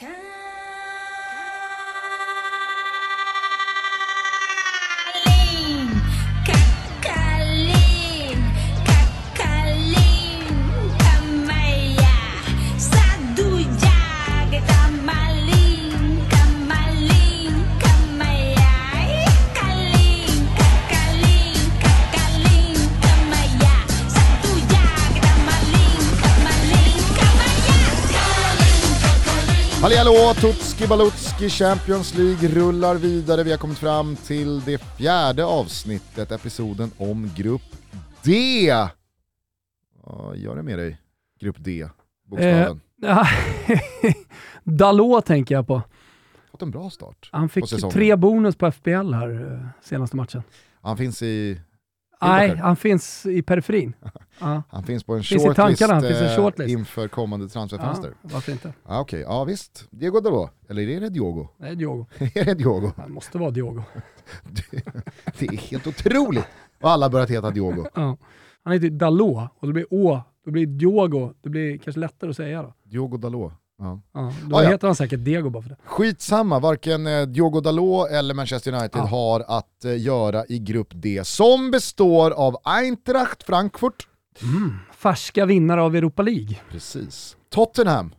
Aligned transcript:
kind 0.00 0.29
Halli 29.90 29.98
hallå, 29.98 30.34
Tutski 30.34 30.86
Balutski 30.86 31.48
Champions 31.48 32.14
League 32.14 32.48
rullar 32.48 32.94
vidare. 32.94 33.42
Vi 33.42 33.50
har 33.50 33.58
kommit 33.58 33.78
fram 33.78 34.16
till 34.16 34.60
det 34.60 34.78
fjärde 34.78 35.44
avsnittet, 35.44 36.32
episoden 36.32 36.90
om 36.98 37.30
Grupp 37.36 37.62
D. 38.22 38.72
Vad 40.02 40.36
gör 40.36 40.56
det 40.56 40.62
med 40.62 40.78
dig? 40.78 40.98
Grupp 41.40 41.56
D, 41.58 41.88
bokstaven. 42.24 42.80
Ja, 42.96 43.26
Dalot 44.64 45.26
tänker 45.26 45.54
jag 45.54 45.66
på. 45.66 45.82
Fått 46.50 46.62
en 46.62 46.70
bra 46.70 46.90
start. 46.90 47.28
Han 47.32 47.48
fick 47.48 47.90
tre 47.92 48.16
bonus 48.16 48.56
på 48.56 48.72
FBL 48.72 49.12
här 49.12 49.52
eh, 49.52 49.68
senaste 49.82 50.16
matchen. 50.16 50.42
Han 50.80 50.96
finns 50.96 51.22
i... 51.22 51.60
Nej, 52.20 52.56
han 52.56 52.76
finns 52.76 53.26
i 53.26 53.42
periferin. 53.42 53.92
Ja. 54.42 54.62
Han 54.68 54.82
finns 54.82 55.04
på 55.04 55.14
en 55.14 55.22
shortlist, 55.22 55.56
tankarna, 55.56 56.08
i 56.08 56.24
eh, 56.24 56.36
shortlist. 56.36 56.70
inför 56.70 57.08
kommande 57.08 57.48
transferfönster. 57.48 58.14
Ja, 58.22 58.28
varför 58.32 58.52
inte? 58.52 58.72
Ja. 58.88 59.00
Okej, 59.00 59.20
ja 59.20 59.44
visst. 59.44 59.88
Diego 59.90 60.20
Dalot, 60.20 60.50
eller 60.68 60.88
är 60.88 61.00
det 61.00 61.08
Diogo? 61.08 61.48
Nej, 61.56 61.76
Diogo. 61.76 62.06
är 62.18 62.44
det 62.44 62.54
Diogo? 62.54 62.92
Han 62.96 63.12
måste 63.12 63.38
vara 63.38 63.50
Diogo. 63.50 63.82
Det 65.38 65.46
är 65.46 65.56
helt 65.56 65.86
otroligt 65.86 66.44
vad 66.80 66.92
alla 66.92 67.10
börjat 67.10 67.30
heta 67.30 67.50
Diogo. 67.50 67.84
Ja. 67.94 68.16
Han 68.64 68.72
heter 68.72 68.90
Dalot 68.90 69.50
och 69.58 69.66
det 69.66 69.72
blir 69.72 69.86
Å, 69.90 70.22
då 70.44 70.50
blir 70.50 70.66
det 70.66 70.72
Diogo. 70.72 71.32
Det 71.42 71.48
blir 71.50 71.78
kanske 71.78 72.00
lättare 72.00 72.30
att 72.30 72.36
säga 72.36 72.62
då. 72.62 72.74
Diogo 72.84 73.16
Dalot. 73.16 73.52
Ja. 73.82 74.00
Ja, 74.12 74.32
då 74.48 74.56
Ah, 74.56 74.62
ja. 74.62 74.70
heter 74.70 74.86
han 74.86 74.96
säkert 74.96 75.24
Diego 75.24 75.50
bara 75.50 75.62
för 75.62 75.70
det. 75.70 75.76
Skitsamma, 75.84 76.58
varken 76.60 77.06
eh, 77.06 77.26
Diogo 77.26 77.60
Dalot 77.60 78.10
eller 78.10 78.34
Manchester 78.34 78.72
United 78.72 78.98
Ja. 79.00 79.06
har 79.06 79.40
att 79.48 79.84
eh, 79.84 80.00
göra 80.02 80.44
i 80.48 80.58
Grupp 80.58 80.88
D 80.94 81.20
som 81.24 81.70
består 81.70 82.30
av 82.30 82.56
Eintracht 82.64 83.42
Frankfurt, 83.42 84.06
Mm. 84.42 84.76
Färska 84.92 85.46
vinnare 85.46 85.82
av 85.82 85.96
Europa 85.96 86.22
League. 86.22 86.60
precis, 86.70 87.36
Tottenham, 87.48 88.14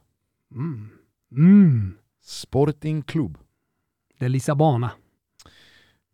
Mm. 0.51 0.89
Mm. 1.31 1.97
Sporting 2.23 3.01
Club. 3.01 3.37
Det 4.19 4.25
är 4.25 4.29
Lissabona. 4.29 4.91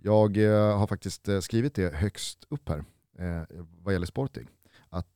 Jag 0.03 0.37
eh, 0.37 0.77
har 0.77 0.87
faktiskt 0.87 1.27
eh, 1.27 1.39
skrivit 1.39 1.75
det 1.75 1.95
högst 1.95 2.45
upp 2.49 2.69
här 2.69 2.83
vad 3.83 3.93
gäller 3.93 4.05
Sporting. 4.05 4.47
Att 4.89 5.15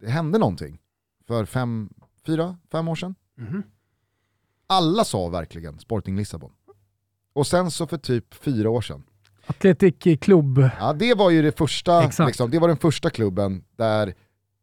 det 0.00 0.08
hände 0.10 0.38
någonting 0.38 0.78
för 1.26 1.44
fem, 1.44 1.90
fyra, 2.26 2.56
fem 2.72 2.88
år 2.88 2.94
sedan. 2.94 3.14
Mhm. 3.36 3.62
Alla 4.66 5.04
sa 5.04 5.28
verkligen 5.28 5.78
Sporting 5.78 6.16
Lissabon. 6.16 6.52
Och 7.32 7.46
sen 7.46 7.70
så 7.70 7.86
för 7.86 7.98
typ 7.98 8.34
fyra 8.34 8.70
år 8.70 8.80
sedan, 8.80 9.02
Atletic 9.46 10.20
Club. 10.20 10.70
Ja, 10.80 10.92
det 10.92 11.14
var 11.14 11.30
ju 11.30 11.42
det 11.42 11.58
första, 11.58 12.10
liksom, 12.26 12.50
det 12.50 12.58
var 12.58 12.68
den 12.68 12.76
första 12.76 13.10
klubben 13.10 13.64
där 13.76 14.14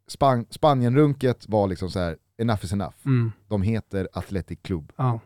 Span 0.07 0.45
Spanien-runket 0.49 1.45
var 1.49 1.67
liksom 1.67 1.89
så 1.89 1.99
här, 1.99 2.17
enough 2.37 2.65
is 2.65 2.73
enough. 2.73 2.95
Mm. 3.05 3.31
De 3.47 3.61
heter 3.61 4.07
Athletic 4.13 4.59
Club. 4.61 4.91
Ja. 4.95 5.19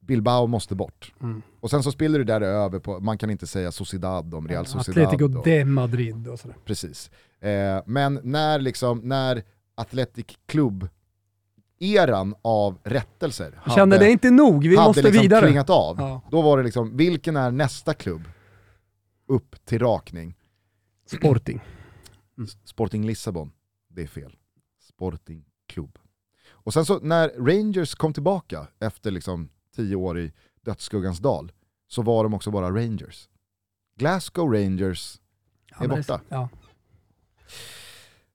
Bilbao 0.00 0.46
måste 0.46 0.74
bort. 0.74 1.12
Mm. 1.20 1.42
Och 1.60 1.70
sen 1.70 1.82
så 1.82 1.92
spiller 1.92 2.18
det 2.18 2.24
där 2.24 2.40
över 2.40 2.78
på, 2.78 3.00
man 3.00 3.18
kan 3.18 3.30
inte 3.30 3.46
säga 3.46 3.72
Sociedad 3.72 4.34
om 4.34 4.48
Real 4.48 4.66
Sociedad. 4.66 5.04
Atletico 5.04 5.38
och, 5.38 5.44
de 5.44 5.64
Madrid 5.64 6.28
och 6.28 6.40
sådär. 6.40 6.56
Precis. 6.64 7.10
Eh, 7.40 7.82
men 7.86 8.20
när, 8.22 8.58
liksom, 8.58 8.98
när 8.98 9.42
Athletic 9.74 10.26
Club 10.46 10.88
eran 11.82 12.34
av 12.42 12.78
rättelser 12.84 13.60
Jag 13.64 13.74
kände 13.74 13.98
det 13.98 14.06
är 14.06 14.10
inte 14.10 14.30
nog, 14.30 14.62
vi 14.66 14.76
hade 14.76 14.88
måste 14.88 15.02
liksom 15.02 15.22
vidare. 15.22 15.46
klingat 15.46 15.70
av, 15.70 15.96
Ja. 15.98 16.20
då 16.30 16.42
var 16.42 16.56
det 16.58 16.62
liksom, 16.64 16.96
vilken 16.96 17.36
är 17.36 17.50
nästa 17.50 17.94
klubb 17.94 18.22
upp 19.26 19.64
till 19.64 19.78
rakning? 19.78 20.34
Sporting. 21.06 21.60
Sporting 22.64 23.06
Lissabon, 23.06 23.52
det 23.88 24.02
är 24.02 24.06
fel. 24.06 24.36
Sporting 24.88 25.44
Club. 25.66 25.98
Och 26.50 26.72
sen 26.72 26.84
så 26.84 26.98
när 26.98 27.28
Rangers 27.28 27.94
kom 27.94 28.12
tillbaka 28.12 28.66
efter 28.80 29.10
liksom 29.10 29.48
tio 29.76 29.96
år 29.96 30.18
i 30.18 30.32
dödsskuggans 30.60 31.18
dal, 31.18 31.52
så 31.88 32.02
var 32.02 32.22
de 32.24 32.34
också 32.34 32.50
bara 32.50 32.70
Rangers. 32.70 33.28
Glasgow 33.96 34.52
Rangers 34.52 35.20
Ja, 35.70 35.76
är 35.84 35.88
men 35.88 35.96
borta. 35.96 36.20
Ja. 36.28 36.48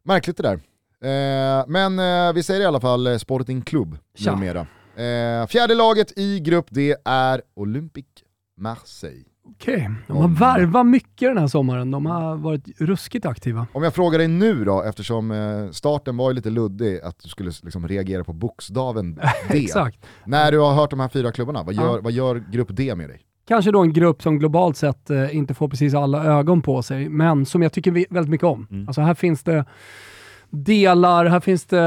Märkligt 0.03 0.37
det 0.37 0.43
där. 0.43 0.59
Eh, 1.03 1.65
men 1.67 1.99
eh, 1.99 2.33
vi 2.33 2.43
säger 2.43 2.61
i 2.61 2.65
alla 2.65 2.79
fall 2.79 3.07
eh, 3.07 3.17
Sporting 3.17 3.61
Club 3.61 3.97
Tja. 4.17 4.35
numera. 4.35 4.67
Fjärde 5.49 5.75
laget 5.75 6.17
i 6.17 6.39
grupp 6.39 6.65
D 6.69 6.95
är 7.05 7.41
Olympique 7.55 8.23
Marseille. 8.57 9.23
Okej, 9.49 9.89
de 10.07 10.17
har 10.17 10.27
varvat 10.27 10.85
mycket 10.85 11.29
den 11.29 11.37
här 11.37 11.47
sommaren. 11.47 11.91
De 11.91 12.05
har 12.05 12.35
varit 12.35 12.81
ruskigt 12.81 13.25
aktiva. 13.25 13.67
Om 13.73 13.83
jag 13.83 13.93
frågar 13.93 14.19
dig 14.19 14.27
nu 14.27 14.65
då, 14.65 14.83
eftersom 14.83 15.33
starten 15.71 16.17
var 16.17 16.29
ju 16.29 16.35
lite 16.35 16.49
luddig, 16.49 16.99
att 17.01 17.19
du 17.23 17.29
skulle 17.29 17.51
liksom 17.63 17.87
reagera 17.87 18.23
på 18.23 18.33
bokstaven 18.33 19.15
D. 19.51 19.57
Exakt. 19.57 20.05
När 20.25 20.51
du 20.51 20.59
har 20.59 20.73
hört 20.73 20.89
de 20.89 20.99
här 20.99 21.07
fyra 21.09 21.31
klubbarna, 21.31 21.63
vad 21.63 21.75
Ja. 21.75 21.81
gör, 21.81 22.01
vad 22.01 22.11
gör 22.11 22.43
grupp 22.51 22.67
D 22.71 22.95
med 22.95 23.09
dig? 23.09 23.21
Kanske 23.47 23.71
då 23.71 23.81
en 23.81 23.93
grupp 23.93 24.21
som 24.21 24.39
globalt 24.39 24.77
sett 24.77 25.09
inte 25.31 25.53
får 25.53 25.69
precis 25.69 25.93
alla 25.93 26.23
ögon 26.25 26.61
på 26.61 26.81
sig, 26.81 27.09
men 27.09 27.45
som 27.45 27.61
jag 27.61 27.73
tycker 27.73 27.91
väldigt 28.13 28.29
mycket 28.31 28.47
om. 28.47 28.67
Mm. 28.71 28.87
Alltså 28.87 29.01
här 29.01 29.13
finns 29.13 29.43
det 29.43 29.65
delar, 30.49 31.25
här 31.25 31.39
finns 31.39 31.65
det 31.65 31.79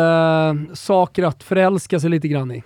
eh, 0.69 0.75
saker 0.75 1.23
att 1.23 1.43
förälska 1.43 2.01
sig 2.01 2.11
lite 2.11 2.29
grann 2.29 2.51
i. 2.53 2.63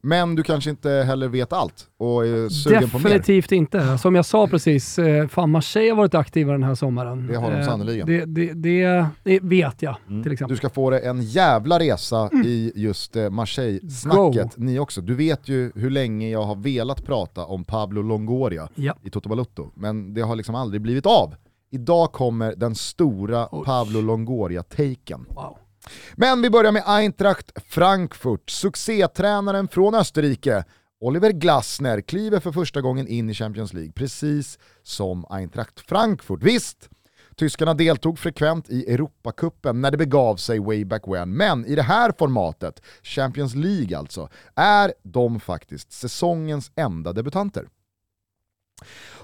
Men 0.00 0.34
du 0.34 0.42
kanske 0.42 0.70
inte 0.70 0.90
heller 0.90 1.28
vet 1.28 1.52
allt 1.52 1.86
och 1.98 2.26
är 2.26 2.48
sugen 2.48 2.90
på 2.90 2.98
mer. 2.98 3.04
Definitivt 3.04 3.52
inte. 3.52 3.98
Som 3.98 4.14
jag 4.14 4.24
sa 4.26 4.46
precis, 4.46 4.98
eh, 4.98 5.28
fan 5.28 5.50
Marseille 5.50 5.90
har 5.90 5.96
varit 5.96 6.14
aktiva 6.14 6.52
den 6.52 6.62
här 6.62 6.74
sommaren. 6.74 7.26
Det 7.26 7.36
har 7.36 7.50
de 7.50 7.56
Eh, 7.56 7.66
sannoliken. 7.66 8.06
Det, 8.06 8.24
det, 8.24 8.52
det, 8.52 9.06
det 9.24 9.40
vet 9.42 9.82
jag 9.82 9.96
Mm. 10.08 10.22
till 10.22 10.32
exempel. 10.32 10.52
Du 10.54 10.56
ska 10.58 10.68
få 10.70 10.90
det 10.90 10.98
en 10.98 11.22
jävla 11.22 11.78
resa 11.78 12.30
i 12.44 12.72
just 12.74 13.16
Marseille-snacket, 13.30 14.56
ni 14.56 14.78
också. 14.78 15.00
Du 15.00 15.14
vet 15.14 15.48
ju 15.48 15.72
hur 15.74 15.90
länge 15.90 16.30
jag 16.30 16.42
har 16.42 16.56
velat 16.56 17.04
prata 17.06 17.44
om 17.44 17.64
Pablo 17.64 18.02
Longoria 18.02 18.68
Ja. 18.74 18.94
i 19.02 19.10
Toto 19.10 19.28
Balutto, 19.28 19.70
men 19.74 20.14
det 20.14 20.20
har 20.20 20.36
liksom 20.36 20.54
aldrig 20.54 20.80
blivit 20.82 21.06
av. 21.06 21.34
Idag 21.70 22.12
kommer 22.12 22.54
den 22.56 22.74
stora 22.74 23.48
Oj. 23.52 23.64
Pablo 23.64 24.00
Longoria-taken. 24.00 25.26
Wow. 25.28 25.58
Men 26.14 26.42
vi 26.42 26.50
börjar 26.50 26.72
med 26.72 26.82
Eintracht 26.86 27.52
Frankfurt. 27.68 28.50
Succétränaren 28.50 29.68
från 29.68 29.94
Österrike, 29.94 30.64
Oliver 31.00 31.32
Glasner, 31.32 32.00
kliver 32.00 32.40
för 32.40 32.52
första 32.52 32.80
gången 32.80 33.08
in 33.08 33.30
i 33.30 33.34
Champions 33.34 33.72
League, 33.72 33.92
precis 33.92 34.58
som 34.82 35.26
Eintracht 35.30 35.80
Frankfurt. 35.80 36.42
Visst, 36.42 36.88
tyskarna 37.36 37.74
deltog 37.74 38.18
frekvent 38.18 38.70
i 38.70 38.92
Europacupen 38.92 39.80
när 39.80 39.90
det 39.90 39.96
begav 39.96 40.36
sig 40.36 40.58
way 40.58 40.84
back 40.84 41.02
when, 41.08 41.36
men 41.36 41.66
i 41.66 41.74
det 41.74 41.82
här 41.82 42.12
formatet, 42.18 42.82
Champions 43.02 43.54
League 43.54 43.98
alltså, 43.98 44.28
är 44.54 44.94
de 45.02 45.40
faktiskt 45.40 45.92
säsongens 45.92 46.70
enda 46.76 47.12
debutanter. 47.12 47.68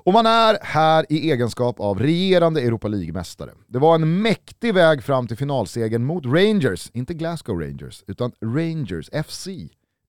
Och 0.05 0.13
man 0.13 0.27
är 0.27 0.59
här 0.63 1.07
i 1.09 1.31
egenskap 1.31 1.81
av 1.81 1.99
regerande 1.99 2.61
Europa 2.61 2.89
League-mästare. 2.89 3.51
Det 3.67 3.79
var 3.79 3.95
en 3.95 4.23
mäktig 4.23 4.75
väg 4.75 5.03
fram 5.03 5.27
till 5.27 5.37
finalsegern 5.37 6.05
mot 6.05 6.27
Rangers, 6.27 6.91
inte 6.93 7.15
Glasgow 7.15 7.61
Rangers, 7.61 8.05
utan 8.07 8.33
Rangers 8.41 9.11
FC 9.27 9.49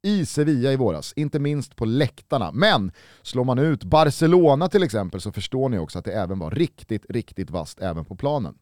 i 0.05 0.25
Sevilla 0.25 0.71
i 0.71 0.75
våras, 0.75 1.13
inte 1.15 1.39
minst 1.39 1.75
på 1.75 1.85
läktarna. 1.85 2.51
Men 2.51 2.91
slår 3.21 3.43
man 3.43 3.59
ut 3.59 3.83
Barcelona 3.83 4.69
till 4.69 4.83
exempel 4.83 5.21
så 5.21 5.31
förstår 5.31 5.69
ni 5.69 5.79
också 5.79 5.99
att 5.99 6.05
det 6.05 6.13
även 6.13 6.39
var 6.39 6.51
riktigt, 6.51 7.05
riktigt 7.09 7.49
vasst 7.49 7.79
även 7.79 8.05
på 8.05 8.15
planen. 8.15 8.55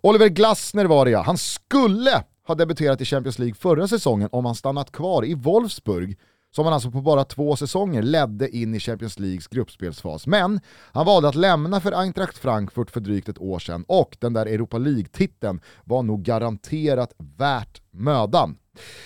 Oliver 0.00 0.28
Glasner 0.28 0.84
var 0.84 1.04
det 1.04 1.10
ja, 1.10 1.22
han 1.22 1.38
skulle 1.38 2.24
ha 2.46 2.54
debuterat 2.54 3.00
i 3.00 3.04
Champions 3.04 3.38
League 3.38 3.54
förra 3.54 3.88
säsongen 3.88 4.28
om 4.32 4.44
han 4.44 4.54
stannat 4.54 4.92
kvar 4.92 5.24
i 5.24 5.34
Wolfsburg 5.34 6.18
som 6.56 6.64
han 6.64 6.74
alltså 6.74 6.90
på 6.90 7.00
bara 7.00 7.24
två 7.24 7.56
säsonger 7.56 8.02
ledde 8.02 8.56
in 8.56 8.74
i 8.74 8.80
Champions 8.80 9.18
Leagues 9.18 9.46
gruppspelsfas. 9.46 10.26
Men 10.26 10.60
han 10.92 11.06
valde 11.06 11.28
att 11.28 11.34
lämna 11.34 11.80
för 11.80 11.92
Eintracht 11.92 12.38
Frankfurt 12.38 12.90
för 12.90 13.00
drygt 13.00 13.28
ett 13.28 13.38
år 13.38 13.58
sedan 13.58 13.84
och 13.88 14.16
den 14.20 14.32
där 14.32 14.46
Europa 14.46 14.78
League-titeln 14.78 15.60
var 15.84 16.02
nog 16.02 16.22
garanterat 16.22 17.14
värt 17.18 17.82
mödan. 17.90 18.56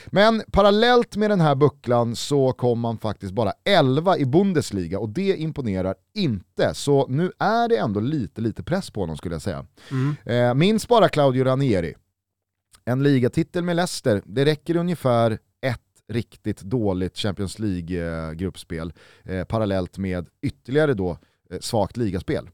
Men 0.06 0.42
parallellt 0.52 1.16
med 1.16 1.30
den 1.30 1.40
här 1.40 1.54
bucklan 1.54 2.16
så 2.16 2.52
kom 2.52 2.80
man 2.80 2.98
faktiskt 2.98 3.32
bara 3.32 3.52
11 3.64 4.18
i 4.18 4.24
Bundesliga 4.24 4.98
och 4.98 5.08
det 5.08 5.36
imponerar 5.36 5.94
inte. 6.14 6.74
Så 6.74 7.06
nu 7.08 7.32
är 7.38 7.68
det 7.68 7.76
ändå 7.76 8.00
lite, 8.00 8.40
lite 8.40 8.62
press 8.62 8.90
på 8.90 9.00
honom 9.00 9.16
skulle 9.16 9.34
jag 9.34 9.42
säga. 9.42 9.66
Eh, 10.24 10.54
minns 10.54 10.88
bara 10.88 11.08
Claudio 11.08 11.44
Ranieri. 11.44 11.94
En 12.84 13.02
ligatitel 13.02 13.64
med 13.64 13.76
Leicester, 13.76 14.22
det 14.24 14.44
räcker 14.44 14.76
ungefär 14.76 15.38
riktigt 16.10 16.60
dåligt 16.60 17.16
Champions 17.18 17.58
League-gruppspel 17.58 18.92
eh, 19.24 19.44
parallellt 19.44 19.98
med 19.98 20.28
ytterligare 20.42 20.94
då 20.94 21.18
eh, 21.50 21.58
svagt 21.60 21.96
ligaspel. 21.96 22.48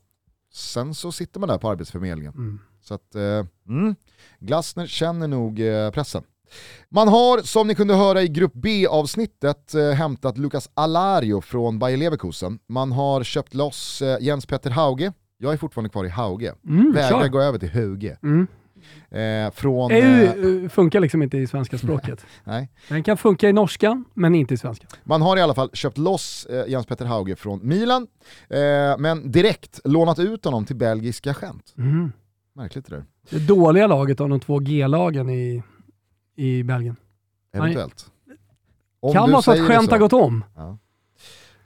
Sen 0.52 0.94
så 0.94 1.12
sitter 1.12 1.40
man 1.40 1.48
där 1.48 1.58
på 1.58 1.70
Arbetsförmedlingen. 1.70 2.32
Mm. 2.34 2.58
Så 2.80 2.94
att, 2.94 3.14
eh, 3.14 3.46
mm, 3.68 3.94
Glasner 4.38 4.86
känner 4.86 5.28
nog 5.28 5.60
eh, 5.60 5.90
pressen. 5.90 6.22
Man 6.88 7.08
har, 7.08 7.38
som 7.42 7.66
ni 7.68 7.74
kunde 7.74 7.94
höra 7.94 8.22
i 8.22 8.28
Grupp 8.28 8.52
B-avsnittet, 8.54 9.74
eh, 9.74 9.90
hämtat 9.90 10.38
Lucas 10.38 10.70
Alario 10.74 11.40
från 11.40 11.78
Bayer 11.78 11.96
Leverkusen. 11.96 12.58
Man 12.68 12.92
har 12.92 13.24
köpt 13.24 13.54
loss 13.54 14.02
eh, 14.02 14.18
Jens 14.20 14.46
Petter 14.46 14.70
Hauge, 14.70 15.12
jag 15.38 15.52
är 15.52 15.56
fortfarande 15.56 15.90
kvar 15.90 16.04
i 16.04 16.08
Hauge, 16.08 16.54
Mm, 16.68 16.92
vägrar 16.92 17.28
gå 17.28 17.40
över 17.40 17.58
till 17.58 17.70
Huge. 17.70 18.16
Mm. 18.22 18.46
Eh, 19.11 19.50
från... 19.50 19.90
EU 19.90 20.00
Eh, 20.00 20.64
eh, 20.64 20.69
funkar 20.69 21.00
liksom 21.00 21.23
inte 21.23 21.38
i 21.38 21.46
svenska 21.46 21.78
språket. 21.78 22.26
nej. 22.44 22.70
Den 22.88 23.02
kan 23.02 23.17
funka 23.17 23.49
i 23.49 23.52
norskan, 23.52 24.05
men 24.14 24.34
inte 24.34 24.55
i 24.55 24.56
svenska. 24.56 24.87
Man 25.05 25.23
har 25.23 25.37
i 25.37 25.40
alla 25.40 25.55
fall 25.55 25.70
köpt 25.73 25.99
loss 25.99 26.46
eh, 26.46 26.69
Jens 26.69 26.87
Petter 26.87 27.05
Hauge 27.05 27.37
från 27.37 27.69
Milan, 27.69 28.06
eh, 28.49 28.58
men 28.99 29.32
direkt 29.32 29.81
lånat 29.84 30.19
ut 30.19 30.44
honom 30.44 30.64
till 30.64 30.76
belgiska 30.76 31.34
Gent. 31.43 31.75
Mm. 31.78 32.12
Märkligt 32.52 32.87
det 32.87 32.96
där. 32.96 33.05
Det 33.31 33.38
dåliga 33.38 33.87
laget 33.87 34.20
av 34.20 34.28
de 34.28 34.40
två 34.40 34.58
G-lagen 34.58 35.31
i, 35.31 35.62
i 36.37 36.62
Belgien. 36.62 36.96
Eventuellt. 37.52 38.11
Om 39.00 39.12
kan 39.12 39.31
vara 39.31 39.43
så 39.43 39.52
att 39.52 39.69
skämt 39.69 39.90
har 39.90 39.99
gått 39.99 40.12
om. 40.12 40.44
Ja. 40.55 40.78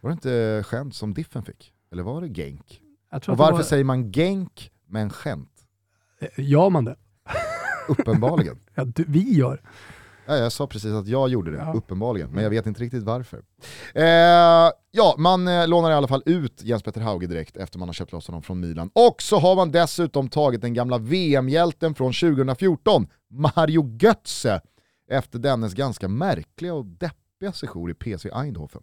Var 0.01 0.11
det 0.11 0.13
inte 0.13 0.63
skämt 0.67 0.95
som 0.95 1.15
Diffen 1.15 1.43
fick? 1.43 1.73
Eller 1.93 2.03
var 2.03 2.21
det 2.21 2.29
Genk? 2.29 2.81
Och 3.13 3.39
varför 3.39 3.57
var, 3.57 3.63
säger 3.63 3.85
man 3.85 4.13
Genk 4.13 4.71
men 4.87 5.11
skämt? 5.11 5.60
Gör 6.37 6.71
man 6.71 6.85
det? 6.85 6.97
Uppenbarligen. 7.89 8.59
Ja, 8.75 8.85
du, 8.85 9.05
vi 9.09 9.35
gör. 9.37 9.63
Ja, 10.27 10.37
jag 10.37 10.53
sa 10.53 10.67
precis 10.67 10.93
att 10.93 11.07
jag 11.09 11.29
gjorde 11.29 11.51
det, 11.51 11.57
Ja. 11.57 11.73
uppenbarligen, 11.77 12.31
men 12.31 12.43
jag 12.43 12.51
vet 12.51 12.67
inte 12.67 12.81
riktigt 12.83 13.03
varför. 13.03 13.43
Eh, 13.95 14.71
ja, 14.91 15.15
man 15.19 15.49
eh, 15.49 15.69
lånar 15.69 15.91
i 15.91 15.95
alla 15.95 16.09
fall 16.09 16.23
ut 16.27 16.63
Jens 16.63 16.83
Petter 16.83 17.01
Hauge 17.01 17.27
direkt 17.27 17.57
efter 17.57 17.79
man 17.79 17.89
har 17.89 17.93
köpt 17.93 18.13
loss 18.13 18.27
honom 18.27 18.43
från 18.43 18.61
Milan. 18.61 18.91
Och 18.93 19.23
så 19.23 19.39
har 19.39 19.57
man 19.57 19.71
dessutom 19.71 20.29
tagit 20.29 20.61
den 20.61 20.75
gamla 20.75 20.99
VM-hjälten 20.99 21.95
från 21.95 22.13
2014, 22.13 23.07
Mario 23.31 23.97
Götze, 24.01 24.61
efter 25.11 25.39
dennes 25.39 25.75
ganska 25.75 26.09
märkliga 26.09 26.75
och 26.75 26.87
deppiga 26.87 27.53
sejour 27.53 27.91
i 27.91 27.95
PSV 27.95 28.31
Eindhoven. 28.35 28.83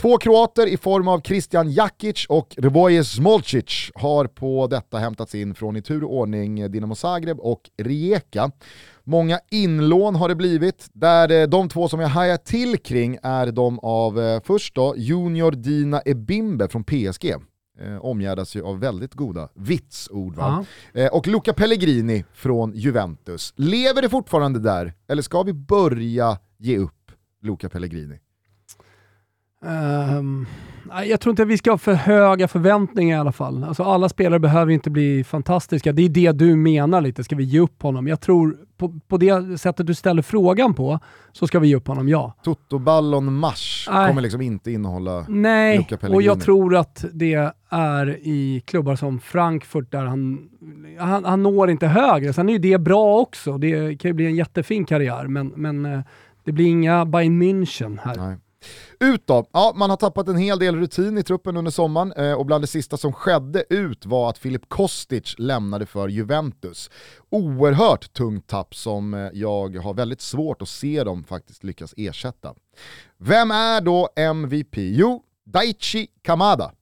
Två 0.00 0.18
kroater 0.18 0.66
i 0.66 0.76
form 0.76 1.08
av 1.08 1.20
Christian 1.20 1.70
Jakic 1.70 2.26
och 2.28 2.54
Rvoje 2.58 3.04
Smolcic 3.04 3.90
har 3.94 4.26
på 4.26 4.66
detta 4.66 4.98
hämtats 4.98 5.34
in 5.34 5.54
från 5.54 5.76
i 5.76 5.82
tur 5.82 6.04
och 6.04 6.14
ordning 6.14 6.70
Dinamo 6.70 6.94
Zagreb 6.94 7.40
och 7.40 7.70
Rijeka. 7.78 8.50
Många 9.04 9.40
inlån 9.50 10.14
har 10.14 10.28
det 10.28 10.34
blivit, 10.34 10.88
där 10.92 11.42
eh, 11.42 11.48
de 11.48 11.68
två 11.68 11.88
som 11.88 12.00
jag 12.00 12.08
hajar 12.08 12.36
till 12.36 12.78
kring 12.78 13.18
är 13.22 13.46
de 13.46 13.78
av 13.78 14.20
eh, 14.20 14.40
först 14.44 14.74
då 14.74 14.94
Junior 14.96 15.52
Dina 15.52 16.02
Ebimbe 16.04 16.68
från 16.68 16.84
PSG. 16.84 17.34
Eh, 17.80 17.98
omgärdas 18.00 18.56
ju 18.56 18.62
av 18.62 18.80
väldigt 18.80 19.14
goda 19.14 19.48
vitsord. 19.54 20.36
Va? 20.36 20.64
Ja. 20.92 21.00
Eh, 21.00 21.08
och 21.12 21.26
Luca 21.26 21.52
Pellegrini 21.52 22.24
från 22.32 22.72
Juventus. 22.74 23.54
Lever 23.56 24.02
det 24.02 24.08
fortfarande 24.08 24.58
där, 24.58 24.94
eller 25.08 25.22
ska 25.22 25.42
vi 25.42 25.52
börja 25.52 26.38
ge 26.58 26.78
upp 26.78 27.12
Luca 27.42 27.68
Pellegrini? 27.68 28.18
Nej, 30.92 31.08
jag 31.08 31.20
tror 31.20 31.30
inte 31.30 31.42
att 31.42 31.48
vi 31.48 31.58
ska 31.58 31.70
ha 31.70 31.78
för 31.78 31.94
höga 31.94 32.48
förväntningar 32.48 33.16
i 33.16 33.20
alla 33.20 33.32
fall. 33.32 33.64
Alltså, 33.64 33.82
alla 33.82 34.08
spelare 34.08 34.40
behöver 34.40 34.72
inte 34.72 34.90
bli 34.90 35.24
fantastiska. 35.24 35.92
Det 35.92 36.02
är 36.02 36.08
det 36.08 36.32
du 36.32 36.56
menar 36.56 37.00
lite, 37.00 37.24
ska 37.24 37.36
vi 37.36 37.44
ge 37.44 37.60
upp 37.60 37.82
honom? 37.82 38.06
Jag 38.06 38.20
tror 38.20 38.56
på, 38.76 39.00
på 39.08 39.16
det 39.16 39.60
sättet 39.60 39.86
du 39.86 39.94
ställer 39.94 40.22
frågan 40.22 40.74
på 40.74 40.98
så 41.32 41.46
ska 41.46 41.58
vi 41.58 41.68
ge 41.68 41.76
upp 41.76 41.88
honom, 41.88 42.08
ja. 42.08 42.34
Toto-ballon 42.42 43.32
mars 43.32 43.88
Nej. 43.92 44.08
kommer 44.08 44.22
liksom 44.22 44.40
inte 44.40 44.70
innehålla... 44.70 45.26
Nej, 45.28 45.78
Luca 45.78 45.94
och 45.94 46.00
Pellegrini. 46.00 46.26
jag 46.26 46.40
tror 46.40 46.76
att 46.76 47.04
det 47.12 47.52
är 47.70 48.18
i 48.22 48.62
klubbar 48.66 48.96
som 48.96 49.20
Frankfurt 49.20 49.92
där 49.92 50.04
han, 50.04 50.48
han, 50.98 51.24
han 51.24 51.42
når 51.42 51.70
inte 51.70 51.86
högre. 51.86 52.32
Sen 52.32 52.48
är 52.48 52.52
ju 52.52 52.58
det 52.58 52.78
bra 52.78 53.18
också. 53.18 53.58
Det 53.58 53.96
kan 53.96 54.08
ju 54.08 54.12
bli 54.12 54.26
en 54.26 54.36
jättefin 54.36 54.84
karriär, 54.84 55.26
men, 55.26 55.52
men 55.56 55.86
eh, 55.86 56.00
det 56.44 56.52
blir 56.52 56.66
inga 56.66 57.04
Bayern 57.04 57.42
München 57.42 57.98
här. 58.02 58.16
Nej. 58.16 58.36
Ut 59.00 59.26
då, 59.26 59.46
ja, 59.52 59.72
man 59.76 59.90
har 59.90 59.96
tappat 59.96 60.28
en 60.28 60.36
hel 60.36 60.58
del 60.58 60.76
rutin 60.76 61.18
i 61.18 61.22
truppen 61.22 61.56
under 61.56 61.70
sommaren 61.70 62.12
eh, 62.12 62.32
och 62.32 62.46
bland 62.46 62.62
det 62.62 62.68
sista 62.68 62.96
som 62.96 63.12
skedde 63.12 63.64
ut 63.70 64.06
var 64.06 64.30
att 64.30 64.38
Filip 64.38 64.68
Kostic 64.68 65.34
lämnade 65.38 65.86
för 65.86 66.08
Juventus. 66.08 66.90
Oerhört 67.30 68.12
tungt 68.12 68.46
tapp 68.46 68.74
som 68.74 69.14
eh, 69.14 69.28
jag 69.32 69.76
har 69.76 69.94
väldigt 69.94 70.20
svårt 70.20 70.62
att 70.62 70.68
se 70.68 71.04
dem 71.04 71.24
faktiskt 71.24 71.64
lyckas 71.64 71.94
ersätta. 71.96 72.54
Vem 73.18 73.50
är 73.50 73.80
då 73.80 74.08
MVP? 74.16 74.76
Jo, 74.76 75.22
Daichi 75.44 76.06
Kamada. 76.22 76.72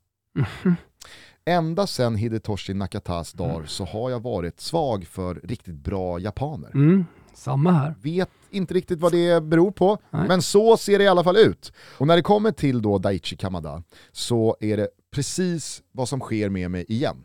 Ända 1.44 1.86
sedan 1.86 2.16
Hidetoshi 2.16 2.74
Nakatas 2.74 3.32
dagar 3.32 3.66
så 3.66 3.84
har 3.84 4.10
jag 4.10 4.20
varit 4.20 4.60
svag 4.60 5.06
för 5.06 5.34
riktigt 5.34 5.74
bra 5.74 6.18
japaner. 6.18 6.70
Mm, 6.74 7.04
samma 7.34 7.72
här. 7.72 7.94
Vet 8.02 8.30
inte 8.56 8.74
riktigt 8.74 9.00
vad 9.00 9.12
det 9.12 9.42
beror 9.42 9.70
på, 9.70 9.98
Nej. 10.10 10.28
men 10.28 10.42
så 10.42 10.76
ser 10.76 10.98
det 10.98 11.04
i 11.04 11.08
alla 11.08 11.24
fall 11.24 11.36
ut. 11.36 11.72
Och 11.98 12.06
när 12.06 12.16
det 12.16 12.22
kommer 12.22 12.52
till 12.52 12.82
då 12.82 12.98
Daichi 12.98 13.36
Kamada 13.36 13.82
så 14.12 14.56
är 14.60 14.76
det 14.76 14.88
precis 15.14 15.82
vad 15.92 16.08
som 16.08 16.20
sker 16.20 16.48
med 16.48 16.70
mig 16.70 16.84
igen. 16.88 17.16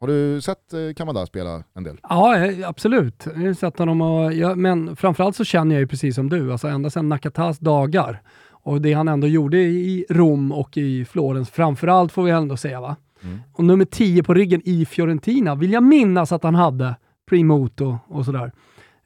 Har 0.00 0.08
du 0.08 0.40
sett 0.40 0.72
eh, 0.72 0.94
Kamada 0.96 1.26
spela 1.26 1.64
en 1.74 1.84
del? 1.84 1.96
Ja, 2.02 2.36
eh, 2.36 2.68
absolut. 2.68 3.26
Jag 3.34 3.42
har 3.42 3.54
sett 3.54 3.78
honom 3.78 4.00
och, 4.00 4.32
ja, 4.32 4.54
men 4.54 4.96
framförallt 4.96 5.36
så 5.36 5.44
känner 5.44 5.74
jag 5.74 5.80
ju 5.80 5.86
precis 5.86 6.14
som 6.14 6.28
du, 6.28 6.52
alltså 6.52 6.68
ända 6.68 6.90
sedan 6.90 7.08
Nakatas 7.08 7.58
dagar 7.58 8.22
och 8.50 8.80
det 8.80 8.92
han 8.92 9.08
ändå 9.08 9.26
gjorde 9.26 9.58
i 9.58 10.06
Rom 10.10 10.52
och 10.52 10.76
i 10.76 11.04
Florens, 11.04 11.50
framförallt 11.50 12.12
får 12.12 12.22
vi 12.22 12.30
ändå 12.30 12.56
säga 12.56 12.80
va. 12.80 12.96
Mm. 13.22 13.40
Och 13.52 13.64
nummer 13.64 13.84
10 13.84 14.22
på 14.22 14.34
ryggen 14.34 14.60
i 14.64 14.84
Fiorentina 14.84 15.54
vill 15.54 15.72
jag 15.72 15.82
minnas 15.82 16.32
att 16.32 16.42
han 16.42 16.54
hade, 16.54 16.96
Primoto 17.30 17.98
och 18.08 18.24
sådär. 18.24 18.52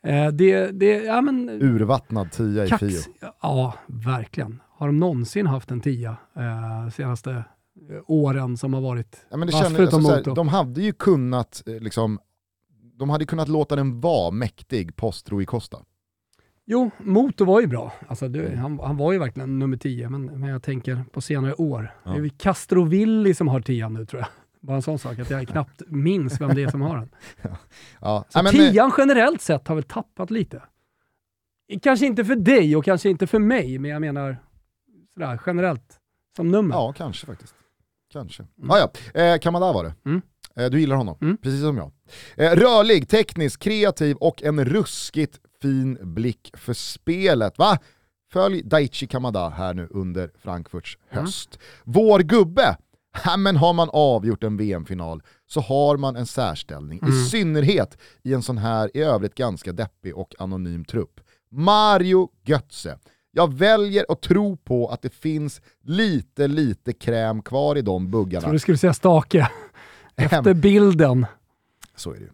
Eh, 0.07 0.29
det, 0.29 0.71
det, 0.71 0.87
ja 1.05 1.21
men... 1.21 1.49
Urvattnad 1.51 2.33
tia 2.33 2.65
i 2.65 2.69
Fio. 2.69 2.79
Kax, 2.79 3.09
ja, 3.43 3.75
verkligen. 3.87 4.63
Har 4.69 4.87
de 4.87 4.99
någonsin 4.99 5.47
haft 5.47 5.71
en 5.71 5.81
tia 5.81 6.17
eh, 6.37 6.91
senaste 6.93 7.31
eh, 7.31 7.45
åren 8.07 8.57
som 8.57 8.75
har 8.75 8.81
varit 8.81 9.27
Ja, 9.31 9.37
men 9.37 9.47
det 9.49 9.53
vass 9.53 9.63
känner, 9.63 9.77
förutom 9.77 10.07
alltså, 10.07 10.35
de 10.35 10.49
hade 10.49 10.83
ju 10.83 10.93
kunnat, 10.93 11.63
eh, 11.67 11.75
liksom, 11.81 12.19
de 12.99 13.11
hade 13.11 13.25
kunnat 13.25 13.49
låta 13.49 13.77
den 13.77 14.01
vara 14.01 14.31
mäktig 14.31 14.97
post 14.97 15.31
Rui 15.33 15.45
Costa. 15.45 15.79
Jo, 16.69 16.91
Moto 16.99 17.45
var 17.45 17.61
ju 17.61 17.67
bra. 17.67 17.93
Alltså, 18.09 18.29
det, 18.29 18.47
Mm. 18.47 18.59
han, 18.59 18.79
han 18.79 18.97
var 18.97 19.13
ju 19.13 19.19
verkligen 19.19 19.59
nummer 19.59 19.77
10, 19.77 20.09
men, 20.11 20.25
men 20.27 20.51
jag 20.51 20.63
tänker 20.63 21.05
på 21.13 21.21
senare 21.21 21.55
år. 21.55 21.91
Ja. 22.05 22.11
Det 22.11 22.19
är 22.19 22.23
ju 22.23 22.31
Castrovilli 22.31 23.35
som 23.35 23.49
har 23.49 23.61
10 23.61 23.89
nu 23.89 24.07
tror 24.07 24.21
jag. 24.21 24.29
Bara 24.61 24.77
en 24.77 24.83
sån 24.83 24.99
sak, 24.99 25.19
att 25.19 25.31
jag 25.31 25.49
knappt 25.49 25.83
minns 25.87 26.41
vem 26.41 26.55
det 26.55 26.63
är 26.63 26.69
som 26.71 26.81
har 26.81 26.97
den. 26.97 27.09
Ja. 28.01 28.25
Så 28.29 28.39
ja, 28.39 28.43
men, 28.43 28.47
eh, 28.47 28.71
tian 28.73 28.93
generellt 28.99 29.43
sett 29.43 29.69
har 29.69 29.75
väl 29.75 29.85
tappat 29.85 30.31
lite. 30.31 30.63
Kanske 31.83 32.07
inte 32.07 32.25
för 32.25 32.37
dig 32.37 32.77
och 32.77 32.85
kanske 32.85 33.09
inte 33.11 33.27
för 33.27 33.39
mig, 33.39 33.79
men 33.79 33.91
jag 33.91 34.01
menar 34.01 34.37
sådär 35.15 35.41
generellt 35.47 35.99
som 36.37 36.51
nummer. 36.51 36.75
Ja, 36.75 36.93
kanske 36.97 37.27
faktiskt. 37.27 37.55
Kanske. 38.13 38.43
Ah, 38.69 38.79
ja. 38.79 39.21
eh, 39.23 39.39
Kamada 39.39 39.73
var 39.73 39.85
det. 39.85 39.95
Mm. 40.05 40.23
Eh, 40.57 40.71
du 40.71 40.81
gillar 40.81 40.97
honom, 40.97 41.19
Mm. 41.21 41.37
precis 41.37 41.61
som 41.61 41.77
jag. 41.77 41.91
Eh, 42.37 42.51
rörlig, 42.57 43.09
teknisk, 43.09 43.61
kreativ 43.63 44.17
och 44.17 44.43
en 44.43 44.65
ruskigt 44.65 45.41
fin 45.63 45.99
blick 46.15 46.51
för 46.57 46.73
spelet. 46.73 47.59
Va? 47.59 47.79
Följ 48.33 48.63
Daichi 48.63 49.07
Kamada 49.07 49.49
här 49.49 49.75
nu 49.75 49.89
under 49.91 50.31
Frankfurts 50.39 50.99
Mm. 51.11 51.25
höst. 51.25 51.59
Vår 51.85 52.21
gubbe, 52.21 52.77
ja, 53.25 53.37
men 53.37 53.57
har 53.57 53.73
man 53.73 53.89
avgjort 53.93 54.45
en 54.45 54.57
VM-final 54.57 55.23
så 55.47 55.61
har 55.61 55.97
man 55.97 56.17
en 56.17 56.27
särställning, 56.27 56.99
Mm. 57.03 57.15
i 57.15 57.25
synnerhet 57.25 57.99
i 58.23 58.35
en 58.35 58.43
sån 58.43 58.59
här 58.59 58.91
i 58.97 59.01
övrigt 59.03 59.35
ganska 59.35 59.73
deppig 59.73 60.17
och 60.17 60.35
anonym 60.39 60.85
trupp. 60.85 61.21
Mario 61.51 62.29
Götze. 62.45 62.99
Jag 63.31 63.55
väljer 63.55 64.07
att 64.09 64.23
tro 64.23 64.57
på 64.57 64.89
att 64.89 65.03
det 65.03 65.15
finns 65.15 65.61
lite, 65.83 66.49
lite 66.49 66.93
kräm 66.93 67.43
kvar 67.43 67.77
i 67.79 67.83
de 67.83 68.03
Jag 68.03 68.11
buggarna. 68.11 68.41
tror 68.43 68.53
du 68.53 68.59
skulle 68.59 68.79
säga 68.79 68.95
stake. 68.95 69.51
Efter 70.17 70.55
bilden. 70.55 71.27
Så 71.97 72.11
är 72.11 72.15
det 72.15 72.21
ju. 72.21 72.31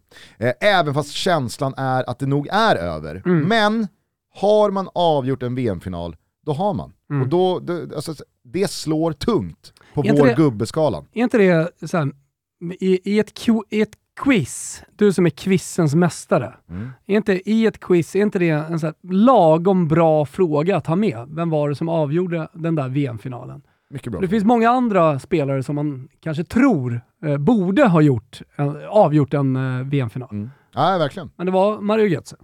Eh, 0.48 0.54
Även 0.60 0.94
fast 0.94 1.10
känslan 1.12 1.74
är 1.76 2.10
att 2.10 2.18
det 2.18 2.26
nog 2.26 2.48
är 2.50 2.76
över. 2.76 3.22
Mm. 3.26 3.40
Men 3.48 3.88
har 4.34 4.70
man 4.70 4.88
avgjort 4.94 5.42
en 5.42 5.54
VM-final, 5.54 6.16
då 6.46 6.52
har 6.52 6.75
man. 6.75 6.92
Mm. 7.11 7.22
Och 7.22 7.28
då, 7.28 7.58
då, 7.58 7.72
alltså, 7.94 8.14
det 8.44 8.70
slår 8.70 9.12
tungt 9.12 9.72
på 9.94 10.02
vår 10.02 10.26
det- 10.26 10.34
gubbeskalan. 10.37 11.06
Är 11.12 11.22
inte 11.22 11.38
det 11.38 11.88
så 11.88 11.96
här, 11.96 12.11
i, 12.80 13.11
i, 13.14 13.18
ett, 13.18 13.32
i 13.70 13.80
ett 13.80 13.92
quiz, 14.20 14.82
du 14.96 15.12
som 15.12 15.26
är 15.26 15.30
quizens 15.30 15.94
mästare, 15.94 16.54
Mm. 16.70 16.90
är 17.06 17.16
inte 17.16 17.50
i 17.50 17.66
ett 17.66 17.80
quiz, 17.80 18.16
är 18.16 18.20
inte 18.22 18.38
det 18.38 18.49
en 18.50 18.80
så 18.80 18.87
här 18.87 18.94
lagom 19.12 19.88
bra 19.88 20.26
fråga 20.26 20.76
att 20.76 20.87
ha 20.87 20.96
med? 20.96 21.26
Vem 21.28 21.50
var 21.50 21.68
det 21.68 21.75
som 21.75 21.88
avgjorde 21.88 22.49
den 22.52 22.75
där 22.75 22.88
VM-finalen? 22.88 23.62
Mycket 23.90 24.12
bra. 24.12 24.20
Det 24.20 24.28
finns 24.28 24.44
många 24.44 24.70
andra 24.70 25.18
spelare 25.18 25.62
som 25.62 25.75
man 25.75 26.08
kanske 26.20 26.44
tror 26.44 27.00
eh, 27.25 27.37
borde 27.38 27.84
ha 27.88 28.00
gjort, 28.00 28.40
eh, 28.56 28.75
avgjort 28.88 29.34
en 29.34 29.56
eh, 29.56 29.87
VM-final. 29.87 30.28
Mm. 30.32 30.50
Ja, 30.75 30.99
verkligen. 30.99 31.30
Men 31.37 31.46
det 31.46 31.52
var 31.52 31.80
Mario 31.80 32.06
Götze. 32.06 32.37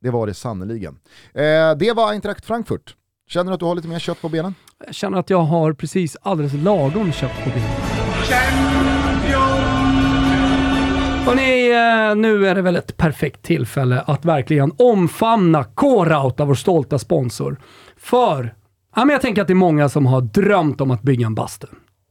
det 0.00 0.10
var 0.10 0.26
det 0.26 0.34
sannoliken. 0.34 0.98
Eh, 1.34 1.42
det 1.78 1.92
var 1.96 2.12
Eintracht 2.12 2.44
Frankfurt. 2.44 2.94
Känner 3.28 3.50
du 3.50 3.54
att 3.54 3.60
du 3.60 3.66
har 3.66 3.74
lite 3.74 3.88
mer 3.88 3.98
kött 3.98 4.20
på 4.20 4.28
benen? 4.28 4.54
Jag 4.86 4.94
känner 4.94 5.18
att 5.18 5.30
jag 5.30 5.40
har 5.40 5.72
precis 5.72 6.16
alldeles 6.22 6.52
lagom 6.52 7.12
kött 7.12 7.44
på 7.44 7.50
benen. 7.50 7.70
Och 11.28 11.36
ni, 11.36 11.68
eh, 11.70 12.16
nu 12.16 12.46
är 12.46 12.54
det 12.54 12.62
väl 12.62 12.76
ett 12.76 12.96
perfekt 12.96 13.42
tillfälle 13.42 14.00
att 14.00 14.24
verkligen 14.24 14.72
omfamna 14.78 15.64
K-Rauta, 15.64 16.44
vår 16.44 16.54
stolta 16.54 16.98
sponsor. 16.98 17.60
För 17.96 18.54
ja, 18.96 19.04
men 19.04 19.12
jag 19.12 19.20
tänker 19.22 19.42
att 19.42 19.48
det 19.48 19.52
är 19.52 19.54
många 19.54 19.88
som 19.88 20.06
har 20.06 20.20
drömt 20.20 20.80
om 20.80 20.90
att 20.90 21.02
bygga 21.02 21.26
en 21.26 21.34
bastu. 21.34 21.66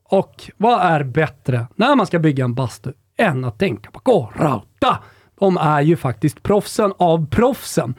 Och 0.09 0.51
vad 0.57 0.81
är 0.81 1.03
bättre 1.03 1.67
när 1.75 1.95
man 1.95 2.07
ska 2.07 2.19
bygga 2.19 2.43
en 2.43 2.53
bastu 2.53 2.93
än 3.17 3.45
att 3.45 3.59
tänka 3.59 3.91
på 3.91 3.99
K-Rauta? 3.99 4.97
De 5.39 5.57
är 5.57 5.81
ju 5.81 5.95
faktiskt 5.95 6.43
proffsen 6.43 6.93
av 6.97 7.29
proffsen. 7.29 7.95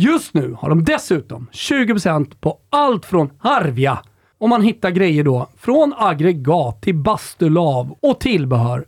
Just 0.00 0.34
nu 0.34 0.56
har 0.58 0.68
de 0.68 0.84
dessutom 0.84 1.46
20% 1.52 2.34
på 2.40 2.58
allt 2.70 3.06
från 3.06 3.30
Harvia 3.38 3.98
om 4.38 4.50
man 4.50 4.62
hittar 4.62 4.90
grejer 4.90 5.24
då 5.24 5.48
från 5.56 5.94
aggregat 5.96 6.82
till 6.82 6.94
bastulav 6.94 7.96
och 8.02 8.20
tillbehör. 8.20 8.84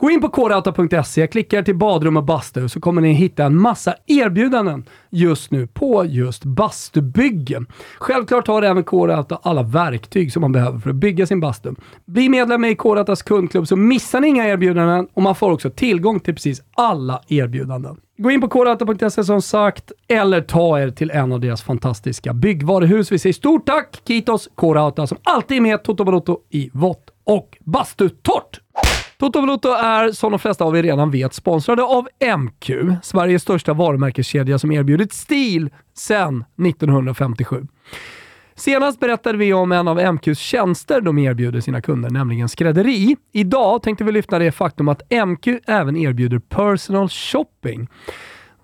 Gå 0.00 0.10
in 0.10 0.20
på 0.20 0.28
kodauta.se, 0.28 1.26
klicka 1.26 1.58
er 1.58 1.62
till 1.62 1.76
badrum 1.76 2.16
och 2.16 2.24
bastu 2.24 2.68
så 2.68 2.80
kommer 2.80 3.02
ni 3.02 3.12
hitta 3.12 3.44
en 3.44 3.60
massa 3.60 3.94
erbjudanden 4.06 4.84
just 5.10 5.50
nu 5.50 5.66
på 5.66 6.04
just 6.04 6.44
bastubyggen. 6.44 7.66
Självklart 7.98 8.48
har 8.48 8.62
även 8.62 8.84
Kodauta 8.84 9.38
alla 9.42 9.62
verktyg 9.62 10.32
som 10.32 10.40
man 10.40 10.52
behöver 10.52 10.78
för 10.78 10.90
att 10.90 10.96
bygga 10.96 11.26
sin 11.26 11.40
bastu. 11.40 11.74
Bli 12.06 12.28
medlem 12.28 12.64
i 12.64 12.74
Kodautas 12.74 13.22
kundklubb 13.22 13.68
så 13.68 13.76
missar 13.76 14.20
ni 14.20 14.28
inga 14.28 14.48
erbjudanden 14.48 15.08
och 15.14 15.22
man 15.22 15.34
får 15.34 15.50
också 15.50 15.70
tillgång 15.70 16.20
till 16.20 16.34
precis 16.34 16.62
alla 16.74 17.22
erbjudanden. 17.28 17.96
Gå 18.18 18.30
in 18.30 18.40
på 18.40 18.48
kodauta.se 18.48 19.24
som 19.24 19.42
sagt, 19.42 19.92
eller 20.08 20.40
ta 20.40 20.80
er 20.80 20.90
till 20.90 21.10
en 21.10 21.32
av 21.32 21.40
deras 21.40 21.62
fantastiska 21.62 22.34
byggvaruhus. 22.34 23.12
Vi 23.12 23.18
säger 23.18 23.32
stort 23.32 23.66
tack 23.66 24.02
Kitos 24.06 24.48
Kodauta 24.54 25.06
som 25.06 25.18
alltid 25.22 25.56
är 25.56 25.60
med 25.60 25.82
Toto 25.82 26.04
Balotto 26.04 26.38
i 26.50 26.70
vått 26.72 27.10
och 27.24 27.58
bastutort. 27.60 28.60
Toto 29.20 29.40
Valuto 29.40 29.68
är, 29.68 30.12
som 30.12 30.32
de 30.32 30.38
flesta 30.38 30.64
av 30.64 30.76
er 30.76 30.82
redan 30.82 31.10
vet, 31.10 31.34
sponsrade 31.34 31.82
av 31.82 32.08
MQ, 32.38 32.70
Sveriges 33.02 33.42
största 33.42 33.74
varumärkeskedja 33.74 34.58
som 34.58 34.72
erbjudit 34.72 35.12
stil 35.12 35.70
sedan 35.94 36.44
1957. 36.66 37.66
Senast 38.54 39.00
berättade 39.00 39.38
vi 39.38 39.52
om 39.52 39.72
en 39.72 39.88
av 39.88 39.98
MQs 40.14 40.38
tjänster 40.38 41.00
de 41.00 41.18
erbjuder 41.18 41.60
sina 41.60 41.80
kunder, 41.80 42.10
nämligen 42.10 42.48
skrädderi. 42.48 43.16
Idag 43.32 43.82
tänkte 43.82 44.04
vi 44.04 44.12
lyfta 44.12 44.38
det 44.38 44.52
faktum 44.52 44.88
att 44.88 45.02
MQ 45.26 45.46
även 45.66 45.96
erbjuder 45.96 46.38
personal 46.38 47.08
shopping. 47.08 47.88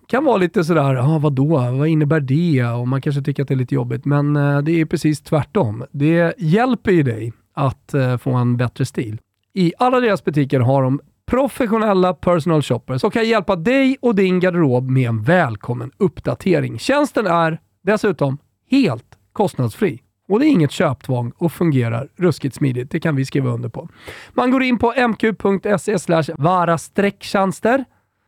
kan 0.06 0.24
vara 0.24 0.36
lite 0.36 0.64
sådär, 0.64 0.94
ah, 0.94 1.18
vadå, 1.18 1.46
vad 1.46 1.88
innebär 1.88 2.20
det? 2.20 2.64
Och 2.64 2.88
man 2.88 3.00
kanske 3.00 3.22
tycker 3.22 3.42
att 3.42 3.48
det 3.48 3.54
är 3.54 3.56
lite 3.56 3.74
jobbigt, 3.74 4.04
men 4.04 4.36
eh, 4.36 4.58
det 4.58 4.80
är 4.80 4.84
precis 4.84 5.20
tvärtom. 5.20 5.84
Det 5.90 6.34
hjälper 6.38 6.92
ju 6.92 7.02
dig 7.02 7.32
att 7.54 7.94
eh, 7.94 8.16
få 8.16 8.32
en 8.32 8.56
bättre 8.56 8.84
stil. 8.84 9.18
I 9.56 9.72
alla 9.78 10.00
deras 10.00 10.24
butiker 10.24 10.60
har 10.60 10.82
de 10.82 11.00
professionella 11.26 12.14
personal 12.14 12.62
shoppers 12.62 13.00
som 13.00 13.10
kan 13.10 13.28
hjälpa 13.28 13.56
dig 13.56 13.96
och 14.00 14.14
din 14.14 14.40
garderob 14.40 14.90
med 14.90 15.08
en 15.08 15.22
välkommen 15.22 15.90
uppdatering. 15.96 16.78
Tjänsten 16.78 17.26
är 17.26 17.60
dessutom 17.82 18.38
helt 18.70 19.18
kostnadsfri. 19.32 20.00
Och 20.28 20.40
det 20.40 20.46
är 20.46 20.50
inget 20.50 20.70
köptvång 20.70 21.32
och 21.36 21.52
fungerar 21.52 22.08
ruskigt 22.16 22.54
smidigt. 22.54 22.90
Det 22.90 23.00
kan 23.00 23.16
vi 23.16 23.24
skriva 23.24 23.50
under 23.50 23.68
på. 23.68 23.88
Man 24.32 24.50
går 24.50 24.62
in 24.62 24.78
på 24.78 24.94
mq.se 25.08 25.96
varastrecktjänster 26.38 27.84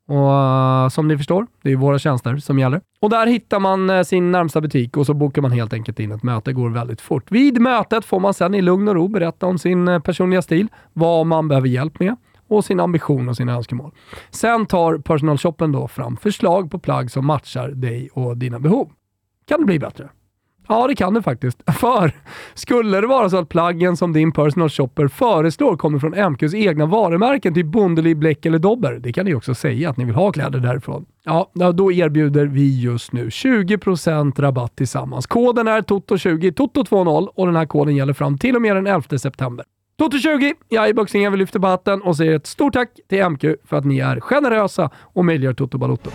och 0.08 0.84
uh, 0.84 0.88
som 0.88 1.08
ni 1.08 1.16
förstår, 1.16 1.46
det 1.62 1.72
är 1.72 1.76
våra 1.76 1.98
tjänster 1.98 2.36
som 2.36 2.58
gäller. 2.58 2.80
Och 3.00 3.10
där 3.10 3.26
hittar 3.26 3.60
man 3.60 3.90
uh, 3.90 4.02
sin 4.02 4.32
närmsta 4.32 4.60
butik 4.60 4.96
och 4.96 5.06
så 5.06 5.14
bokar 5.14 5.42
man 5.42 5.52
helt 5.52 5.72
enkelt 5.72 6.00
in 6.00 6.12
ett 6.12 6.22
möte. 6.22 6.50
Det 6.50 6.54
går 6.54 6.70
väldigt 6.70 7.00
fort. 7.00 7.30
Vid 7.30 7.60
mötet 7.60 8.04
får 8.04 8.20
man 8.20 8.34
sedan 8.34 8.54
i 8.54 8.62
lugn 8.62 8.88
och 8.88 8.94
ro 8.94 9.08
berätta 9.08 9.46
om 9.46 9.58
sin 9.58 9.88
uh, 9.88 10.00
personliga 10.00 10.42
stil, 10.42 10.68
vad 10.92 11.26
man 11.26 11.48
behöver 11.48 11.68
hjälp 11.68 12.00
med 12.00 12.16
och 12.48 12.64
sin 12.64 12.80
ambition 12.80 13.28
och 13.28 13.36
sina 13.36 13.52
önskemål. 13.52 13.92
Sen 14.30 14.66
tar 14.66 14.98
personalshoppen 14.98 15.72
då 15.72 15.88
fram 15.88 16.16
förslag 16.16 16.70
på 16.70 16.78
plagg 16.78 17.10
som 17.10 17.26
matchar 17.26 17.68
dig 17.68 18.08
och 18.12 18.36
dina 18.36 18.58
behov. 18.58 18.90
Kan 19.44 19.60
det 19.60 19.66
bli 19.66 19.78
bättre? 19.78 20.08
Ja, 20.68 20.86
det 20.86 20.94
kan 20.94 21.14
det 21.14 21.22
faktiskt. 21.22 21.62
För 21.80 22.12
skulle 22.54 23.00
det 23.00 23.06
vara 23.06 23.30
så 23.30 23.36
att 23.36 23.48
plaggen 23.48 23.96
som 23.96 24.12
din 24.12 24.32
personal 24.32 24.68
shopper 24.68 25.08
föreslår 25.08 25.76
kommer 25.76 25.98
från 25.98 26.32
MQs 26.32 26.54
egna 26.54 26.86
varumärken, 26.86 27.54
typ 27.54 27.66
Bondeli, 27.66 28.14
Bleck 28.14 28.46
eller 28.46 28.58
Dobber, 28.58 28.92
det 28.92 29.12
kan 29.12 29.24
ni 29.24 29.34
också 29.34 29.54
säga 29.54 29.90
att 29.90 29.96
ni 29.96 30.04
vill 30.04 30.14
ha 30.14 30.32
kläder 30.32 30.58
därifrån. 30.58 31.06
Ja, 31.24 31.50
då 31.74 31.92
erbjuder 31.92 32.46
vi 32.46 32.80
just 32.80 33.12
nu 33.12 33.28
20% 33.28 34.40
rabatt 34.40 34.76
tillsammans. 34.76 35.26
Koden 35.26 35.68
är 35.68 35.82
TOTO20, 35.82 36.54
TOTO20 36.54 37.28
och 37.34 37.46
den 37.46 37.56
här 37.56 37.66
koden 37.66 37.96
gäller 37.96 38.12
fram 38.12 38.38
till 38.38 38.56
och 38.56 38.62
med 38.62 38.76
den 38.76 38.86
11 38.86 39.18
september. 39.18 39.66
Toto20, 40.00 40.54
jag 40.68 40.88
är 40.88 40.94
boxningen, 40.94 41.32
vi 41.32 41.38
lyfter 41.38 41.60
på 41.60 41.66
hatten 41.66 42.02
och 42.02 42.16
säger 42.16 42.36
ett 42.36 42.46
stort 42.46 42.72
tack 42.72 42.90
till 43.08 43.28
MQ 43.28 43.44
för 43.64 43.76
att 43.76 43.84
ni 43.84 43.98
är 43.98 44.20
generösa 44.20 44.90
och 44.96 45.24
möjliggör 45.24 45.54
Toto 45.54 45.78
Balotto. 45.78 46.10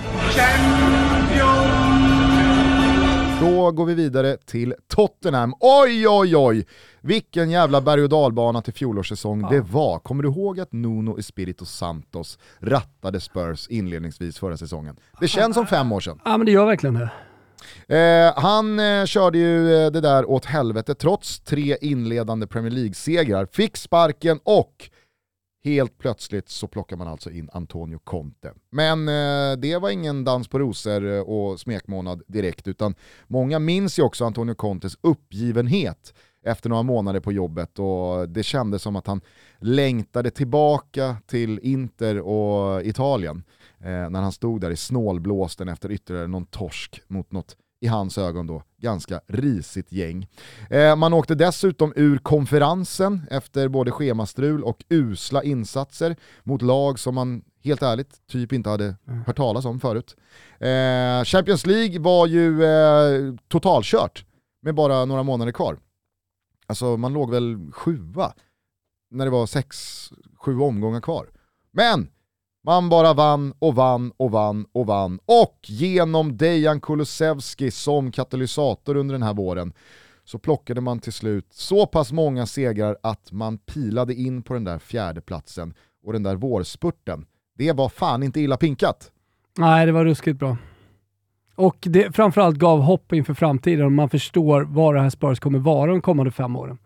Då 3.41 3.71
går 3.71 3.85
vi 3.85 3.93
vidare 3.93 4.37
till 4.37 4.75
Tottenham. 4.87 5.53
Oj, 5.59 6.07
oj, 6.07 6.37
oj! 6.37 6.65
Vilken 7.01 7.49
jävla 7.49 7.81
berg 7.81 8.03
och 8.03 8.09
dalbana 8.09 8.61
till 8.61 8.73
fjolårssäsong 8.73 9.49
det 9.49 9.61
var. 9.61 9.99
Kommer 9.99 10.23
du 10.23 10.29
ihåg 10.29 10.59
att 10.59 10.71
Nuno 10.71 11.19
Espirito 11.19 11.65
Santos 11.65 12.39
rattade 12.59 13.19
Spurs 13.19 13.67
inledningsvis 13.67 14.39
förra 14.39 14.57
säsongen? 14.57 14.95
Det 15.19 15.27
känns 15.27 15.55
som 15.55 15.67
fem 15.67 15.91
år 15.91 15.99
sedan. 15.99 16.19
Ja, 16.25 16.37
men 16.37 16.45
det 16.45 16.51
gör 16.51 16.65
verkligen 16.65 16.93
det. 16.93 17.09
Eh, 17.97 18.33
han 18.35 18.79
eh, 18.79 19.05
körde 19.05 19.37
ju 19.37 19.73
eh, 19.75 19.91
det 19.91 20.01
där 20.01 20.29
åt 20.29 20.45
helvete 20.45 20.95
trots 20.95 21.39
tre 21.39 21.77
inledande 21.81 22.47
Premier 22.47 22.71
League-segrar, 22.71 23.45
fick 23.51 23.77
sparken 23.77 24.39
och 24.43 24.89
helt 25.63 25.97
plötsligt 25.97 26.49
så 26.49 26.67
plockar 26.67 26.95
man 26.97 27.07
alltså 27.07 27.31
in 27.31 27.49
Antonio 27.53 27.99
Conte. 28.03 28.53
Men 28.69 29.07
eh, 29.07 29.57
det 29.57 29.77
var 29.77 29.89
ingen 29.89 30.23
dans 30.23 30.47
på 30.47 30.59
rosor 30.59 31.13
eh, 31.13 31.19
och 31.19 31.59
smekmånad 31.59 32.23
direkt, 32.27 32.67
utan 32.67 32.95
många 33.27 33.59
minns 33.59 33.99
ju 33.99 34.03
också 34.03 34.25
Antonio 34.25 34.55
Contes 34.55 34.97
uppgivenhet 35.01 36.13
efter 36.43 36.69
några 36.69 36.83
månader 36.83 37.19
på 37.19 37.31
jobbet 37.31 37.79
och 37.79 38.29
det 38.29 38.43
kändes 38.43 38.81
som 38.81 38.95
att 38.95 39.07
han 39.07 39.21
längtade 39.59 40.31
tillbaka 40.31 41.17
till 41.25 41.59
Inter 41.63 42.19
och 42.19 42.83
Italien 42.83 43.43
eh, 43.79 44.09
när 44.09 44.21
han 44.21 44.31
stod 44.31 44.61
där 44.61 44.71
i 44.71 44.75
snålblåsten 44.75 45.69
efter 45.69 45.91
ytterligare 45.91 46.27
någon 46.27 46.45
torsk 46.45 47.01
mot 47.07 47.31
något 47.31 47.57
i 47.81 47.87
hans 47.87 48.17
ögon 48.17 48.47
då 48.47 48.63
ganska 48.77 49.21
risigt 49.27 49.91
gäng. 49.91 50.27
Eh, 50.69 50.95
man 50.95 51.13
åkte 51.13 51.35
dessutom 51.35 51.93
ur 51.95 52.17
konferensen 52.17 53.21
efter 53.31 53.67
både 53.67 53.91
schemastrul 53.91 54.63
och 54.63 54.83
usla 54.89 55.43
insatser 55.43 56.15
mot 56.43 56.61
lag 56.61 56.99
som 56.99 57.15
man 57.15 57.43
helt 57.63 57.81
ärligt 57.81 58.27
typ 58.27 58.53
inte 58.53 58.69
hade 58.69 58.95
hört 59.25 59.37
talas 59.37 59.65
om 59.65 59.79
förut. 59.79 60.15
Eh, 60.59 61.23
Champions 61.23 61.65
League 61.65 61.99
var 61.99 62.27
ju 62.27 62.63
eh, 62.63 63.35
totalkört 63.47 64.25
med 64.61 64.75
bara 64.75 65.05
några 65.05 65.23
månader 65.23 65.51
kvar. 65.51 65.77
Alltså 66.67 66.97
man 66.97 67.13
låg 67.13 67.31
väl 67.31 67.71
sjua 67.71 68.33
när 69.11 69.25
det 69.25 69.31
var 69.31 69.45
sex, 69.45 69.77
sju 70.35 70.59
omgångar 70.59 71.01
kvar. 71.01 71.29
Men 71.71 72.09
man 72.63 72.89
bara 72.89 73.13
vann 73.13 73.53
och 73.59 73.75
vann 73.75 74.11
och 74.17 74.31
vann 74.31 74.65
och 74.71 74.85
vann. 74.85 75.19
Och 75.25 75.57
genom 75.61 76.37
Dejan 76.37 76.81
Kulusevski 76.81 77.71
som 77.71 78.11
katalysator 78.11 78.97
under 78.97 79.13
den 79.13 79.23
här 79.23 79.33
våren 79.33 79.73
så 80.23 80.39
plockade 80.39 80.81
man 80.81 80.99
till 80.99 81.13
slut 81.13 81.47
så 81.51 81.85
pass 81.85 82.11
många 82.11 82.45
segrar 82.45 82.97
att 83.03 83.31
man 83.31 83.57
pilade 83.57 84.13
in 84.13 84.43
på 84.43 84.53
den 84.53 84.63
där 84.63 84.79
fjärdeplatsen 84.79 85.73
och 86.03 86.13
den 86.13 86.23
där 86.23 86.35
vårspurten. 86.35 87.25
Det 87.57 87.71
var 87.71 87.89
fan 87.89 88.23
inte 88.23 88.41
illa 88.41 88.57
pinkat. 88.57 89.11
Nej, 89.57 89.85
det 89.85 89.91
var 89.91 90.05
ruskigt 90.05 90.39
bra. 90.39 90.57
Och 91.55 91.77
det 91.81 92.15
framförallt 92.15 92.57
gav 92.57 92.81
hopp 92.81 93.13
inför 93.13 93.33
framtiden 93.33 93.85
och 93.85 93.91
man 93.91 94.09
förstår 94.09 94.61
vad 94.61 94.95
det 94.95 95.01
här 95.01 95.09
Spurs 95.09 95.39
kommer 95.39 95.59
vara 95.59 95.91
de 95.91 96.01
kommande 96.01 96.31
fem 96.31 96.55
åren. 96.55 96.77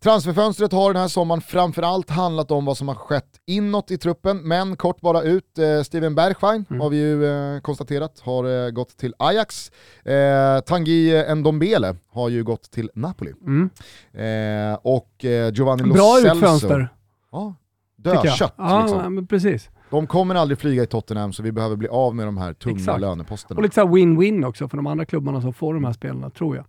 Transferfönstret 0.00 0.72
har 0.72 0.92
den 0.92 1.02
här 1.02 1.08
sommaren 1.08 1.40
framförallt 1.40 2.10
handlat 2.10 2.50
om 2.50 2.64
vad 2.64 2.76
som 2.76 2.88
har 2.88 2.94
skett 2.94 3.40
inåt 3.46 3.90
i 3.90 3.98
truppen, 3.98 4.48
men 4.48 4.76
kort 4.76 5.00
bara 5.00 5.22
ut, 5.22 5.58
eh, 5.58 5.82
Steven 5.82 6.14
Bergwijn 6.14 6.64
mm. 6.70 6.80
har 6.80 6.90
vi 6.90 6.96
ju 6.96 7.26
eh, 7.26 7.60
konstaterat 7.60 8.20
har 8.20 8.66
eh, 8.66 8.70
gått 8.70 8.96
till 8.96 9.14
Ajax. 9.18 9.72
Eh, 10.04 10.60
Tanguy 10.60 11.34
Ndombele 11.34 11.96
har 12.12 12.28
ju 12.28 12.44
gått 12.44 12.70
till 12.70 12.90
Napoli. 12.94 13.32
Mm. 13.40 13.70
Eh, 14.12 14.78
och 14.82 15.24
eh, 15.24 15.52
Giovanni 15.52 15.82
Lo 15.82 15.94
Bra 15.94 16.18
utfönster. 16.18 16.88
Ja, 17.32 17.54
dödkött 17.96 18.54
Ja, 18.56 18.82
liksom. 18.82 19.26
precis. 19.26 19.70
De 19.90 20.06
kommer 20.06 20.34
aldrig 20.34 20.58
flyga 20.58 20.82
i 20.82 20.86
Tottenham 20.86 21.32
så 21.32 21.42
vi 21.42 21.52
behöver 21.52 21.76
bli 21.76 21.88
av 21.88 22.14
med 22.14 22.26
de 22.26 22.36
här 22.36 22.52
tunga 22.52 22.76
Exakt. 22.76 23.00
löneposterna. 23.00 23.56
Och 23.58 23.62
lite 23.62 23.74
så 23.74 23.80
här 23.80 23.88
win-win 23.88 24.46
också 24.46 24.68
för 24.68 24.76
de 24.76 24.86
andra 24.86 25.04
klubbarna 25.04 25.40
som 25.40 25.52
får 25.52 25.74
de 25.74 25.84
här 25.84 25.92
spelarna, 25.92 26.30
tror 26.30 26.56
jag. 26.56 26.64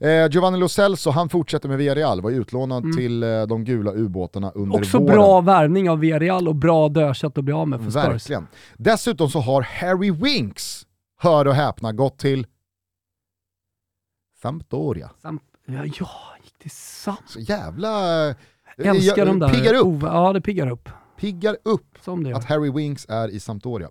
Eh, 0.00 0.28
Giovanni 0.30 0.58
Lo 0.58 0.68
Celso, 0.68 1.10
han 1.10 1.28
fortsätter 1.28 1.68
med 1.68 1.78
Villarreal, 1.78 2.20
var 2.22 2.30
utlånad 2.30 2.84
Mm. 2.84 2.96
till 2.96 3.22
eh, 3.22 3.42
de 3.42 3.64
gula 3.64 3.92
ubåtarna 3.92 4.50
under 4.50 4.78
Också 4.78 4.98
våren. 4.98 5.14
bra 5.14 5.40
värvning 5.40 5.90
av 5.90 5.98
Villarreal 5.98 6.48
och 6.48 6.54
bra 6.54 6.88
dödkött 6.88 7.38
att 7.38 7.44
bli 7.44 7.54
av 7.54 7.68
med 7.68 7.80
för 7.84 7.90
Spurs. 7.90 8.04
Verkligen. 8.04 8.46
Dessutom 8.76 9.30
så 9.30 9.40
har 9.40 9.62
Harry 9.62 10.10
Winks 10.10 10.86
hör 11.20 11.46
och 11.46 11.54
häpna, 11.54 11.92
gått 11.92 12.18
till 12.18 12.46
Sampdoria. 14.42 15.10
Samt, 15.22 15.42
ja, 15.66 15.74
ja, 15.74 16.08
gick 16.44 16.58
till 16.58 16.70
Sam. 16.70 17.16
Så 17.26 17.40
jävla... 17.40 17.90
Älskar 18.76 19.18
jag- 19.18 19.26
de 19.26 19.38
där. 19.38 19.48
Piggar 19.48 19.74
upp, 19.74 19.86
Ove- 19.86 20.06
Ja, 20.06 20.32
det 20.32 20.40
piggar 20.40 20.70
upp. 20.70 20.88
Piggar 21.16 21.56
upp 21.62 21.98
att 22.34 22.44
Harry 22.44 22.70
Winks 22.70 23.06
är 23.08 23.28
i 23.28 23.40
Sampdoria. 23.40 23.88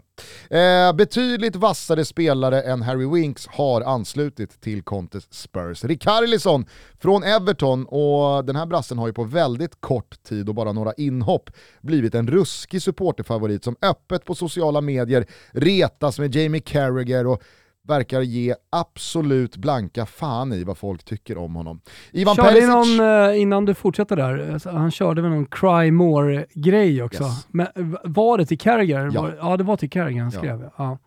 Eh, 0.50 0.94
betydligt 0.94 1.56
vassare 1.56 2.06
spelare 2.06 2.62
än 2.62 2.82
Harry 2.82 3.06
Winks 3.06 3.48
har 3.48 3.82
anslutit 3.82 4.62
till 4.62 4.84
Contes 4.84 5.34
Spurs. 5.34 5.84
Rikarlison 5.84 6.65
från 7.00 7.24
Everton 7.24 7.86
och 7.86 8.46
den 8.46 8.56
här 8.56 8.65
brassen 8.65 8.98
har 8.98 9.08
ju 9.08 9.13
på 9.13 9.24
väldigt 9.24 9.82
kort 9.82 10.24
tid 10.24 10.50
och 10.50 10.56
bara 10.56 10.72
några 10.72 10.94
inhopp 10.94 11.50
blivit 11.82 12.15
en 12.15 12.27
ruskig 12.27 12.82
supporterfavorit 12.82 13.63
som 13.63 13.75
öppet 13.82 14.25
på 14.25 14.36
sociala 14.36 14.82
medier 14.82 15.25
retas 15.51 16.20
med 16.20 16.36
Jamie 16.36 16.62
Carragher 16.62 17.27
och 17.27 17.44
verkar 17.87 18.21
ge 18.21 18.55
absolut 18.69 19.57
blanka 19.57 20.05
fan 20.05 20.53
i 20.53 20.63
vad 20.63 20.77
folk 20.77 21.03
tycker 21.03 21.37
om 21.37 21.55
honom. 21.55 21.81
Ivan 22.11 22.35
körde 22.35 22.49
Perisic... 22.49 22.69
någon, 22.69 22.99
eh, 23.29 23.41
innan 23.41 23.65
du 23.65 23.73
fortsätter 23.73 24.15
där, 24.15 24.51
alltså, 24.53 24.69
han 24.69 24.91
körde 24.91 25.21
väl 25.21 25.31
någon 25.31 25.45
Cry 25.45 25.91
More-grej 25.91 27.03
också. 27.03 27.23
Yes. 27.23 27.47
Men 27.51 27.67
var 28.03 28.37
det 28.37 28.45
till 28.45 28.59
Carragher? 28.59 29.11
Ja. 29.13 29.29
Ja, 29.39 29.57
det 29.57 29.63
var 29.63 29.77
till 29.77 29.89
Carragher 29.89 30.21
han 30.21 30.31
Ja. 30.33 30.39
skrev. 30.39 30.69
Ja. 30.77 30.97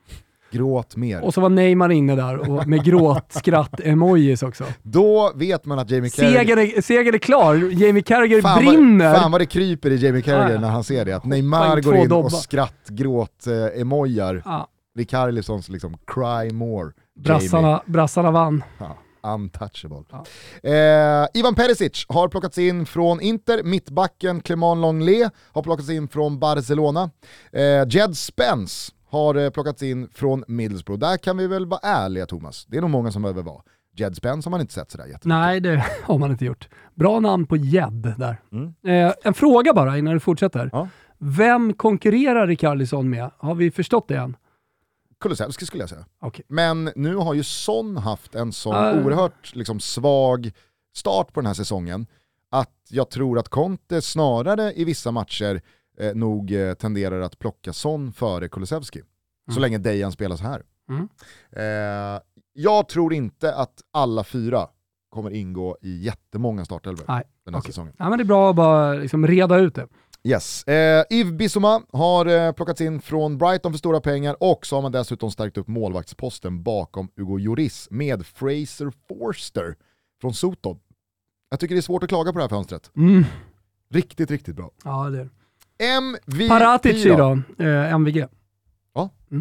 Gråt 0.51 0.97
mer. 0.97 1.25
Och 1.25 1.35
så 1.35 1.41
var 1.41 1.49
Neymar 1.49 1.93
inne 1.93 2.17
där 2.17 2.51
och 2.51 2.69
med 2.69 2.85
gråt-skratt-emojis 2.85 4.43
också. 4.43 4.65
Då 4.83 5.33
vet 5.35 5.65
man 5.65 5.79
att 5.79 5.91
Jamie 5.91 6.11
Carragher... 6.11 6.81
Segern 6.83 7.09
är, 7.09 7.15
är 7.15 7.19
klar, 7.19 7.55
Jamie 7.55 8.03
Carragher 8.03 8.43
Fan 8.43 8.65
brinner. 8.65 9.13
Vad, 9.13 9.23
fan 9.23 9.33
vad 9.33 9.41
det 9.41 9.47
kryper 9.47 9.91
i 9.91 9.97
Jamie 9.97 10.23
Carragher 10.23 10.55
Ja. 10.55 10.61
när 10.61 10.71
han 10.71 10.85
ser 10.85 11.05
det. 11.05 11.13
Att 11.13 11.25
Neymar 11.25 11.77
in 11.77 11.83
går 11.83 11.97
in 11.97 12.13
och 12.13 12.33
skrattgråt-emojar. 12.33 14.43
Ja, 14.97 15.01
Rikarlisons 15.01 15.69
liksom 15.69 15.97
cry 16.07 16.53
more. 16.53 16.93
brassarna, 17.15 17.83
brassarna 17.87 18.31
vann. 18.31 18.65
Ja, 18.79 18.97
untouchable. 19.35 20.03
Ja. 20.11 20.25
Eh, 20.71 21.27
Ivan 21.35 21.55
Perisic 21.55 22.07
har 22.09 22.29
plockats 22.29 22.59
in 22.59 22.87
från 22.87 23.21
Inter, 23.21 23.63
mittbacken 23.63 24.41
Clement 24.41 24.81
Longley 24.81 25.29
har 25.53 25.63
plockats 25.63 25.91
in 25.91 26.09
från 26.09 26.39
Barcelona. 26.39 27.11
Eh, 27.53 27.89
Jed 27.89 28.17
Spence 28.17 28.93
har 29.11 29.35
eh, 29.35 29.51
plockats 29.51 29.83
in 29.83 30.09
från 30.15 30.45
Middlesbrough. 30.49 31.01
Där 31.01 31.17
kan 31.17 31.37
vi 31.37 31.47
väl 31.47 31.67
vara 31.67 31.81
ärliga 31.83 32.27
Thomas, 32.27 32.67
det 32.69 32.77
är 32.77 32.81
nog 32.81 32.91
många 32.91 33.11
som 33.13 33.23
behöver 33.23 33.43
vara. 33.43 33.63
Jed 33.99 34.17
Spence 34.17 34.47
har 34.47 34.51
man 34.51 34.61
inte 34.61 34.73
sett 34.73 34.91
sådär 34.91 35.05
jättemycket. 35.05 35.25
Nej, 35.27 35.61
det 35.61 35.85
har 36.03 36.19
man 36.19 36.31
inte 36.31 36.45
gjort. 36.45 36.69
Bra 36.95 37.21
namn 37.21 37.47
på 37.47 37.57
gädd 37.57 38.15
där. 38.19 38.37
Mm. 38.53 38.75
Eh, 39.09 39.15
en 39.25 39.35
fråga 39.35 39.73
bara 39.75 39.99
innan 39.99 40.15
du 40.15 40.21
fortsätter. 40.21 40.71
Ja. 40.73 40.89
Vem 41.19 41.75
konkurrerar 41.75 42.47
Rikarlison 42.47 43.11
med? 43.11 43.31
Har 43.39 43.55
vi 43.55 43.71
förstått 43.71 44.09
det 44.09 44.17
än? 44.17 44.37
Kulusevski 45.21 45.67
skulle 45.67 45.83
jag 45.83 45.91
säga. 45.91 46.05
Okej. 46.21 46.45
Men 46.49 46.91
nu 46.97 47.17
har 47.17 47.35
ju 47.35 47.43
Son 47.43 47.97
haft 47.97 48.35
en 48.35 48.53
sån 48.53 48.75
Ah. 48.75 48.93
oerhört 48.93 49.55
liksom, 49.55 49.81
svag 49.81 50.51
start 50.97 51.33
på 51.33 51.41
den 51.41 51.47
här 51.47 51.55
säsongen 51.55 52.07
att 52.51 52.73
jag 52.89 53.11
tror 53.11 53.39
att 53.39 53.49
Conte 53.49 54.03
snarare 54.03 54.73
i 54.73 54.85
vissa 54.85 55.11
matcher 55.11 55.61
eh, 55.99 56.15
nog 56.15 56.53
eh, 56.53 56.75
tenderar 56.75 57.21
att 57.21 57.39
plocka 57.39 57.73
Son 57.73 58.13
före 58.13 58.49
Kulusevski. 58.49 59.03
Så 59.49 59.51
Mm. 59.53 59.63
länge 59.63 59.79
Dejan 59.79 60.13
spelar 60.13 60.37
så 60.37 60.45
här. 60.45 60.63
Mm. 60.89 61.09
Eh, 61.53 62.21
jag 62.53 62.89
tror 62.89 63.13
inte 63.15 63.55
att 63.55 63.81
alla 63.93 64.25
fyra 64.25 64.69
kommer 65.11 65.31
ingå 65.31 65.77
i 65.83 65.97
jättemånga 66.05 66.65
startelvor 66.65 67.05
den 67.07 67.15
här 67.55 67.61
okej. 67.61 67.63
säsongen. 67.73 67.93
Ja, 67.99 68.09
men 68.09 68.19
det 68.19 68.23
är 68.23 68.27
bra 68.27 68.51
att 68.51 68.57
bara 68.57 68.93
liksom 68.93 69.27
reda 69.27 69.57
ut 69.59 69.75
det. 69.75 69.87
Yes. 70.27 70.65
Eh, 70.65 71.05
Yves 71.11 71.33
Bissouma 71.33 71.83
har 71.93 72.27
eh, 72.27 72.53
plockats 72.53 72.81
in 72.81 73.01
från 73.01 73.39
Brighton 73.39 73.73
för 73.73 73.79
stora 73.79 74.01
pengar 74.01 74.37
och 74.41 74.67
så 74.67 74.77
har 74.77 74.83
man 74.83 74.93
dessutom 74.93 75.31
stärkt 75.31 75.59
upp 75.59 75.69
målvaktsposten 75.69 76.63
bakom 76.63 77.09
Hugo 77.17 77.37
Lloris 77.37 77.89
med 77.91 78.27
Fraser 78.27 78.93
Forster 79.09 79.77
från 80.21 80.35
Soton. 80.35 80.79
Jag 81.51 81.61
tycker 81.61 81.75
det 81.75 81.79
är 81.79 81.83
svårt 81.83 82.03
att 82.03 82.09
klaga 82.09 82.33
på 82.33 82.39
det 82.39 82.45
här 82.45 82.49
fönstret. 82.49 82.91
Mm. 82.97 83.25
Riktigt, 83.91 84.31
riktigt 84.31 84.57
bra. 84.57 84.71
Ja, 84.85 85.11
det 85.11 85.21
är. 85.21 85.29
MVP 85.97 86.49
Paratici 86.49 87.09
då. 87.09 87.17
då, 87.17 87.65
eh, 87.65 87.93
MVG. 87.93 88.27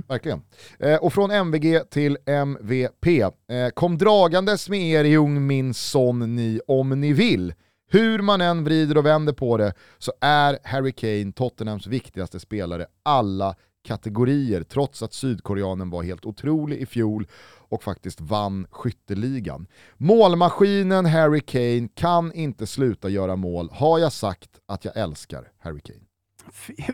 Verkligen. 0.08 0.42
Eh, 0.80 0.96
och 0.96 1.14
från 1.14 1.32
MVG 1.32 1.80
till 1.90 2.18
MVP. 2.26 3.08
Eh, 3.08 3.70
kom 3.74 3.98
dragandes 3.98 4.70
med 4.70 4.82
er 4.82 5.04
i 5.04 5.18
ung 5.18 5.48
min 5.48 5.74
son 5.74 6.36
ni 6.36 6.60
om 6.68 7.02
ni 7.02 7.14
vill. 7.14 7.54
Hur 7.88 8.22
man 8.22 8.42
än 8.42 8.64
vrider 8.64 8.98
och 8.98 9.06
vänder 9.06 9.34
på 9.34 9.58
det 9.58 9.74
så 9.98 10.14
är 10.22 10.60
Harry 10.64 10.92
Kane 10.92 11.32
Tottenhams 11.32 11.88
viktigaste 11.88 12.40
spelare 12.40 12.86
alla 13.04 13.56
kategorier 13.86 14.64
trots 14.64 15.04
att 15.04 15.14
sydkoreanen 15.14 15.90
var 15.90 16.04
helt 16.04 16.26
otrolig 16.26 16.78
i 16.78 16.86
fjol 16.86 17.28
och 17.70 17.84
faktiskt 17.84 18.22
vann 18.22 18.68
skytteligan. 18.72 19.68
Målmaskinen 19.98 21.06
Harry 21.06 21.42
Kane 21.42 21.88
kan 21.96 22.34
inte 22.34 22.68
sluta 22.68 23.10
göra 23.10 23.36
mål. 23.36 23.70
Har 23.72 24.00
jag 24.00 24.12
sagt 24.12 24.50
att 24.66 24.86
jag 24.86 24.98
älskar 24.98 25.52
Harry 25.60 25.80
Kane? 25.80 26.00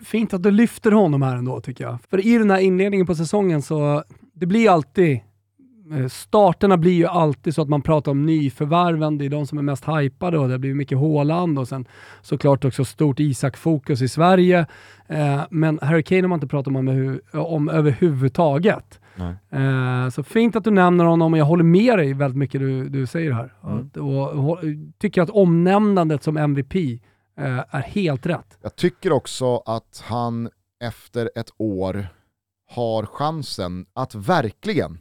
Fint 0.06 0.34
att 0.34 0.44
du 0.44 0.52
lyfter 0.52 0.92
honom 0.92 1.22
här 1.22 1.36
ändå 1.36 1.62
tycker 1.62 1.84
jag. 1.84 1.98
För 2.10 2.26
i 2.26 2.38
den 2.38 2.52
här 2.52 2.60
inledningen 2.60 3.08
på 3.08 3.16
säsongen 3.16 3.62
så, 3.62 4.04
det 4.34 4.46
blir 4.46 4.70
alltid, 4.70 5.20
starterna 6.10 6.78
blir 6.78 6.92
ju 6.94 7.06
alltid 7.08 7.56
så 7.56 7.62
att 7.62 7.70
man 7.70 7.82
pratar 7.82 8.12
om 8.12 8.26
nyförvärven, 8.26 9.18
det 9.18 9.26
är 9.26 9.30
de 9.30 9.48
som 9.48 9.58
är 9.58 9.62
mest 9.62 9.86
hypade 9.88 10.38
och 10.38 10.50
det 10.50 10.60
blir 10.60 10.74
mycket 10.74 10.98
Haaland 10.98 11.60
och 11.60 11.68
sen 11.68 11.86
såklart 12.22 12.66
också 12.66 12.86
stort 12.86 13.20
Isak-fokus 13.20 14.02
i 14.02 14.08
Sverige. 14.08 14.66
Eh, 15.08 15.42
men 15.50 15.80
Harry 15.82 16.04
Kane 16.04 16.22
har 16.22 16.28
man 16.28 16.38
inte 16.38 16.48
pratat 16.48 16.68
om, 16.76 17.20
om 17.34 17.70
överhuvudtaget. 17.70 19.00
Nej. 19.16 19.36
Eh, 19.64 20.10
så 20.10 20.24
fint 20.24 20.56
att 20.56 20.64
du 20.64 20.72
nämner 20.72 21.06
honom 21.06 21.34
och 21.34 21.40
jag 21.40 21.46
håller 21.46 21.64
med 21.64 21.98
dig 21.98 22.14
väldigt 22.14 22.38
mycket 22.38 22.62
du, 22.62 22.90
du 22.90 23.08
säger 23.08 23.32
här. 23.32 23.54
Mm. 23.64 23.78
Att- 23.78 23.98
Och, 23.98 24.50
och, 24.50 24.60
tycker 25.00 25.22
att 25.22 25.30
omnämnandet 25.30 26.24
som 26.24 26.38
MVP 26.38 26.76
eh, 27.40 27.60
är 27.70 27.82
helt 27.82 28.26
rätt. 28.26 28.58
Jag 28.62 28.76
tycker 28.76 29.12
också 29.12 29.58
att 29.58 30.04
han 30.06 30.50
efter 30.84 31.30
ett 31.36 31.50
år 31.58 32.08
har 32.70 33.06
chansen 33.06 33.86
att 33.94 34.16
verkligen 34.16 34.98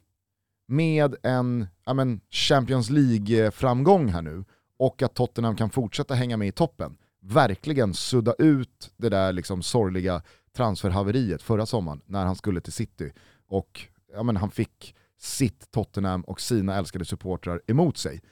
med 0.70 1.16
en 1.22 1.66
ja 1.84 1.94
men, 1.94 2.20
Champions 2.30 2.90
League-framgång 2.90 4.08
här 4.08 4.22
nu 4.22 4.44
och 4.78 5.02
att 5.02 5.14
Tottenham 5.14 5.56
kan 5.56 5.70
fortsätta 5.70 6.14
hänga 6.14 6.36
med 6.36 6.48
i 6.48 6.52
toppen, 6.52 6.96
verkligen 7.20 7.94
sudda 7.94 8.34
ut 8.38 8.92
det 8.96 9.08
där 9.08 9.32
liksom 9.32 9.62
sorgliga 9.62 10.22
transferhaveriet 10.56 11.42
förra 11.42 11.66
sommaren 11.66 12.00
när 12.06 12.24
han 12.26 12.36
skulle 12.36 12.60
till 12.60 12.72
City 12.72 13.12
och 13.48 13.80
ja 14.12 14.22
men, 14.22 14.36
han 14.36 14.50
fick 14.50 14.94
sitt 15.18 15.70
Tottenham 15.70 16.22
och 16.22 16.40
sina 16.40 16.76
älskade 16.76 17.04
supportrar 17.04 17.62
emot 17.66 17.96
sig. 17.96 18.22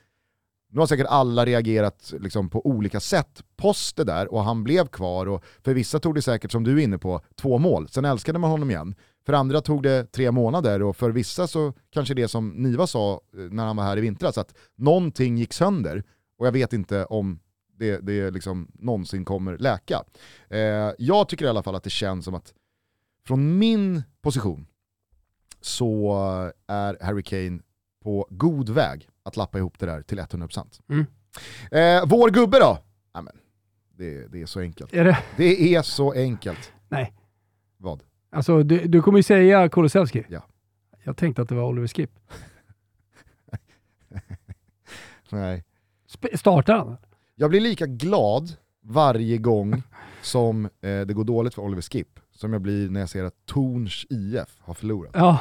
Nu 0.70 0.80
har 0.80 0.86
säkert 0.86 1.06
alla 1.06 1.46
reagerat 1.46 2.14
liksom 2.20 2.50
på 2.50 2.66
olika 2.66 3.00
sätt 3.00 3.42
post 3.56 3.96
det 3.96 4.04
där 4.04 4.32
och 4.32 4.44
han 4.44 4.64
blev 4.64 4.86
kvar 4.86 5.26
och 5.26 5.44
för 5.64 5.74
vissa 5.74 5.98
tog 6.00 6.14
det 6.14 6.22
säkert, 6.22 6.52
som 6.52 6.64
du 6.64 6.78
är 6.78 6.84
inne 6.84 6.98
på, 6.98 7.20
två 7.36 7.58
mål. 7.58 7.88
Sen 7.88 8.04
älskade 8.04 8.38
man 8.38 8.50
honom 8.50 8.70
igen. 8.70 8.94
För 9.26 9.32
andra 9.32 9.60
tog 9.60 9.82
det 9.82 10.12
tre 10.12 10.30
månader 10.30 10.82
och 10.82 10.96
för 10.96 11.10
vissa 11.10 11.46
så 11.46 11.72
kanske 11.90 12.14
det 12.14 12.28
som 12.28 12.48
Niva 12.48 12.86
sa 12.86 13.12
eh, 13.12 13.38
när 13.38 13.66
han 13.66 13.76
var 13.76 13.84
här 13.84 13.96
i 13.96 14.00
vintras, 14.00 14.38
att 14.38 14.54
någonting 14.76 15.38
gick 15.38 15.52
sönder 15.52 16.04
och 16.38 16.46
jag 16.46 16.52
vet 16.52 16.72
inte 16.72 17.04
om 17.04 17.40
det, 17.78 17.98
det 17.98 18.30
liksom 18.30 18.70
någonsin 18.74 19.24
kommer 19.24 19.58
läka. 19.58 20.04
Eh, 20.48 20.92
jag 20.98 21.28
tycker 21.28 21.44
i 21.44 21.48
alla 21.48 21.62
fall 21.62 21.74
att 21.74 21.82
det 21.82 21.90
känns 21.90 22.24
som 22.24 22.34
att 22.34 22.54
från 23.26 23.58
min 23.58 24.02
position 24.22 24.66
så 25.60 26.12
är 26.66 27.04
Harry 27.04 27.22
Kane 27.22 27.58
på 28.02 28.26
god 28.30 28.68
väg 28.68 29.08
att 29.28 29.36
lappa 29.36 29.58
ihop 29.58 29.78
det 29.78 29.86
där 29.86 30.02
till 30.02 30.18
100%. 30.20 30.80
Mm. 30.88 31.06
Eh, 31.70 32.04
vår 32.06 32.30
gubbe 32.30 32.58
då? 32.58 32.78
Ja, 33.14 33.22
men, 33.22 33.36
det, 33.96 34.32
det 34.32 34.42
är 34.42 34.46
så 34.46 34.60
enkelt. 34.60 34.94
Är 34.94 35.04
det? 35.04 35.18
Det 35.36 35.74
är 35.74 35.82
så 35.82 36.12
enkelt. 36.12 36.72
Nej. 36.88 37.12
Vad? 37.76 38.02
Alltså, 38.30 38.62
du, 38.62 38.86
du 38.86 39.02
kommer 39.02 39.18
ju 39.18 39.22
säga 39.22 39.68
Kulusevski. 39.68 40.24
Ja. 40.28 40.42
Jag 41.04 41.16
tänkte 41.16 41.42
att 41.42 41.48
det 41.48 41.54
var 41.54 41.64
Oliver 41.64 41.88
Skip. 41.88 42.10
Nej. 45.30 45.64
Sp- 46.08 46.36
startar 46.36 46.78
han? 46.78 46.96
Jag 47.34 47.50
blir 47.50 47.60
lika 47.60 47.86
glad 47.86 48.52
varje 48.82 49.38
gång 49.38 49.82
som 50.22 50.64
eh, 50.64 50.70
det 50.80 51.14
går 51.14 51.24
dåligt 51.24 51.54
för 51.54 51.62
Oliver 51.62 51.82
Skip 51.82 52.20
som 52.38 52.52
jag 52.52 52.62
blir 52.62 52.90
när 52.90 53.00
jag 53.00 53.08
ser 53.08 53.24
att 53.24 53.46
Torns 53.46 54.06
IF 54.10 54.56
har 54.60 54.74
förlorat. 54.74 55.10
Ja, 55.14 55.38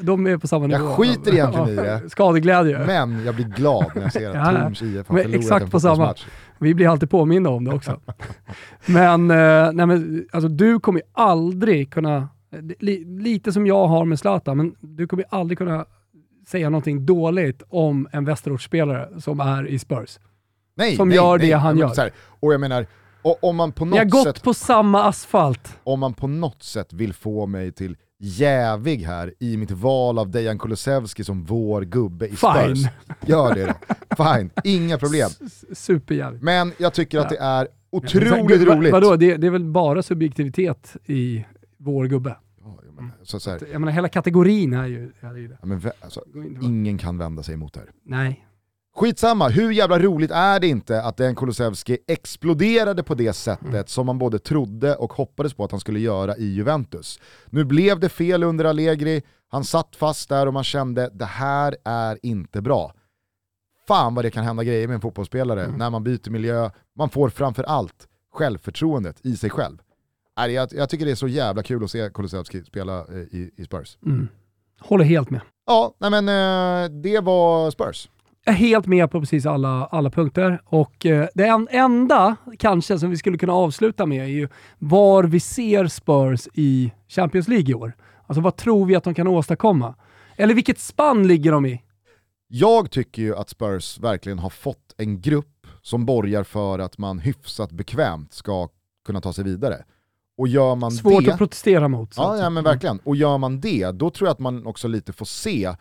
de- 0.00 0.26
är 0.26 0.36
på 0.38 0.48
samma 0.48 0.68
Jag 0.68 0.80
nivå. 0.80 0.92
skiter 0.94 1.32
egentligen 1.32 1.68
i 1.68 1.74
det. 1.74 2.02
Skadeglädje. 2.10 2.78
Men 2.86 3.24
jag 3.24 3.34
blir 3.34 3.44
glad 3.44 3.86
när 3.94 4.02
jag 4.02 4.12
ser 4.12 4.30
att. 4.36 4.54
Torns 4.62 4.82
IF 4.82 5.08
har 5.08 5.16
förlorat 5.18 5.34
exakt 5.40 5.64
en 5.64 5.70
på 5.70 5.80
samma. 5.80 6.14
Vi 6.58 6.74
blir 6.74 6.88
alltid 6.88 7.10
påminna 7.10 7.48
om 7.50 7.64
det 7.64 7.74
också. 7.74 8.00
men, 8.86 9.30
eh, 9.30 9.72
nej, 9.72 9.86
men 9.86 10.26
alltså, 10.32 10.48
du 10.48 10.80
kommer 10.80 11.00
ju 11.00 11.06
aldrig 11.12 11.92
kunna, 11.92 12.28
li, 12.78 13.04
lite 13.04 13.52
som 13.52 13.66
jag 13.66 13.86
har 13.86 14.04
med 14.04 14.18
Zlatan, 14.18 14.56
men 14.56 14.74
du 14.80 15.06
kommer 15.06 15.22
ju 15.22 15.28
aldrig 15.30 15.58
kunna 15.58 15.84
säga 16.46 16.70
någonting 16.70 17.06
dåligt 17.06 17.62
om 17.68 18.08
en 18.12 18.24
Västerortsspelare 18.24 19.20
som 19.20 19.40
är 19.40 19.66
i 19.66 19.78
Spurs. 19.78 20.18
Nej, 20.76 20.96
Som 20.96 21.08
nej, 21.08 21.16
gör 21.16 21.38
nej. 21.38 21.46
det 21.48 21.52
han 21.56 21.78
gör. 21.78 21.94
här, 21.96 22.10
och 22.40 22.52
jag 22.54 22.60
menar, 22.60 22.86
och 23.22 23.44
om 23.44 23.56
man 23.56 23.72
på 23.72 23.84
Ni 23.84 23.96
har 23.98 24.04
något 24.04 24.12
gått 24.12 24.22
sätt 24.24 24.42
på 24.42 24.54
samma 24.54 25.04
asfalt. 25.04 25.78
om 25.84 26.00
man 26.00 26.14
på 26.14 26.26
något 26.26 26.62
sätt 26.62 26.92
vill 26.92 27.12
få 27.14 27.46
mig 27.46 27.72
till 27.72 27.96
jävig 28.22 28.98
här 28.98 29.34
i 29.38 29.56
mitt 29.56 29.70
val 29.70 30.18
av 30.18 30.30
Dejan 30.30 30.58
Kulusevski 30.58 31.24
som 31.24 31.44
vår 31.44 31.82
gubbe 31.82 32.26
i 32.26 32.36
Fine. 32.36 32.76
Spurs. 32.76 32.92
Gör 33.26 33.54
det 33.54 33.66
då. 33.66 34.24
Fine, 34.24 34.50
inga 34.64 34.98
problem. 34.98 35.30
S- 35.46 35.64
Superjävligt. 35.72 36.42
Men 36.44 36.72
jag 36.78 36.94
tycker 36.94 37.18
att 37.18 37.28
det 37.28 37.38
är 37.38 37.68
otroligt 37.90 38.68
va- 38.68 38.74
roligt. 38.76 38.92
Vadå, 38.92 39.16
det, 39.16 39.36
det 39.36 39.46
är 39.46 39.50
väl 39.50 39.64
bara 39.64 40.02
subjektivitet 40.02 40.96
i 41.06 41.44
vår 41.76 42.04
gubbe? 42.06 42.36
Ja, 42.64 42.76
men, 42.96 43.10
så, 43.22 43.40
så 43.40 43.50
Jag 43.72 43.80
menar 43.80 43.92
hela 43.92 44.08
kategorin 44.08 44.72
är 44.72 44.86
ju, 44.86 45.10
är 45.20 45.34
ju 45.36 45.48
det. 45.48 45.58
ja, 45.60 45.66
men, 45.66 45.82
alltså, 46.00 46.24
ingen 46.62 46.98
kan 46.98 47.18
vända 47.18 47.42
sig 47.42 47.54
emot 47.54 47.72
det 47.74 47.80
här. 47.80 47.88
Nej. 48.04 48.46
Skitsamma, 48.96 49.48
hur 49.48 49.70
jävla 49.72 49.98
roligt 49.98 50.30
är 50.30 50.60
det 50.60 50.66
inte 50.66 51.02
att 51.02 51.16
den 51.16 51.34
Kulusevski 51.34 51.98
exploderade 52.06 53.02
på 53.02 53.14
det 53.14 53.32
sättet 53.32 53.66
Mm. 53.68 53.84
som 53.86 54.06
man 54.06 54.18
både 54.18 54.38
trodde 54.38 54.94
och 54.96 55.12
hoppades 55.12 55.54
på 55.54 55.64
att 55.64 55.70
han 55.70 55.80
skulle 55.80 56.00
göra 56.00 56.36
i 56.36 56.44
Juventus. 56.44 57.20
Nu 57.46 57.64
blev 57.64 58.00
det 58.00 58.08
fel 58.08 58.42
under 58.42 58.64
Allegri, 58.64 59.22
han 59.48 59.64
satt 59.64 59.96
fast 59.96 60.28
där 60.28 60.46
och 60.46 60.52
man 60.54 60.64
kände 60.64 61.10
det 61.14 61.24
här 61.24 61.76
är 61.84 62.18
inte 62.22 62.60
bra. 62.62 62.92
Fan 63.88 64.14
vad 64.14 64.24
det 64.24 64.30
kan 64.30 64.44
hända 64.44 64.64
grejer 64.64 64.86
med 64.88 64.94
en 64.94 65.00
fotbollsspelare 65.00 65.64
Mm. 65.64 65.78
när 65.78 65.90
man 65.90 66.04
byter 66.04 66.30
miljö, 66.30 66.70
man 66.96 67.10
får 67.10 67.28
framför 67.28 67.62
allt 67.62 68.08
självförtroendet 68.32 69.16
i 69.26 69.36
sig 69.36 69.50
själv. 69.50 69.78
Jag, 70.36 70.68
jag 70.72 70.88
tycker 70.90 71.04
det 71.04 71.10
är 71.10 71.14
så 71.16 71.28
jävla 71.28 71.62
kul 71.62 71.84
att 71.84 71.90
se 71.90 72.10
Kulusevski 72.10 72.64
spela 72.64 72.98
eh, 72.98 73.14
i, 73.16 73.50
i 73.56 73.64
Spurs. 73.64 73.98
Mm. 74.06 74.28
Håller 74.80 75.04
helt 75.04 75.30
med. 75.30 75.40
Ja, 75.66 75.94
nej 75.98 76.10
men 76.10 76.28
eh, 76.28 76.90
det 77.02 77.20
var 77.20 77.70
Spurs. 77.70 78.08
Jag 78.44 78.54
är 78.54 78.58
helt 78.58 78.86
med 78.86 79.10
på 79.10 79.20
precis 79.20 79.46
alla, 79.46 79.86
alla 79.86 80.10
punkter. 80.10 80.62
Och 80.64 81.06
eh, 81.06 81.28
det 81.34 81.46
en, 81.46 81.68
enda 81.70 82.36
kanske 82.58 82.98
som 82.98 83.10
vi 83.10 83.16
skulle 83.16 83.38
kunna 83.38 83.52
avsluta 83.52 84.06
med 84.06 84.24
är 84.24 84.28
ju 84.28 84.48
var 84.78 85.24
vi 85.24 85.40
ser 85.40 85.86
Spurs 85.86 86.48
i 86.54 86.92
Champions 87.08 87.48
League 87.48 87.70
i 87.70 87.74
år. 87.74 87.92
Alltså 88.26 88.40
vad 88.40 88.56
tror 88.56 88.86
vi 88.86 88.96
att 88.96 89.04
de 89.04 89.14
kan 89.14 89.26
åstadkomma? 89.26 89.94
Eller 90.36 90.54
vilket 90.54 90.78
spann 90.78 91.26
ligger 91.28 91.52
de 91.52 91.66
i? 91.66 91.82
Jag 92.48 92.90
tycker 92.90 93.22
ju 93.22 93.36
att 93.36 93.48
Spurs 93.48 93.98
verkligen 93.98 94.38
har 94.38 94.50
fått 94.50 94.94
en 94.96 95.20
grupp 95.20 95.66
som 95.82 96.06
borgar 96.06 96.44
för 96.44 96.78
att 96.78 96.98
man 96.98 97.18
hyfsat 97.18 97.72
bekvämt 97.72 98.32
ska 98.32 98.68
kunna 99.06 99.20
ta 99.20 99.32
sig 99.32 99.44
vidare. 99.44 99.84
Och 100.38 100.48
gör 100.48 100.74
man 100.74 100.92
Svårt 100.92 101.24
det... 101.24 101.32
att 101.32 101.38
protestera 101.38 101.88
mot. 101.88 102.14
Ja, 102.16 102.36
ja 102.36 102.50
men 102.50 102.64
verkligen. 102.64 102.98
Och 102.98 103.16
gör 103.16 103.38
man 103.38 103.60
det, 103.60 103.90
då 103.90 104.10
tror 104.10 104.28
jag 104.28 104.32
att 104.32 104.38
man 104.38 104.66
också 104.66 104.88
lite 104.88 105.12
får 105.12 105.26
se 105.26 105.74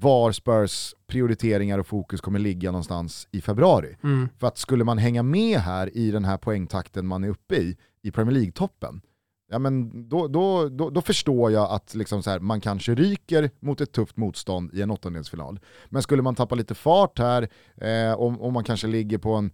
var 0.00 0.32
Spurs 0.32 0.94
prioriteringar 1.06 1.78
och 1.78 1.86
fokus 1.86 2.20
kommer 2.20 2.38
ligga 2.38 2.70
någonstans 2.70 3.28
i 3.30 3.40
februari. 3.40 3.96
Mm. 4.02 4.28
För 4.38 4.46
att 4.46 4.58
skulle 4.58 4.84
man 4.84 4.98
hänga 4.98 5.22
med 5.22 5.58
här 5.58 5.96
i 5.96 6.10
den 6.10 6.24
här 6.24 6.36
poängtakten 6.36 7.06
man 7.06 7.24
är 7.24 7.28
uppe 7.28 7.56
i, 7.56 7.76
i 8.02 8.10
Premier 8.10 8.34
League-toppen, 8.34 9.00
ja 9.50 9.58
men 9.58 10.08
då, 10.08 10.28
då, 10.28 10.68
då, 10.68 10.90
då 10.90 11.00
förstår 11.00 11.52
jag 11.52 11.70
att 11.70 11.94
liksom 11.94 12.22
så 12.22 12.30
här, 12.30 12.40
man 12.40 12.60
kanske 12.60 12.94
ryker 12.94 13.50
mot 13.60 13.80
ett 13.80 13.92
tufft 13.92 14.16
motstånd 14.16 14.74
i 14.74 14.82
en 14.82 14.90
åttondelsfinal. 14.90 15.60
Men 15.88 16.02
skulle 16.02 16.22
man 16.22 16.34
tappa 16.34 16.54
lite 16.54 16.74
fart 16.74 17.18
här, 17.18 17.48
eh, 17.76 18.20
om, 18.20 18.40
om 18.40 18.52
man 18.52 18.64
kanske 18.64 18.86
ligger 18.86 19.18
på 19.18 19.34
en 19.34 19.50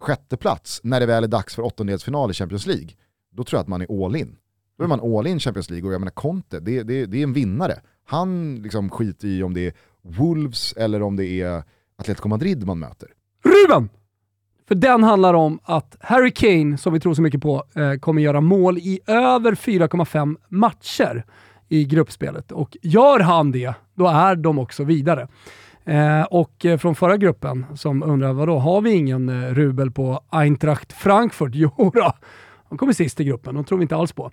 sjätte 0.00 0.36
plats 0.36 0.80
när 0.82 1.00
det 1.00 1.06
väl 1.06 1.24
är 1.24 1.28
dags 1.28 1.54
för 1.54 1.62
åttondelsfinal 1.62 2.30
i 2.30 2.34
Champions 2.34 2.66
League, 2.66 2.88
då 3.30 3.44
tror 3.44 3.58
jag 3.58 3.62
att 3.62 3.68
man 3.68 3.82
är 3.82 4.04
all 4.04 4.16
in. 4.16 4.36
Då 4.78 4.84
är 4.84 4.88
man 4.88 5.16
all 5.16 5.26
in 5.26 5.40
Champions 5.40 5.70
League 5.70 5.88
och 5.88 5.94
jag 5.94 6.00
menar 6.00 6.12
Conte, 6.12 6.60
det, 6.60 6.82
det, 6.82 7.06
det 7.06 7.18
är 7.18 7.22
en 7.22 7.32
vinnare. 7.32 7.80
Han 8.10 8.56
liksom 8.56 8.90
skiter 8.90 9.28
i 9.28 9.42
om 9.42 9.54
det 9.54 9.66
är 9.66 9.72
Wolves 10.02 10.72
eller 10.72 11.02
om 11.02 11.16
det 11.16 11.26
är 11.26 11.62
Atletico 11.98 12.28
Madrid 12.28 12.66
man 12.66 12.78
möter. 12.78 13.08
Ruben! 13.44 13.88
För 14.68 14.74
den 14.74 15.02
handlar 15.02 15.34
om 15.34 15.58
att 15.62 15.96
Harry 16.00 16.30
Kane, 16.30 16.78
som 16.78 16.92
vi 16.92 17.00
tror 17.00 17.14
så 17.14 17.22
mycket 17.22 17.42
på, 17.42 17.64
eh, 17.74 17.94
kommer 17.94 18.22
göra 18.22 18.40
mål 18.40 18.78
i 18.78 19.00
över 19.06 19.54
4,5 19.54 20.36
matcher 20.48 21.24
i 21.68 21.84
gruppspelet. 21.84 22.52
Och 22.52 22.76
gör 22.82 23.20
han 23.20 23.52
det, 23.52 23.74
då 23.94 24.06
är 24.06 24.36
de 24.36 24.58
också 24.58 24.84
vidare. 24.84 25.28
Eh, 25.84 26.22
och 26.22 26.66
eh, 26.66 26.78
från 26.78 26.94
förra 26.94 27.16
gruppen 27.16 27.66
som 27.74 28.02
undrar, 28.02 28.32
vadå, 28.32 28.58
har 28.58 28.80
vi 28.80 28.92
ingen 28.92 29.28
eh, 29.28 29.54
rubel 29.54 29.90
på 29.90 30.20
Eintracht 30.30 30.92
Frankfurt? 30.92 31.52
Jo 31.54 31.90
då. 31.94 32.12
De 32.68 32.78
kommer 32.78 32.92
sist 32.92 33.20
i 33.20 33.24
gruppen, 33.24 33.54
de 33.54 33.64
tror 33.64 33.78
vi 33.78 33.82
inte 33.82 33.96
alls 33.96 34.12
på. 34.12 34.30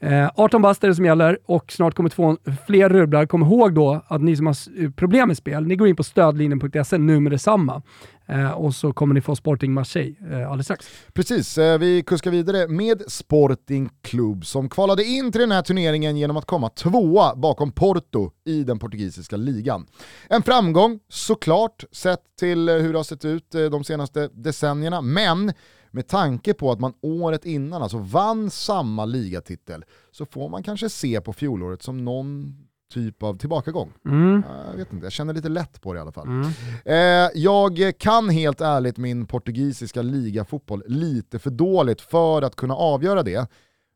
Eh, 0.00 0.30
18 0.34 0.62
bast 0.62 0.84
är 0.84 0.88
det 0.88 0.94
som 0.94 1.04
gäller 1.04 1.38
och 1.44 1.72
snart 1.72 1.94
kommer 1.94 2.10
två 2.10 2.36
fler 2.66 2.88
rublar. 2.88 3.26
Kom 3.26 3.42
ihåg 3.42 3.74
då 3.74 4.02
att 4.08 4.22
ni 4.22 4.36
som 4.36 4.46
har 4.46 4.82
eh, 4.82 4.90
problem 4.90 5.28
med 5.28 5.36
spel, 5.36 5.66
ni 5.66 5.76
går 5.76 5.88
in 5.88 5.96
på 5.96 6.04
stödlinjen.se 6.04 6.98
nu 6.98 7.20
med 7.20 7.32
detsamma. 7.32 7.82
Eh, 8.26 8.50
och 8.50 8.74
så 8.74 8.92
kommer 8.92 9.14
ni 9.14 9.20
få 9.20 9.36
Sporting 9.36 9.72
Marseille 9.72 10.14
eh, 10.30 10.46
alldeles 10.46 10.66
strax. 10.66 10.86
Precis, 11.12 11.58
eh, 11.58 11.78
vi 11.78 12.02
kuskar 12.02 12.30
vidare 12.30 12.68
med 12.68 13.02
Sporting 13.06 13.90
Club 14.02 14.46
som 14.46 14.68
kvalade 14.68 15.04
in 15.04 15.32
till 15.32 15.40
den 15.40 15.52
här 15.52 15.62
turneringen 15.62 16.16
genom 16.16 16.36
att 16.36 16.44
komma 16.44 16.68
tvåa 16.68 17.36
bakom 17.36 17.72
Porto 17.72 18.30
i 18.44 18.64
den 18.64 18.78
portugisiska 18.78 19.36
ligan. 19.36 19.86
En 20.28 20.42
framgång 20.42 21.00
såklart 21.08 21.84
sett 21.92 22.20
till 22.38 22.68
eh, 22.68 22.74
hur 22.74 22.92
det 22.92 22.98
har 22.98 23.04
sett 23.04 23.24
ut 23.24 23.54
eh, 23.54 23.64
de 23.64 23.84
senaste 23.84 24.28
decennierna, 24.32 25.00
men 25.00 25.52
med 25.98 26.06
tanke 26.08 26.54
på 26.54 26.72
att 26.72 26.80
man 26.80 26.92
året 27.00 27.44
innan 27.44 27.82
alltså 27.82 27.98
vann 27.98 28.50
samma 28.50 29.04
ligatitel 29.04 29.84
så 30.10 30.26
får 30.26 30.48
man 30.48 30.62
kanske 30.62 30.88
se 30.88 31.20
på 31.20 31.32
fjolåret 31.32 31.82
som 31.82 32.04
någon 32.04 32.56
typ 32.92 33.22
av 33.22 33.38
tillbakagång. 33.38 33.92
Mm. 34.04 34.42
Jag 34.70 34.76
vet 34.76 34.92
inte, 34.92 35.06
jag 35.06 35.12
känner 35.12 35.34
lite 35.34 35.48
lätt 35.48 35.80
på 35.80 35.92
det 35.92 35.98
i 35.98 36.00
alla 36.00 36.12
fall. 36.12 36.26
Mm. 36.26 36.48
Eh, 36.84 37.30
jag 37.34 37.92
kan 37.98 38.28
helt 38.30 38.60
ärligt 38.60 38.96
min 38.96 39.26
portugisiska 39.26 40.02
ligafotboll 40.02 40.82
lite 40.86 41.38
för 41.38 41.50
dåligt 41.50 42.00
för 42.00 42.42
att 42.42 42.56
kunna 42.56 42.74
avgöra 42.74 43.22
det. 43.22 43.50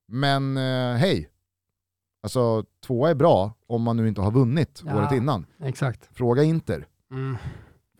Men 0.09 0.57
eh, 0.57 0.95
hej, 0.97 1.29
alltså 2.23 2.65
tvåa 2.87 3.11
är 3.11 3.15
bra 3.15 3.53
om 3.67 3.83
man 3.83 3.97
nu 3.97 4.09
inte 4.09 4.21
har 4.21 4.31
vunnit 4.31 4.83
Ja. 4.87 4.97
året 4.97 5.12
innan. 5.12 5.47
Exakt. 5.65 6.09
Fråga 6.12 6.43
Inter. 6.43 6.87
Mm. 7.11 7.37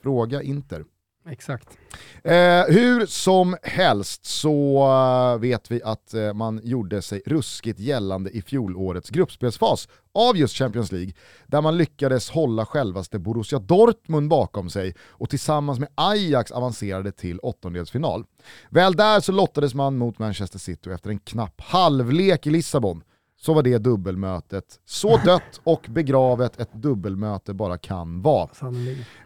Fråga 0.03 0.43
Inter. 0.43 0.85
Exakt. 1.29 1.79
Eh, 2.25 2.65
hur 2.69 3.07
som 3.07 3.57
helst 3.63 4.25
så 4.27 4.87
eh, 5.35 5.41
vet 5.41 5.71
vi 5.71 5.83
att 5.83 6.15
eh, 6.15 6.33
man 6.33 6.61
gjorde 6.65 7.03
sig 7.03 7.23
ruskigt 7.27 7.81
gällande 7.81 8.31
i 8.31 8.43
fjolårets 8.43 9.11
gruppspelsfas 9.11 9.89
av 10.15 10.37
just 10.37 10.57
Champions 10.57 10.93
League, 10.93 11.13
där 11.47 11.61
man 11.61 11.77
lyckades 11.77 12.31
hålla 12.31 12.67
självaste 12.67 13.19
Borussia 13.19 13.59
Dortmund 13.59 14.29
bakom 14.29 14.71
sig 14.71 14.95
och 15.09 15.31
tillsammans 15.31 15.79
med 15.79 15.89
Ajax 15.95 16.51
avancerade 16.51 17.13
till 17.13 17.39
åttondelsfinal. 17.39 18.25
Väl 18.71 18.97
där 18.97 19.21
så 19.21 19.33
lottades 19.33 19.75
man 19.75 19.99
mot 19.99 20.19
Manchester 20.19 20.59
City 20.59 20.91
efter 20.91 21.11
en 21.11 21.19
knapp 21.19 21.61
halvlek 21.61 22.47
i 22.47 22.51
Lissabon 22.51 23.03
så 23.45 23.55
var 23.55 23.63
det 23.63 23.79
dubbelmötet 23.79 24.81
så 24.85 25.17
dött 25.25 25.61
och 25.65 25.87
begravet 25.89 26.61
ett 26.61 26.73
dubbelmöte 26.73 27.55
bara 27.55 27.79
kan 27.79 28.23
vara. 28.23 28.49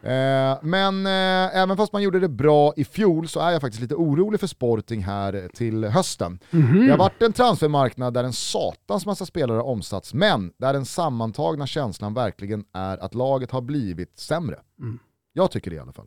Eh, 0.03 0.59
men 0.63 1.07
eh, 1.07 1.57
även 1.57 1.77
fast 1.77 1.93
man 1.93 2.03
gjorde 2.03 2.21
det 2.21 2.29
bra 2.29 2.73
i 2.77 2.85
fjol 2.85 3.29
så 3.29 3.41
är 3.41 3.51
jag 3.51 3.61
faktiskt 3.61 3.83
lite 3.83 3.95
orolig 3.95 4.41
för 4.41 4.47
Sporting 4.47 5.03
här 5.03 5.49
till 5.55 5.85
hösten. 5.85 6.39
Mhm. 6.51 6.87
Det 6.87 6.91
har 6.91 6.99
varit 6.99 7.23
en 7.23 7.33
transfermarknad 7.33 8.15
där 8.15 8.25
en 8.25 8.33
satans 8.33 9.07
massa 9.07 9.27
spelare 9.27 9.57
har 9.57 9.67
omsatts, 9.67 10.15
men 10.15 10.53
där 10.59 10.73
den 10.73 10.85
sammantagna 10.85 11.67
känslan 11.67 12.15
verkligen 12.15 12.65
är 12.73 12.99
att 12.99 13.15
laget 13.15 13.51
har 13.51 13.61
blivit 13.61 14.19
sämre. 14.19 14.59
Mm. 14.81 14.99
Jag 15.33 15.51
tycker 15.51 15.71
det 15.71 15.77
i 15.77 15.81
alla 15.81 15.93
fall. 15.93 16.07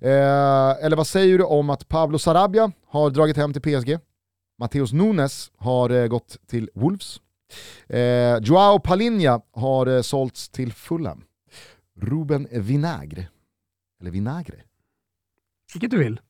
Eh, 0.00 0.84
eller 0.84 0.96
vad 0.96 1.06
säger 1.06 1.38
du 1.38 1.44
om 1.44 1.70
att 1.70 1.88
Pablo 1.88 2.18
Sarabia 2.18 2.72
har 2.86 3.10
dragit 3.10 3.36
hem 3.36 3.52
till 3.52 3.62
PSG? 3.62 3.98
Mateus 4.58 4.92
Nunes 4.92 5.52
har 5.56 5.90
eh, 5.90 6.06
gått 6.06 6.36
till 6.46 6.70
Wolves. 6.74 7.20
Eh, 7.86 8.38
Joao 8.42 8.78
Palinha 8.78 9.40
har 9.52 9.86
eh, 9.86 10.02
sålts 10.02 10.48
till 10.48 10.72
Fulham. 10.72 11.24
Ruben 11.96 12.48
Vinagre, 12.50 13.28
eller 14.00 14.10
Vinagre, 14.10 14.56
Vilket 15.74 15.90
du 15.90 15.98
vill. 15.98 16.20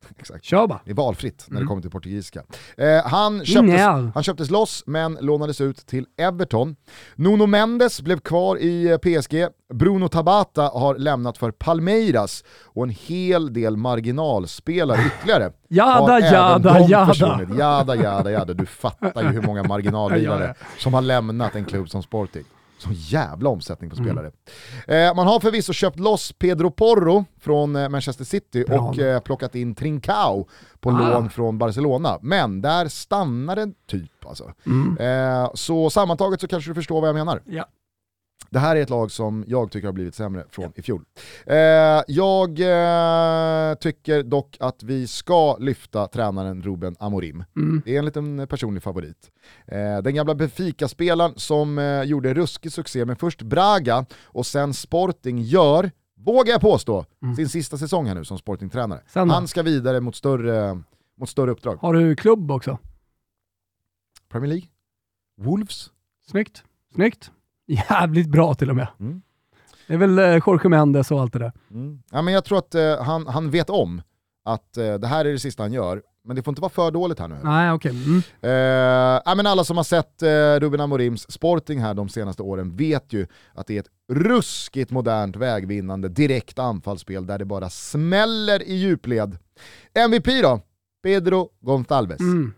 exakt. 0.18 0.44
Kör 0.44 0.66
bara. 0.66 0.80
Det 0.84 0.90
är 0.90 0.94
valfritt 0.94 1.44
när 1.48 1.54
det 1.54 1.58
Mm. 1.60 1.68
kommer 1.68 1.82
till 1.82 1.90
portugisiska. 1.90 2.42
Eh, 2.76 3.04
han, 3.04 3.44
köptes, 3.44 3.80
han 4.14 4.22
köptes 4.22 4.50
loss 4.50 4.82
men 4.86 5.18
lånades 5.20 5.60
ut 5.60 5.76
till 5.86 6.06
Everton. 6.16 6.76
Nuno 7.14 7.46
Mendes 7.46 8.00
blev 8.00 8.18
kvar 8.20 8.56
i 8.56 8.88
eh, 8.90 8.96
PSG. 8.98 9.46
Bruno 9.74 10.08
Tabata 10.08 10.62
har 10.62 10.94
lämnat 10.98 11.38
för 11.38 11.50
Palmeiras 11.50 12.44
och 12.64 12.84
en 12.84 12.90
hel 12.90 13.52
del 13.52 13.76
marginalspelare 13.76 15.00
ytterligare. 15.06 15.52
Jada, 15.68 15.90
har 15.90 16.10
även 16.20 16.32
jada, 16.32 16.72
de 16.78 16.86
jada. 16.86 17.06
försvunnit. 17.06 17.58
Jada, 17.58 17.94
jada, 17.96 18.30
jada. 18.30 18.54
Du 18.54 18.66
fattar 18.66 19.22
ju 19.22 19.28
hur 19.28 19.42
många 19.42 19.62
ja, 20.48 20.54
som 20.78 20.94
har 20.94 21.02
lämnat 21.02 21.54
en 21.54 21.64
klubb 21.64 21.90
som 21.90 22.02
Sporting. 22.02 22.44
Så 22.80 22.88
jävla 22.92 23.48
omsättning 23.50 23.90
på 23.90 23.96
Mm. 23.96 24.06
spelare. 24.06 24.30
Eh, 25.08 25.14
man 25.14 25.26
har 25.26 25.40
förvisso 25.40 25.72
köpt 25.72 25.98
loss 26.00 26.32
Pedro 26.32 26.70
Porro 26.70 27.24
från 27.40 27.76
eh, 27.76 27.88
Manchester 27.88 28.24
City 28.24 28.64
Bra. 28.64 28.80
och 28.80 28.98
eh, 28.98 29.20
plockat 29.20 29.54
in 29.54 29.74
Trincao 29.74 30.48
på 30.80 30.90
Ah. 30.90 30.92
lån 31.12 31.30
från 31.30 31.58
Barcelona. 31.58 32.18
Men 32.22 32.60
där 32.62 32.88
stannar 32.88 33.56
det 33.56 33.72
typ 33.86 34.26
alltså. 34.26 34.52
Mm. 34.66 34.96
Eh, 35.44 35.50
så 35.54 35.90
sammantaget 35.90 36.40
så 36.40 36.48
kanske 36.48 36.70
du 36.70 36.74
förstår 36.74 37.00
vad 37.00 37.08
jag 37.08 37.14
menar. 37.14 37.42
Ja. 37.46 37.64
Det 38.50 38.58
här 38.58 38.76
är 38.76 38.80
ett 38.82 38.90
lag 38.90 39.10
som 39.10 39.44
jag 39.46 39.70
tycker 39.70 39.88
har 39.88 39.92
blivit 39.92 40.14
sämre 40.14 40.44
från 40.50 40.72
i 40.76 40.82
fjol. 40.82 41.04
Eh, 41.46 41.56
jag 42.06 42.50
eh, 42.60 43.74
tycker 43.74 44.22
dock 44.22 44.56
att 44.60 44.82
vi 44.82 45.06
ska 45.06 45.56
lyfta 45.56 46.06
tränaren 46.06 46.62
Ruben 46.62 46.96
Amorim. 46.98 47.44
Mm. 47.56 47.82
Det 47.84 47.94
är 47.94 47.98
en 47.98 48.04
liten 48.04 48.46
personlig 48.46 48.82
favorit. 48.82 49.30
Eh, 49.66 49.98
den 50.02 50.14
gamla 50.14 50.34
Benfica-spelaren 50.34 51.32
som 51.36 51.78
eh, 51.78 52.02
gjorde 52.02 52.34
ruskig 52.34 52.72
succé 52.72 53.04
med 53.04 53.18
först 53.18 53.42
Braga 53.42 54.06
och 54.24 54.46
sen 54.46 54.74
Sporting 54.74 55.38
gör, 55.42 55.90
vågar 56.16 56.52
jag 56.52 56.60
påstå, 56.60 57.04
Mm. 57.22 57.36
sin 57.36 57.48
sista 57.48 57.78
säsong 57.78 58.06
här 58.06 58.14
nu 58.14 58.24
som 58.24 58.38
Sporting-tränare. 58.38 59.00
Han 59.14 59.48
ska 59.48 59.62
vidare 59.62 60.00
mot 60.00 60.16
större, 60.16 60.82
mot 61.18 61.28
större 61.28 61.50
uppdrag. 61.50 61.76
Har 61.76 61.94
du 61.94 62.16
klubb 62.16 62.50
också? 62.50 62.78
Premier 64.28 64.48
League? 64.48 64.68
Wolves? 65.40 65.90
Snyggt. 66.30 66.64
Snyggt. 66.94 67.30
Jävligt 67.90 68.28
bra 68.28 68.54
till 68.54 68.70
och 68.70 68.76
med. 68.76 68.88
Mm. 69.00 69.22
Det 69.86 69.94
är 69.94 69.98
väl 69.98 70.18
eh, 70.18 70.42
Jorge 70.46 70.68
Mendes 70.68 71.10
och 71.10 71.20
allt 71.20 71.32
det 71.32 71.38
där. 71.38 71.52
Mm. 71.70 72.02
Ja, 72.10 72.22
men 72.22 72.34
jag 72.34 72.44
tror 72.44 72.58
att 72.58 72.74
eh, 72.74 73.02
han, 73.02 73.26
han 73.26 73.50
vet 73.50 73.70
om 73.70 74.02
att 74.44 74.76
eh, 74.76 74.94
det 74.94 75.06
här 75.06 75.24
är 75.24 75.32
det 75.32 75.38
sista 75.38 75.62
han 75.62 75.72
gör, 75.72 76.02
men 76.24 76.36
det 76.36 76.42
får 76.42 76.52
inte 76.52 76.60
vara 76.60 76.70
för 76.70 76.90
dåligt 76.90 77.18
här 77.18 77.28
nu. 77.28 77.36
Nej, 77.44 77.72
okej. 77.72 77.90
Mm. 77.90 78.22
Eh, 78.40 79.22
ja, 79.24 79.34
men 79.36 79.46
alla 79.46 79.64
som 79.64 79.76
har 79.76 79.84
sett 79.84 80.22
eh, 80.22 80.60
Ruben 80.60 80.80
Amorims 80.80 81.30
Sporting 81.30 81.80
här 81.80 81.94
de 81.94 82.08
senaste 82.08 82.42
åren 82.42 82.76
vet 82.76 83.12
ju 83.12 83.26
att 83.54 83.66
det 83.66 83.76
är 83.76 83.80
ett 83.80 83.90
ruskigt 84.12 84.90
modernt 84.90 85.36
vägvinnande 85.36 86.08
direkt 86.08 86.58
anfallsspel 86.58 87.26
där 87.26 87.38
det 87.38 87.44
bara 87.44 87.70
smäller 87.70 88.62
i 88.62 88.74
djupled. 88.74 89.38
MVP 89.94 90.26
då? 90.42 90.60
Pedro 91.02 91.48
Gonçalves. 91.60 92.20
Mm. 92.20 92.54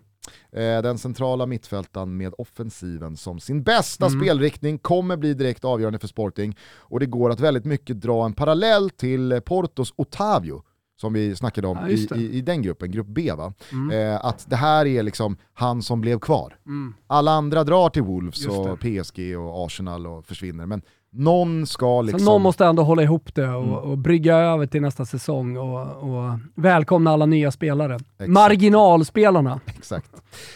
Eh, 0.53 0.83
den 0.83 0.99
centrala 0.99 1.47
mittfältaren 1.47 2.17
med 2.17 2.35
offensiven 2.39 3.17
som 3.17 3.41
sin 3.41 3.63
bästa 3.63 4.07
Mm. 4.07 4.21
spelriktning 4.21 4.79
kommer 4.79 5.17
bli 5.17 5.35
direkt 5.35 5.65
avgörande 5.65 5.99
för 5.99 6.09
Sporting 6.09 6.57
och 6.77 7.01
det 7.01 7.07
går 7.07 7.31
att 7.31 7.41
väldigt 7.41 7.65
mycket 7.65 8.01
dra 8.01 8.25
en 8.25 8.33
parallell 8.33 8.91
till 8.91 9.41
Portos 9.45 9.93
Otavio 9.97 10.63
som 11.01 11.13
vi 11.13 11.37
snackade 11.37 11.67
om 11.69 11.79
Ja, 11.83 11.89
i, 11.89 12.09
i, 12.17 12.37
i 12.37 12.41
den 12.41 12.63
gruppen, 12.63 12.91
grupp 12.91 13.07
B 13.07 13.33
va? 13.37 13.53
Mm. 13.73 13.91
Eh, 14.15 14.25
att 14.25 14.51
det 14.51 14.57
här 14.57 14.87
är 14.87 15.03
liksom 15.03 15.37
han 15.55 15.83
som 15.83 16.01
blev 16.01 16.19
kvar. 16.19 16.57
Mm. 16.67 16.95
Alla 17.07 17.31
andra 17.31 17.65
drar 17.65 17.89
till 17.89 18.03
Wolves 18.03 18.47
och 18.47 18.81
PSG 18.81 19.37
och 19.39 19.67
Arsenal 19.67 20.07
och 20.07 20.27
försvinner, 20.27 20.67
men 20.67 20.83
någon 21.13 21.67
ska 21.67 22.03
liksom... 22.03 22.19
Så 22.21 22.25
någon 22.25 22.43
måste 22.43 22.67
ändå 22.67 22.83
hålla 22.83 23.03
ihop 23.03 23.35
det 23.35 23.49
och, 23.49 23.63
Mm. 23.63 23.75
och 23.75 23.99
brygga 23.99 24.37
över 24.37 24.67
till 24.67 24.83
nästa 24.83 25.07
säsong 25.07 25.57
och, 25.57 25.81
och 25.97 26.39
välkomna 26.55 27.11
alla 27.11 27.27
nya 27.27 27.51
spelare. 27.51 27.95
Exakt. 27.95 28.31
Marginalspelarna. 28.31 29.61
Exakt. 29.67 30.11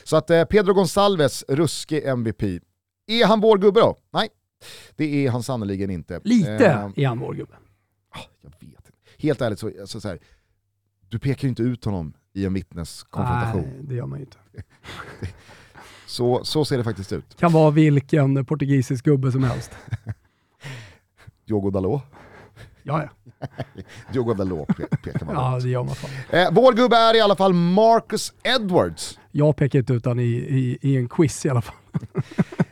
Så 0.05 0.17
att 0.17 0.31
eh, 0.31 0.45
Pedro 0.45 0.73
Gonçalves, 0.75 1.45
ruskig 1.49 2.05
MVP. 2.05 2.43
Är 3.07 3.27
han 3.27 3.41
vår 3.41 3.59
gubbe 3.59 3.81
då? 3.81 3.97
Nej, 4.13 4.29
det 4.97 5.27
är 5.27 5.31
han 5.31 5.43
sannerligen 5.43 5.91
inte. 5.91 6.21
Lite 6.25 6.67
Eh, 6.67 6.89
är 6.97 7.07
han 7.07 7.19
vår 7.19 7.35
gubbe. 7.35 7.55
ah, 8.15 8.19
jag 8.43 8.51
vet 8.51 8.63
inte. 8.63 8.91
Helt 9.19 9.41
ärligt 9.41 9.59
så, 9.59 9.71
alltså, 9.81 10.01
så 10.01 10.09
här, 10.09 10.19
du 11.09 11.19
pekar 11.19 11.43
ju 11.43 11.49
inte 11.49 11.63
ut 11.63 11.85
honom 11.85 12.13
i 12.35 12.45
en 12.45 12.55
vittneskonfrontation. 12.55 13.63
Nej, 13.63 13.81
det 13.83 13.95
gör 13.95 14.07
man 14.07 14.19
ju 14.19 14.25
inte. 14.25 14.39
Så, 16.07 16.45
så 16.45 16.65
ser 16.65 16.79
det 16.79 16.85
faktiskt 16.85 17.13
ut. 17.13 17.37
Kan 17.37 17.53
vara 17.53 17.71
vilken 17.71 18.45
portugisisk 18.45 19.05
gubbe 19.05 19.33
som 19.33 19.45
helst. 19.45 19.71
Diogo 21.47 21.71
Dalot. 21.71 22.03
Ja, 22.83 23.03
ja. 23.03 23.09
Diogo 24.13 24.35
Dalot 24.35 24.69
pe- 24.69 24.97
pekar 25.05 25.27
man 25.27 25.35
ja 25.35 25.59
det 25.63 25.69
gör 25.69 25.83
man 25.85 25.95
fan. 25.95 26.11
Eh, 26.41 26.49
vår 26.53 26.73
gubbe 26.73 26.97
är 26.97 27.17
i 27.17 27.21
alla 27.21 27.37
fall 27.37 27.53
Marcus 27.53 28.33
Edwards. 28.43 29.19
Jag 29.31 29.57
pekar 29.57 29.79
inte 29.79 29.93
ut 29.93 30.07
i, 30.07 30.11
i, 30.21 30.79
i 30.83 30.97
en 30.97 31.09
quiz 31.09 31.47
i 31.47 31.49
alla 31.49 31.63
fall. 31.63 31.77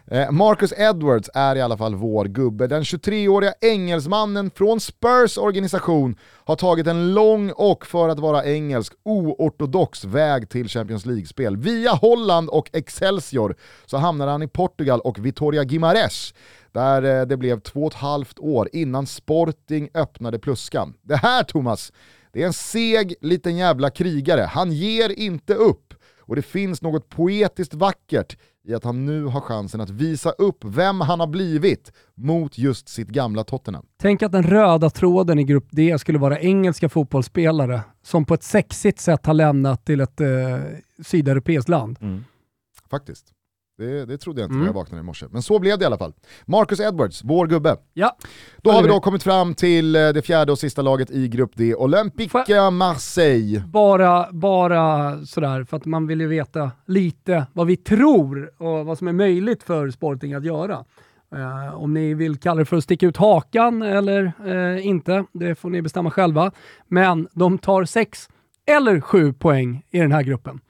Eh, 0.06 0.30
Marcus 0.30 0.72
Edwards 0.76 1.30
är 1.34 1.56
i 1.56 1.60
alla 1.60 1.76
fall 1.76 1.94
vår 1.94 2.24
gubbe. 2.24 2.66
Den 2.66 2.82
23-åriga 2.82 3.52
engelsmannen 3.60 4.50
från 4.50 4.80
Spurs 4.80 5.38
organisation 5.38 6.16
har 6.44 6.56
tagit 6.56 6.86
en 6.86 7.14
lång 7.14 7.50
och 7.50 7.86
för 7.86 8.08
att 8.08 8.18
vara 8.18 8.44
engelsk 8.44 8.92
oortodox 9.02 10.04
väg 10.04 10.48
till 10.48 10.68
Champions 10.68 11.06
League-spel. 11.06 11.56
Via 11.56 11.90
Holland 11.92 12.48
och 12.48 12.70
Excelsior 12.72 13.56
så 13.86 13.96
hamnade 13.98 14.30
han 14.30 14.42
i 14.42 14.48
Portugal 14.48 15.00
och 15.00 15.26
Vitoria 15.26 15.64
Guimares 15.64 16.34
där 16.74 17.02
eh, 17.02 17.26
det 17.26 17.36
blev 17.36 17.60
två 17.60 17.80
och 17.80 17.92
ett 17.92 17.98
halvt 17.98 18.38
år 18.38 18.68
innan 18.72 19.06
Sporting 19.06 19.88
öppnade 19.94 20.38
pluskan. 20.38 20.94
Det 21.02 21.16
här 21.16 21.42
Thomas, 21.42 21.92
det 22.32 22.42
är 22.42 22.46
en 22.46 22.52
seg 22.52 23.14
liten 23.20 23.56
jävla 23.56 23.90
krigare. 23.90 24.40
Han 24.40 24.72
ger 24.72 25.18
inte 25.18 25.54
upp. 25.54 25.94
Och 26.26 26.36
det 26.36 26.42
finns 26.42 26.82
något 26.82 27.08
poetiskt 27.08 27.74
vackert 27.74 28.36
i 28.64 28.74
att 28.74 28.84
han 28.84 29.06
nu 29.06 29.24
har 29.24 29.40
chansen 29.40 29.80
att 29.80 29.90
visa 29.90 30.30
upp 30.30 30.64
vem 30.64 31.00
han 31.00 31.20
har 31.20 31.26
blivit 31.26 31.92
mot 32.14 32.58
just 32.58 32.88
sitt 32.88 33.08
gamla 33.08 33.44
Tottenham. 33.44 33.86
Tänk 33.96 34.22
att 34.22 34.32
den 34.32 34.42
röda 34.42 34.90
tråden 34.90 35.38
i 35.38 35.44
grupp 35.44 35.66
D 35.70 35.98
skulle 35.98 36.18
vara 36.18 36.40
engelska 36.40 36.88
fotbollsspelare 36.88 37.80
som 38.02 38.24
på 38.24 38.34
ett 38.34 38.42
sexigt 38.42 39.00
sätt 39.00 39.26
har 39.26 39.34
lämnat 39.34 39.84
till 39.84 40.00
ett 40.00 40.20
eh, 40.20 40.28
sydeuropeiskt 41.02 41.68
land. 41.68 41.98
Faktiskt. 42.90 43.26
Det, 43.78 44.04
det 44.06 44.18
trodde 44.18 44.40
jag 44.40 44.46
inte 44.46 44.52
Mm. 44.52 44.60
när 44.60 44.68
jag 44.68 44.74
vaknade 44.74 45.00
i 45.00 45.04
morse. 45.04 45.26
Men 45.30 45.42
så 45.42 45.58
blev 45.58 45.78
det 45.78 45.82
i 45.82 45.86
alla 45.86 45.98
fall. 45.98 46.12
Marcus 46.44 46.80
Edwards, 46.80 47.20
vår 47.24 47.46
gubbe. 47.46 47.76
Ja, 47.92 48.16
Då 48.62 48.70
har 48.70 48.82
vi 48.82 48.88
då 48.88 49.00
kommit 49.00 49.22
fram 49.22 49.54
till 49.54 49.96
eh, 49.96 50.08
det 50.08 50.22
fjärde 50.22 50.52
och 50.52 50.58
sista 50.58 50.82
laget 50.82 51.10
i 51.10 51.28
grupp 51.28 51.50
D, 51.54 51.74
Olympique 51.74 52.70
Marseille. 52.70 53.62
bara, 53.66 54.32
bara 54.32 55.18
sådär 55.26 55.64
för 55.64 55.76
att 55.76 55.84
man 55.84 56.06
vill 56.06 56.20
ju 56.20 56.26
veta 56.26 56.70
lite 56.86 57.46
vad 57.52 57.66
vi 57.66 57.76
tror 57.76 58.50
och 58.62 58.86
vad 58.86 58.98
som 58.98 59.08
är 59.08 59.12
möjligt 59.12 59.62
för 59.62 59.90
Sporting 59.90 60.34
att 60.34 60.44
göra. 60.44 60.84
Eh, 61.34 61.74
om 61.74 61.94
ni 61.94 62.14
vill 62.14 62.36
kalla 62.36 62.58
det 62.58 62.64
för 62.64 62.76
att 62.76 62.84
sticka 62.84 63.06
ut 63.06 63.16
hakan 63.16 63.82
eller 63.82 64.32
eh, 64.46 64.86
inte, 64.86 65.24
det 65.32 65.54
får 65.54 65.70
ni 65.70 65.82
bestämma 65.82 66.10
själva. 66.10 66.50
Men 66.88 67.28
de 67.32 67.58
tar 67.58 67.84
sex 67.84 68.28
eller 68.66 69.00
sju 69.00 69.32
poäng 69.32 69.82
i 69.90 69.98
den 69.98 70.12
här 70.12 70.22
gruppen. 70.22 70.60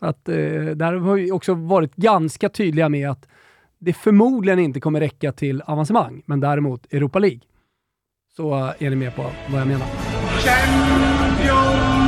Så 0.00 0.06
att, 0.06 0.28
eh, 0.28 0.34
där 0.74 0.92
har 0.92 1.14
vi 1.14 1.32
också 1.32 1.54
varit 1.54 1.96
ganska 1.96 2.48
tydliga 2.48 2.88
med 2.88 3.10
att 3.10 3.28
det 3.78 3.92
förmodligen 3.92 4.58
inte 4.58 4.80
kommer 4.80 5.00
räcka 5.00 5.32
till 5.32 5.62
avancemang, 5.62 6.22
men 6.26 6.40
däremot 6.40 6.92
Europa 6.92 7.18
League. 7.18 7.40
Så 8.36 8.54
eh, 8.58 8.72
är 8.78 8.90
ni 8.90 8.96
med 8.96 9.16
på 9.16 9.22
vad 9.50 9.60
jag 9.60 9.68
menar. 9.68 9.86
Champions. 10.44 12.07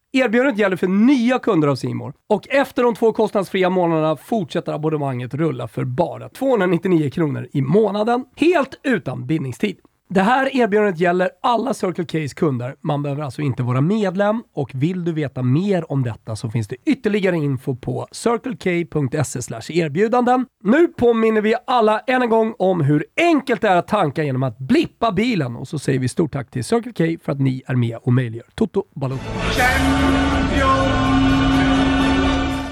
Erbjudandet 0.13 0.57
gäller 0.57 0.75
för 0.75 0.87
nya 0.87 1.39
kunder 1.39 1.67
av 1.67 1.75
Simor 1.75 2.13
och 2.29 2.47
efter 2.49 2.83
de 2.83 2.95
två 2.95 3.13
kostnadsfria 3.13 3.69
månaderna 3.69 4.17
fortsätter 4.17 4.73
abonnemanget 4.73 5.33
rulla 5.33 5.67
för 5.67 5.83
bara 5.83 6.29
299 6.29 7.09
kronor 7.09 7.47
i 7.51 7.61
månaden, 7.61 8.25
helt 8.35 8.79
utan 8.83 9.27
bindningstid. 9.27 9.77
Det 10.13 10.21
här 10.21 10.55
erbjudandet 10.55 10.99
gäller 10.99 11.29
alla 11.41 11.73
Circle 11.73 12.03
K's 12.03 12.35
kunder. 12.35 12.75
Man 12.81 13.03
behöver 13.03 13.23
alltså 13.23 13.41
inte 13.41 13.63
vara 13.63 13.81
medlem 13.81 14.43
och 14.53 14.71
vill 14.73 15.05
du 15.05 15.11
veta 15.11 15.43
mer 15.43 15.91
om 15.91 16.03
detta 16.03 16.35
så 16.35 16.49
finns 16.49 16.67
det 16.67 16.75
ytterligare 16.85 17.35
info 17.35 17.75
på 17.75 18.07
circlek.se 18.11 19.79
erbjudanden. 19.79 20.45
Nu 20.63 20.87
påminner 20.87 21.41
vi 21.41 21.55
alla 21.67 21.99
än 21.99 22.21
en 22.21 22.29
gång 22.29 22.55
om 22.59 22.81
hur 22.81 23.05
enkelt 23.17 23.61
det 23.61 23.67
är 23.67 23.75
att 23.75 23.87
tanka 23.87 24.23
genom 24.23 24.43
att 24.43 24.57
blippa 24.57 25.11
bilen 25.11 25.55
och 25.55 25.67
så 25.67 25.79
säger 25.79 25.99
vi 25.99 26.07
stort 26.07 26.31
tack 26.31 26.51
till 26.51 26.63
Circle 26.63 26.93
K 26.97 27.23
för 27.23 27.31
att 27.31 27.39
ni 27.39 27.63
är 27.65 27.75
med 27.75 27.97
och 27.97 28.13
möjliggör 28.13 28.47
Toto 28.55 28.83
Balotto. 28.95 29.23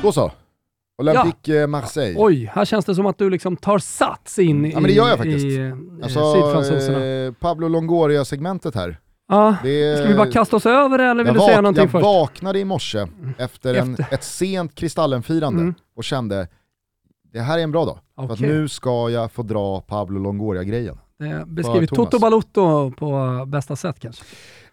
Då 0.02 0.12
så. 0.12 0.32
Olympique 1.00 1.62
eh, 1.62 1.68
Marseille. 1.68 2.16
Oj, 2.20 2.52
här 2.56 2.66
känns 2.66 2.86
det 2.86 2.96
som 2.96 3.06
att 3.06 3.18
du 3.18 3.30
liksom 3.30 3.58
tar 3.58 3.80
sats 3.80 4.40
in 4.40 4.66
i, 4.66 4.70
Ja, 4.72 4.76
men 4.80 4.84
det 4.84 4.94
gör 4.96 5.08
jag 5.10 5.18
faktiskt. 5.18 5.46
i 5.46 5.58
eh, 5.58 5.74
Alltså, 6.04 6.34
sydfransoserna. 6.34 7.06
eh, 7.06 7.32
Pablo 7.34 7.68
Longoria-segmentet 7.68 8.76
här. 8.76 9.00
Ja, 9.28 9.56
Det, 9.64 9.98
ska 10.00 10.08
vi 10.08 10.14
bara 10.16 10.32
kasta 10.32 10.56
oss 10.56 10.66
över 10.66 10.98
det 10.98 11.04
eller 11.04 11.24
vill 11.24 11.34
jag 11.36 11.36
du 11.36 11.40
säga 11.48 11.62
någonting 11.62 11.82
jag 11.84 11.92
först? 11.92 12.04
vaknade 12.04 12.60
i 12.60 12.66
morse 12.66 13.08
efter, 13.38 13.74
En, 13.74 13.92
Efter. 13.94 14.14
ett 14.16 14.24
sent 14.24 14.76
Kristallenfirande 14.76 15.62
Mm. 15.62 15.74
och 15.96 16.04
kände 16.04 16.48
det 17.34 17.40
här 17.40 17.60
är 17.60 17.64
en 17.64 17.72
bra 17.72 17.86
dag. 17.86 17.98
För 18.16 18.24
att 18.24 18.32
Okej. 18.32 18.48
nu 18.48 18.68
ska 18.68 19.10
jag 19.10 19.32
få 19.32 19.44
dra 19.44 19.82
Pablo 19.82 20.20
Longoria-grejen. 20.20 20.98
Eh, 21.24 21.46
Beskrivit. 21.46 21.90
Toto 21.90 22.20
Balotto 22.20 22.92
på 22.92 23.44
bästa 23.48 23.76
sätt 23.76 24.00
kanske. 24.00 24.24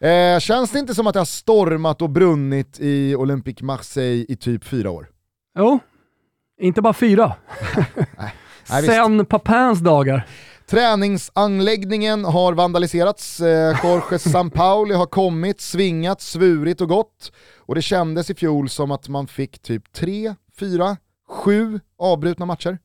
Eh, 0.08 0.38
känns 0.38 0.70
det 0.70 0.78
inte 0.78 0.94
som 0.94 1.06
att 1.06 1.14
har 1.14 1.24
stormat 1.24 2.02
och 2.02 2.10
brunnit 2.10 2.76
i 2.80 3.16
Olympique 3.16 3.64
Marseille 3.64 4.26
i 4.28 4.36
typ 4.36 4.64
fyra 4.64 4.90
år? 4.90 5.06
Jo, 5.58 5.78
inte 6.60 6.82
bara 6.82 6.92
fyra. 6.92 7.32
Nej, 8.70 8.82
visst. 8.82 8.92
Sen 8.94 9.26
Papins 9.26 9.80
dagar. 9.80 10.26
Träningsanläggningen 10.70 12.24
har 12.24 12.52
vandaliserats, 12.52 13.40
eh, 13.40 13.76
Jorge 13.84 14.18
Sampaoli 14.32 14.94
har 14.94 15.06
kommit, 15.06 15.60
svingat, 15.60 16.20
svurit 16.20 16.80
och 16.80 16.88
gått. 16.88 17.32
Och 17.58 17.74
det 17.74 17.82
kändes 17.82 18.30
i 18.30 18.34
fjol 18.34 18.68
som 18.68 18.90
att 18.90 19.08
man 19.08 19.26
fick 19.26 19.58
typ 19.58 19.92
tre, 19.92 20.34
fyra, 20.58 20.96
sju 21.28 21.80
avbrutna 21.98 22.46
matcher. 22.46 22.78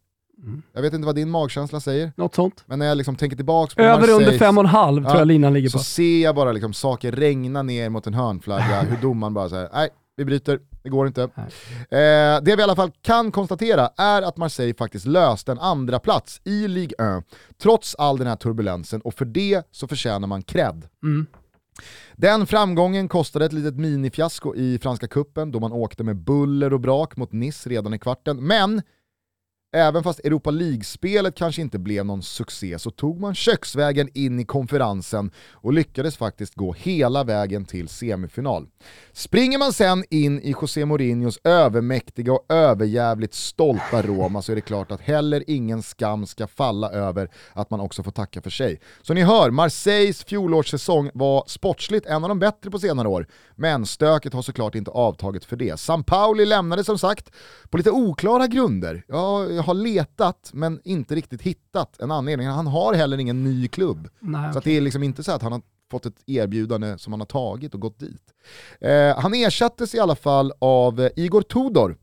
Mm. 0.43 0.61
Jag 0.73 0.81
vet 0.81 0.93
inte 0.93 1.05
vad 1.05 1.15
din 1.15 1.29
magkänsla 1.29 1.79
säger, 1.79 2.11
Något 2.17 2.35
sånt. 2.35 2.63
men 2.65 2.79
när 2.79 2.85
jag 2.85 2.97
liksom 2.97 3.15
tänker 3.15 3.35
tillbaka 3.37 3.75
på 3.75 3.81
Över 3.81 4.09
under 4.09 4.37
fem 4.37 4.57
och 4.57 4.63
en 4.63 4.69
halv 4.69 5.01
tror 5.03 5.13
Ja, 5.15 5.19
jag 5.19 5.27
linan 5.27 5.53
ligger 5.53 5.69
så 5.69 5.77
på. 5.77 5.83
ser 5.83 6.23
jag 6.23 6.35
bara 6.35 6.51
liksom 6.51 6.73
saker 6.73 7.11
regna 7.11 7.63
ner 7.63 7.89
mot 7.89 8.07
en 8.07 8.13
hörnflagga, 8.13 8.81
hur 8.89 8.97
domaren 9.01 9.33
bara 9.33 9.49
säger 9.49 9.69
nej, 9.73 9.89
vi 10.17 10.25
bryter, 10.25 10.59
det 10.83 10.89
går 10.89 11.07
inte. 11.07 11.21
Eh, 11.21 12.41
det 12.41 12.55
vi 12.55 12.59
i 12.59 12.63
alla 12.63 12.75
fall 12.75 12.91
kan 13.01 13.31
konstatera 13.31 13.89
är 13.97 14.21
att 14.21 14.37
Marseille 14.37 14.73
faktiskt 14.73 15.05
löste 15.05 15.51
en 15.51 15.59
andra 15.59 15.99
plats 15.99 16.41
i 16.43 16.67
Ligue 16.67 17.17
1, 17.17 17.25
trots 17.61 17.95
all 17.95 18.17
den 18.17 18.27
här 18.27 18.35
turbulensen, 18.35 19.01
och 19.01 19.13
för 19.13 19.25
det 19.25 19.67
så 19.71 19.87
förtjänar 19.87 20.27
man 20.27 20.41
cred. 20.41 20.87
Mm. 21.03 21.25
Den 22.15 22.47
framgången 22.47 23.07
kostade 23.07 23.45
ett 23.45 23.53
litet 23.53 23.75
minifiasko 23.75 24.55
i 24.55 24.79
Franska 24.79 25.07
kuppen 25.07 25.51
då 25.51 25.59
man 25.59 25.71
åkte 25.71 26.03
med 26.03 26.15
buller 26.15 26.73
och 26.73 26.79
brak 26.79 27.17
mot 27.17 27.31
Nice 27.31 27.69
redan 27.69 27.93
i 27.93 27.99
kvarten, 27.99 28.47
men 28.47 28.81
Även 29.73 30.03
fast 30.03 30.19
Europa 30.19 30.51
League-spelet 30.51 31.35
kanske 31.35 31.61
inte 31.61 31.79
blev 31.79 32.05
någon 32.05 32.23
succé 32.23 32.79
så 32.79 32.91
tog 32.91 33.19
man 33.19 33.35
köksvägen 33.35 34.09
in 34.13 34.39
i 34.39 34.45
konferensen 34.45 35.31
och 35.51 35.73
lyckades 35.73 36.17
faktiskt 36.17 36.55
gå 36.55 36.73
hela 36.73 37.23
vägen 37.23 37.65
till 37.65 37.87
semifinal. 37.87 38.67
Springer 39.13 39.57
man 39.57 39.73
sen 39.73 40.03
in 40.09 40.41
i 40.41 40.51
José 40.61 40.85
Mourinhos 40.85 41.39
övermäktiga 41.43 42.33
och 42.33 42.45
överjävligt 42.49 43.33
stolta 43.33 44.01
Roma 44.01 44.41
så 44.41 44.51
är 44.51 44.55
det 44.55 44.61
klart 44.61 44.91
att 44.91 45.01
heller 45.01 45.43
ingen 45.47 45.83
skam 45.83 46.25
ska 46.25 46.47
falla 46.47 46.91
över 46.91 47.29
att 47.53 47.69
man 47.69 47.79
också 47.79 48.03
får 48.03 48.11
tacka 48.11 48.41
för 48.41 48.49
sig. 48.49 48.79
Så 49.01 49.13
ni 49.13 49.21
hör, 49.21 49.51
Marseilles 49.51 50.23
fjolårssäsong 50.23 51.09
var 51.13 51.43
sportsligt 51.47 52.05
en 52.05 52.23
av 52.23 52.29
de 52.29 52.39
bättre 52.39 52.71
på 52.71 52.79
senare 52.79 53.07
år, 53.07 53.27
men 53.55 53.85
stöket 53.85 54.33
har 54.33 54.41
såklart 54.41 54.75
inte 54.75 54.91
avtagit 54.91 55.45
för 55.45 55.55
det. 55.55 55.79
San 55.79 56.03
Pauli 56.03 56.45
lämnade 56.45 56.83
som 56.83 56.99
sagt 56.99 57.31
på 57.69 57.77
lite 57.77 57.91
oklara 57.91 58.47
grunder. 58.47 59.03
Ja, 59.07 59.60
har 59.61 59.73
letat 59.73 60.49
men 60.53 60.81
inte 60.83 61.15
riktigt 61.15 61.41
hittat 61.41 61.99
en 62.01 62.11
anledning. 62.11 62.47
Han 62.47 62.67
har 62.67 62.93
heller 62.93 63.17
ingen 63.17 63.43
ny 63.43 63.67
klubb. 63.67 64.09
Nej, 64.19 64.53
Så 64.53 64.57
att 64.59 64.63
det 64.65 64.77
är 64.77 64.81
liksom 64.81 65.03
inte 65.03 65.23
så 65.23 65.31
att 65.31 65.41
han 65.41 65.51
har 65.51 65.61
fått 65.91 66.05
ett 66.05 66.23
erbjudande 66.25 66.97
som 66.97 67.13
han 67.13 67.19
har 67.19 67.25
tagit 67.27 67.73
och 67.73 67.79
gått 67.81 67.99
dit. 67.99 68.21
Eh, 68.79 69.17
han 69.19 69.33
ersattes 69.33 69.95
i 69.95 69.99
alla 69.99 70.15
fall 70.15 70.53
av 70.59 70.99
eh, 71.01 71.09
Igor 71.15 71.41
Tudor. 71.41 71.97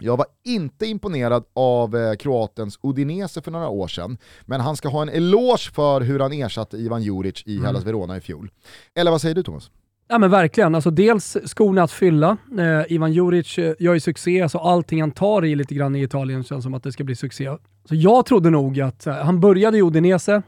Jag 0.00 0.16
var 0.16 0.26
inte 0.44 0.86
imponerad 0.86 1.44
av 1.54 1.96
eh, 1.96 2.14
kroatens 2.14 2.78
Udinese 2.82 3.42
för 3.42 3.50
några 3.50 3.68
år 3.68 3.88
sedan, 3.88 4.18
men 4.42 4.60
han 4.60 4.76
ska 4.76 4.88
ha 4.88 5.02
en 5.02 5.08
eloge 5.08 5.70
för 5.74 6.00
hur 6.00 6.20
han 6.20 6.32
ersatte 6.32 6.76
Ivan 6.76 7.02
Juric 7.02 7.42
i 7.46 7.52
Mm. 7.54 7.64
Hellas 7.66 7.84
Verona 7.84 8.16
i 8.16 8.20
fjol. 8.20 8.50
Eller 8.94 9.10
vad 9.10 9.20
säger 9.20 9.34
du 9.34 9.42
Thomas? 9.42 9.70
Ja 10.08 10.18
men 10.18 10.30
verkligen. 10.30 10.74
Alltså, 10.74 10.90
dels 10.90 11.36
skorna 11.44 11.82
att 11.82 11.92
fylla. 11.92 12.36
Eh, 12.58 12.92
Ivan 12.92 13.12
Juric 13.12 13.58
eh, 13.58 13.74
gör 13.78 13.94
ju 13.94 14.00
succé, 14.00 14.48
så 14.48 14.58
allting 14.58 15.00
han 15.00 15.10
tar 15.10 15.44
i 15.44 15.54
lite 15.56 15.74
grann 15.74 15.96
i 15.96 16.02
Italien 16.02 16.44
känns 16.44 16.64
som 16.64 16.74
att 16.74 16.82
det 16.82 16.92
ska 16.92 17.04
bli 17.04 17.14
succé. 17.14 17.48
Så 17.88 17.94
jag 17.94 18.26
trodde 18.26 18.50
nog 18.50 18.80
att, 18.80 19.06
eh, 19.06 19.14
han 19.14 19.40
började 19.40 19.78
i 19.78 19.82
Udinese, 19.82 20.32
eh, 20.34 20.42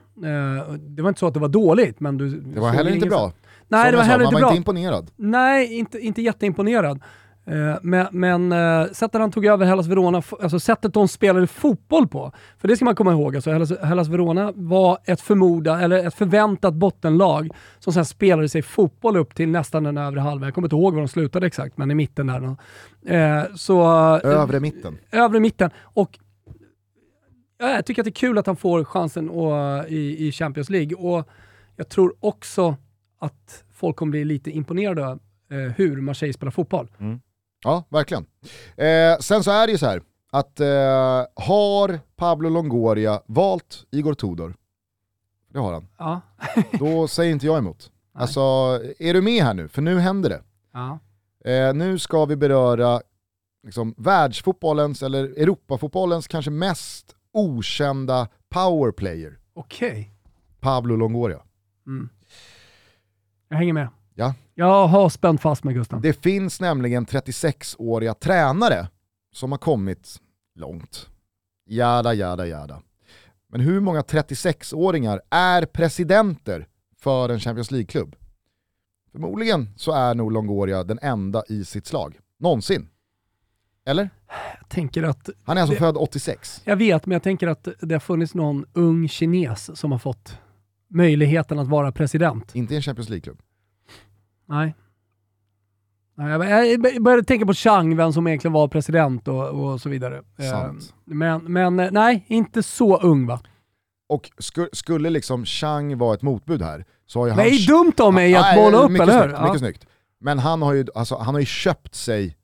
det 0.79 1.03
var 1.03 1.09
inte 1.09 1.19
så 1.21 1.27
att 1.27 1.35
det 1.35 1.40
var 1.40 1.49
dåligt, 1.49 2.01
men 2.01 2.19
du 2.19 2.31
Det 2.31 2.61
var 2.61 2.71
heller 2.71 2.95
inte 2.95 3.07
bra. 3.07 3.33
Nej, 3.69 3.83
Som 3.85 3.90
det 3.90 3.97
var 3.97 4.05
jag 4.05 4.07
sa, 4.07 4.11
heller 4.12 4.25
man 4.25 4.33
inte 4.33 4.35
var 4.35 4.40
bra. 4.40 4.49
inte 4.49 4.57
imponerad. 4.57 5.11
Nej, 5.16 5.79
inte, 5.79 5.99
inte 5.99 6.23
jätteimponerad. 6.23 7.01
Eh, 7.47 7.77
Men, 7.83 8.07
men 8.13 8.53
eh, 8.53 8.87
sättet 8.93 9.21
han 9.21 9.31
tog 9.31 9.45
över 9.47 9.67
Hellas 9.67 9.87
Verona, 9.87 10.23
alltså 10.43 10.61
sättet 10.61 10.95
de 10.95 11.09
spelade 11.09 11.47
fotboll 11.47 12.09
på, 12.09 12.33
för 12.59 12.69
det 12.69 12.77
ska 12.77 12.85
man 12.85 12.95
komma 12.95 13.13
ihåg, 13.13 13.35
alltså 13.37 13.51
Hellas, 13.51 13.79
Hellas 13.83 14.09
Verona 14.09 14.53
var 14.55 14.99
ett 15.05 15.21
förmoda, 15.21 15.81
eller 15.81 16.07
ett 16.07 16.15
förväntat 16.15 16.75
bottenlag 16.75 17.51
som 17.79 17.93
sen 17.93 18.05
spelade 18.05 18.49
sig 18.49 18.63
fotboll 18.63 19.17
upp 19.17 19.35
till 19.35 19.49
nästan 19.49 19.85
den 19.85 19.99
övre 19.99 20.21
halvan. 20.21 20.47
Jag 20.47 20.55
kommer 20.55 20.67
inte 20.67 20.77
ihåg 20.77 20.95
var 20.95 21.01
de 21.01 21.09
slutade 21.09 21.47
exakt, 21.47 21.77
men 21.79 21.91
i 21.91 21.95
mitten 21.95 22.27
där. 22.27 22.41
då. 22.41 22.57
Eh, 23.15 23.45
Så, 23.55 23.83
Övre 24.25 24.61
mitten. 24.61 24.99
övre 25.13 25.41
mitten. 25.41 25.71
Och 25.83 26.19
ja, 27.59 27.69
jag 27.71 27.87
tycker 27.87 28.03
att 28.03 28.05
det 28.05 28.11
är 28.11 28.13
kul 28.13 28.39
att 28.39 28.47
han 28.47 28.57
får 28.57 28.85
chansen 28.85 29.31
och, 29.31 29.89
i, 29.89 30.27
i 30.29 30.33
Champions 30.33 30.71
League. 30.71 30.95
Och 30.97 31.29
jag 31.77 31.89
tror 31.89 32.15
också 32.21 32.77
att 33.21 33.65
folk 33.75 33.97
kommer 33.97 34.11
bli 34.11 34.25
lite 34.25 34.51
imponerade 34.51 35.19
hur 35.77 36.01
Marseille 36.01 36.33
spelar 36.33 36.51
fotboll. 36.51 36.89
Ja, 37.64 37.85
verkligen. 37.88 38.27
Eh, 38.77 39.19
sen 39.21 39.45
så 39.45 39.51
är 39.51 39.66
det 39.66 39.73
ju 39.73 39.79
så 39.79 39.87
här 39.87 40.03
att 40.31 40.61
eh, 40.61 41.25
har 41.35 42.01
Pablo 42.16 42.49
Longoria 42.49 43.23
valt 43.27 43.85
Igor 43.90 44.14
Tudor, 44.14 44.57
det 45.53 45.59
har 45.59 45.73
han, 45.73 45.88
Ja. 45.99 46.21
då 46.79 47.09
säger 47.09 47.33
inte 47.33 47.47
jag 47.47 47.59
emot. 47.59 47.90
Nej. 48.14 48.23
Alltså, 48.23 48.40
är 48.99 49.14
du 49.14 49.21
med 49.23 49.45
här 49.45 49.55
nu? 49.55 49.69
För 49.69 49.83
nu 49.83 49.99
händer 49.99 50.31
det. 50.31 50.42
ja. 50.73 50.99
Eh, 51.51 51.75
nu 51.75 51.99
ska 51.99 52.25
vi 52.25 52.37
beröra 52.37 53.01
liksom, 53.62 53.95
världsfotbollens, 53.99 55.03
eller 55.03 55.25
Europafotbollens 55.25 56.29
kanske 56.29 56.51
mest 56.51 57.16
okända 57.33 58.29
powerplayer, 58.49 59.38
Okej. 59.55 60.12
Pablo 60.61 60.97
Longoria. 60.97 61.42
Mm. 61.87 62.09
Jag 63.49 63.57
hänger 63.57 63.73
med. 63.73 63.88
Ja. 64.18 64.35
Jag 64.55 64.87
har 64.87 65.09
spänt 65.09 65.40
fast 65.40 65.64
mig 65.64 65.74
Gustav. 65.74 66.00
Det 66.00 66.12
finns 66.22 66.61
nämligen 66.61 67.07
36-åriga 67.07 68.14
tränare 68.14 68.88
som 69.33 69.50
har 69.52 69.59
kommit 69.59 70.20
långt. 70.55 71.09
Jada, 71.66 72.14
jada, 72.14 72.46
jada. 72.46 72.83
Men 73.52 73.61
hur 73.61 73.81
många 73.81 74.00
36-åringar 74.00 75.20
är 75.31 75.66
presidenter 75.66 76.66
för 76.98 77.29
en 77.29 77.40
Champions 77.40 77.70
League-klubb? 77.70 78.16
Förmodligen 79.12 79.68
så 79.76 79.92
är 79.92 80.14
nog 80.14 80.33
Longoria 80.33 80.85
den 80.85 80.98
enda 81.02 81.42
i 81.48 81.64
sitt 81.64 81.87
slag. 81.87 82.18
Någonsin. 82.38 82.88
Eller? 83.87 84.11
Jag 84.61 84.68
tänker 84.68 85.02
att, 85.02 85.31
Han 85.44 85.57
är 85.57 85.61
alltså 85.61 85.74
Det- 85.74 85.79
född 85.81 85.96
86. 85.96 86.62
jag 86.64 86.76
vet, 86.76 87.07
men 87.07 87.12
jag 87.12 87.22
tänker 87.22 87.46
att 87.48 87.68
det 87.81 87.94
har 87.94 88.00
funnits 88.00 88.35
någon 88.35 88.64
ung 88.72 89.09
kines 89.09 89.79
som 89.79 89.92
har 89.92 89.98
fått 89.98 90.38
möjligheten 90.88 91.59
att 91.59 91.68
vara 91.68 91.92
president. 91.92 92.55
Inte 92.55 92.74
i 92.74 92.76
en 92.76 92.83
Champions 92.83 93.09
League-klubb. 93.09 93.38
Nej. 94.47 94.75
Jag- 96.17 97.03
började 97.03 97.25
tänka 97.25 97.47
på 97.47 97.55
Chang, 97.55 97.97
vem 97.97 98.13
som 98.13 98.27
egentligen 98.27 98.53
var 98.53 98.69
president 98.69 99.29
och, 99.29 99.49
och 99.49 99.81
så 99.81 99.89
vidare. 99.89 100.23
Eh, 100.39 100.51
Sant. 100.51 100.95
Men, 101.05 101.53
men 101.53 101.81
eh, 101.81 101.89
nej, 101.91 102.25
inte 102.29 102.63
så 102.63 102.97
ung 103.01 103.27
va? 103.27 103.41
Och 104.09 104.31
sku, 104.39 104.69
skulle 104.73 105.11
liksom 105.11 105.45
Chang 105.45 105.99
vara 105.99 106.15
ett 106.15 106.23
motbud 106.23 106.63
här 106.63 106.85
så 107.07 107.19
har 107.21 107.27
ju 107.27 107.33
han... 107.33 107.39
Nej, 107.39 107.67
dumt 107.67 107.93
av 107.99 108.15
mig 108.15 108.35
att 108.35 108.57
måla 108.57 108.79
upp, 108.79 108.91
mycket 108.91 109.09
eller 109.09 109.15
hur? 109.15 109.23
snyggt, 109.23 109.39
Ja, 109.39 109.45
mycket 109.45 109.61
snyggt. 109.61 109.87
Men 110.21 110.39
han 110.39 110.63
har, 110.63 110.73
ju, 110.73 110.87
alltså, 110.95 111.17
han 111.17 111.35
har 111.35 111.41
ju 111.41 111.47
köpt 111.47 111.95
sig 111.95 112.37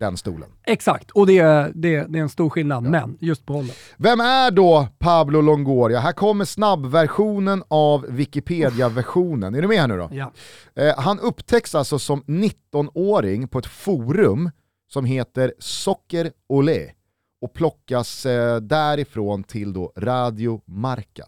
den 0.00 0.16
stolen. 0.16 0.48
exakt, 0.66 1.10
och 1.10 1.26
det, 1.26 1.38
är- 1.38 1.72
det, 1.74 2.04
det 2.08 2.18
är 2.18 2.22
en 2.22 2.28
stor 2.28 2.50
skillnad, 2.50 2.82
men 2.82 3.16
just 3.20 3.46
på 3.46 3.52
hållet. 3.52 3.76
Vem 3.96 4.20
är 4.20 4.50
då 4.50 4.88
Pablo 4.98 5.40
Longoria? 5.40 6.00
Här 6.00 6.12
kommer 6.12 6.44
snabbversionen 6.44 7.62
av 7.68 8.06
Wikipedia-versionen. 8.08 9.54
Är 9.54 9.62
du 9.62 9.68
med 9.68 9.80
här 9.80 9.88
nu 9.88 9.96
då? 9.96 10.08
Ja. 10.12 10.32
Eh, 10.74 10.94
han 10.98 11.18
upptäcks 11.20 11.74
alltså 11.74 11.98
som 11.98 12.22
19-åring 12.22 13.48
på 13.48 13.58
ett 13.58 13.66
forum 13.66 14.50
som 14.88 15.04
heter 15.04 15.54
Socker 15.58 16.32
Olé 16.48 16.90
och 17.42 17.52
plockas 17.54 18.26
eh, 18.26 18.56
därifrån 18.56 19.44
till 19.44 19.72
då 19.72 19.92
Radio 19.96 20.60
Marca. 20.66 21.24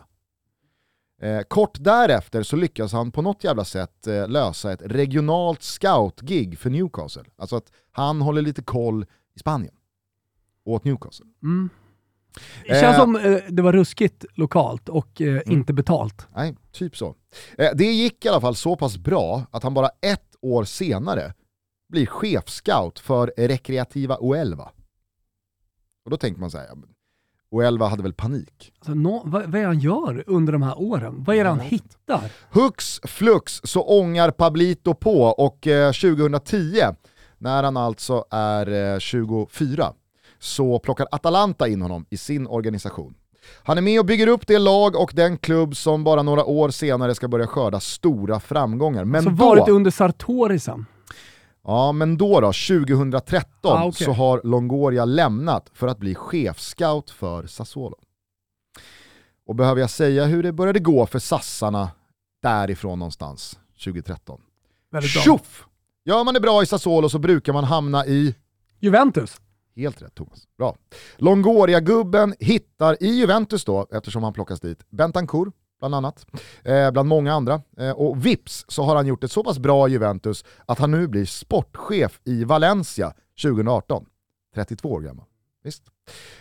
Eh, 1.23 1.43
kort 1.43 1.77
därefter 1.81 2.43
så 2.43 2.57
lyckas 2.57 2.93
han 2.93 3.13
på 3.13 3.23
något 3.23 3.45
jävla 3.45 3.65
sätt 3.65 4.07
eh, 4.07 4.29
lösa 4.29 4.73
ett 4.73 4.83
regionalt 4.85 5.63
scout-gig 5.63 6.59
för 6.59 6.71
Newcastle. 6.71 7.25
Alltså 7.37 7.57
att 7.57 7.73
han 7.91 8.21
håller 8.21 8.43
lite 8.43 8.63
koll 8.63 9.07
i 9.35 9.39
Spanien 9.39 9.75
åt 10.65 10.85
Newcastle. 10.85 11.27
Mm. 11.43 11.71
Det 12.63 12.81
känns 12.81 12.97
Eh. 12.97 13.01
som 13.01 13.17
eh, 13.17 13.39
det 13.49 13.63
var 13.63 13.73
ruskigt 13.73 14.25
lokalt 14.35 14.89
och 14.89 15.21
eh, 15.21 15.29
Mm. 15.29 15.43
inte 15.47 15.73
betalt. 15.73 16.27
Nej, 16.35 16.57
typ 16.73 16.97
så. 16.97 17.15
Eh, 17.59 17.71
det 17.75 17.85
gick 17.85 18.25
i 18.25 18.29
alla 18.29 18.41
fall 18.41 18.55
så 18.57 18.77
pass 18.77 18.97
bra 18.99 19.47
att 19.51 19.63
han 19.63 19.75
bara 19.75 19.89
ett 20.01 20.37
år 20.41 20.65
senare 20.65 21.35
blir 21.89 22.07
chefscout 22.07 22.99
för 22.99 23.33
Recreativa 23.37 24.19
Uelva. 24.21 24.71
Och 26.05 26.11
då 26.11 26.17
tänker 26.17 26.41
man 26.41 26.51
så 26.51 26.59
här, 26.59 26.67
ja, 26.69 26.75
men 26.75 26.89
Oelva 27.53 27.87
hade 27.87 28.03
väl 28.03 28.13
panik. 28.13 28.73
Alltså, 28.79 28.95
nå- 28.95 29.23
vad, 29.25 29.43
vad 29.43 29.55
är 29.55 29.61
det 29.61 29.67
han 29.67 29.79
gör 29.79 30.25
under 30.27 30.53
de 30.53 30.63
här 30.63 30.81
åren? 30.81 31.25
Vad 31.27 31.37
är 31.37 31.45
det 31.45 31.51
han 31.51 31.61
hittar? 31.61 32.21
Hux 32.51 33.01
flux 33.05 33.61
så 33.65 33.83
ångar 33.83 34.31
Pablito 34.31 34.95
på 34.95 35.23
och 35.23 35.67
eh, 35.67 35.93
2010, 35.93 36.81
när 37.39 37.63
han 37.63 37.77
alltså 37.77 38.25
är 38.31 38.93
eh, 38.95 38.99
24, 38.99 39.93
så 40.39 40.79
plockar 40.79 41.07
Atalanta 41.11 41.69
in 41.69 41.83
honom 41.83 42.07
i 42.11 42.17
sin 42.17 42.47
organisation. 42.47 43.15
Han 43.63 43.79
är 43.79 43.83
med 43.83 44.01
och 44.01 44.07
bygger 44.07 44.27
upp 44.27 44.47
det 44.47 44.59
lag 44.59 44.97
och 44.97 45.13
den 45.15 45.39
klubb 45.39 45.77
som 45.77 46.05
bara 46.05 46.23
några 46.23 46.45
år 46.45 46.71
senare 46.71 47.15
ska 47.15 47.29
börja 47.29 47.47
skörda 47.47 47.81
stora 47.81 48.41
framgångar. 48.41 49.05
Men 49.05 49.23
Så 49.23 49.31
då, 49.31 49.37
varit 49.37 49.69
under 49.69 49.91
Sartori 49.91 50.59
sen. 50.59 50.87
ja, 51.65 51.93
men 51.93 52.17
då, 52.17 52.41
då 52.41 52.53
2013 52.53 53.79
Ah, 53.79 53.85
okej. 53.85 54.05
så 54.05 54.13
har 54.13 54.41
Longoria 54.45 55.05
lämnat 55.05 55.71
för 55.73 55.89
att 55.89 55.99
bli 55.99 56.15
chefscout 56.15 57.11
för 57.11 57.47
Sassuolo. 57.47 57.97
Och 59.47 59.55
behöver 59.55 59.81
jag 59.81 59.91
säga 59.91 60.25
hur 60.25 60.43
det 60.43 60.53
började 60.53 60.79
gå 60.79 61.07
för 61.07 61.19
sassarna 61.19 61.91
därifrån 62.43 62.99
någonstans 62.99 63.59
2013? 63.85 64.41
Väldigt 64.91 65.15
bra. 65.15 65.23
Tjoff! 65.23 65.65
Gör 66.05 66.25
man 66.25 66.35
det 66.35 66.41
bra 66.41 66.63
i 66.63 66.67
Sassuolo 66.67 67.09
så 67.09 67.19
brukar 67.19 67.53
man 67.53 67.65
hamna 67.65 68.07
i 68.07 68.35
Juventus. 68.81 69.41
Helt 69.77 70.03
rätt 70.03 70.15
Thomas. 70.15 70.49
Bra. 70.59 70.77
Longoria-gubben 71.17 72.35
hittar 72.41 73.03
i 73.03 73.07
Juventus 73.07 73.65
då, 73.65 73.87
eftersom 73.93 74.23
han 74.23 74.33
plockas 74.33 74.61
dit, 74.61 74.79
Bentancourt 74.91 75.55
bland 75.83 75.95
annat, 75.95 76.27
eh, 76.65 76.91
bland 76.91 77.09
många 77.09 77.33
andra. 77.33 77.63
Eh, 77.79 77.91
och 77.91 78.27
vips 78.27 78.65
så 78.69 78.83
har 78.83 78.97
han 78.97 79.07
gjort 79.07 79.25
ett 79.25 79.33
så 79.33 79.45
pass 79.45 79.59
bra 79.59 79.89
Juventus 79.89 80.45
att 80.67 80.79
han 80.79 80.91
nu 80.91 81.09
blir 81.09 81.25
sportchef 81.25 82.21
i 82.25 82.45
Valencia 82.45 83.15
2018. 83.43 84.07
32 84.55 84.93
år 84.93 85.01
gammal. 85.01 85.25
Visst. 85.65 85.83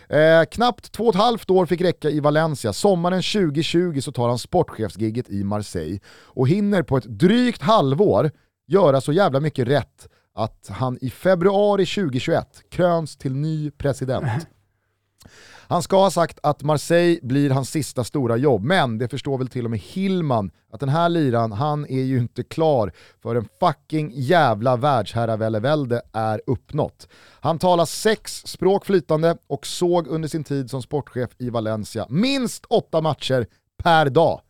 Eh, 0.09 0.43
knappt 0.51 0.91
två 0.91 1.03
och 1.03 1.15
ett 1.15 1.21
halvt 1.21 1.49
år 1.49 1.65
fick 1.65 1.81
räcka 1.81 2.09
i 2.09 2.19
Valencia. 2.19 2.73
Sommaren 2.73 3.21
2020 3.21 4.01
så 4.01 4.11
tar 4.11 4.29
han 4.29 4.39
sportchefsgigget 4.39 5.29
i 5.29 5.43
Marseille 5.43 5.99
och 6.07 6.47
hinner 6.47 6.83
på 6.83 6.97
ett 6.97 7.05
drygt 7.05 7.61
halvår 7.61 8.31
göra 8.67 9.01
så 9.01 9.13
jävla 9.13 9.39
mycket 9.39 9.67
rätt 9.67 10.07
att 10.35 10.67
han 10.69 10.97
i 11.01 11.09
februari 11.09 11.85
2021 11.85 12.61
kröns 12.69 13.17
till 13.17 13.35
ny 13.35 13.71
president. 13.71 14.47
Han 15.71 15.83
ska 15.83 15.97
ha 15.97 16.11
sagt 16.11 16.39
att 16.43 16.63
Marseille 16.63 17.19
blir 17.23 17.49
hans 17.49 17.69
sista 17.69 18.03
stora 18.03 18.37
jobb, 18.37 18.63
men 18.63 18.97
det 18.97 19.07
förstår 19.07 19.37
väl 19.37 19.47
till 19.47 19.65
och 19.65 19.71
med 19.71 19.79
Hillman 19.79 20.51
att 20.71 20.79
den 20.79 20.89
här 20.89 21.09
liran, 21.09 21.51
han 21.51 21.85
är 21.85 22.01
ju 22.01 22.17
inte 22.17 22.43
klar 22.43 22.91
för 23.21 23.35
en 23.35 23.47
fucking 23.59 24.11
jävla 24.13 24.75
världsherravälde 24.75 26.01
är 26.13 26.41
uppnått. 26.47 27.07
Han 27.39 27.59
talar 27.59 27.85
sex 27.85 28.43
språk 28.45 28.85
flytande 28.85 29.37
och 29.47 29.67
såg 29.67 30.07
under 30.07 30.29
sin 30.29 30.43
tid 30.43 30.69
som 30.69 30.81
sportchef 30.81 31.29
i 31.37 31.49
Valencia 31.49 32.05
minst 32.09 32.65
åtta 32.65 33.01
matcher 33.01 33.47
per 33.83 34.09
dag. 34.09 34.41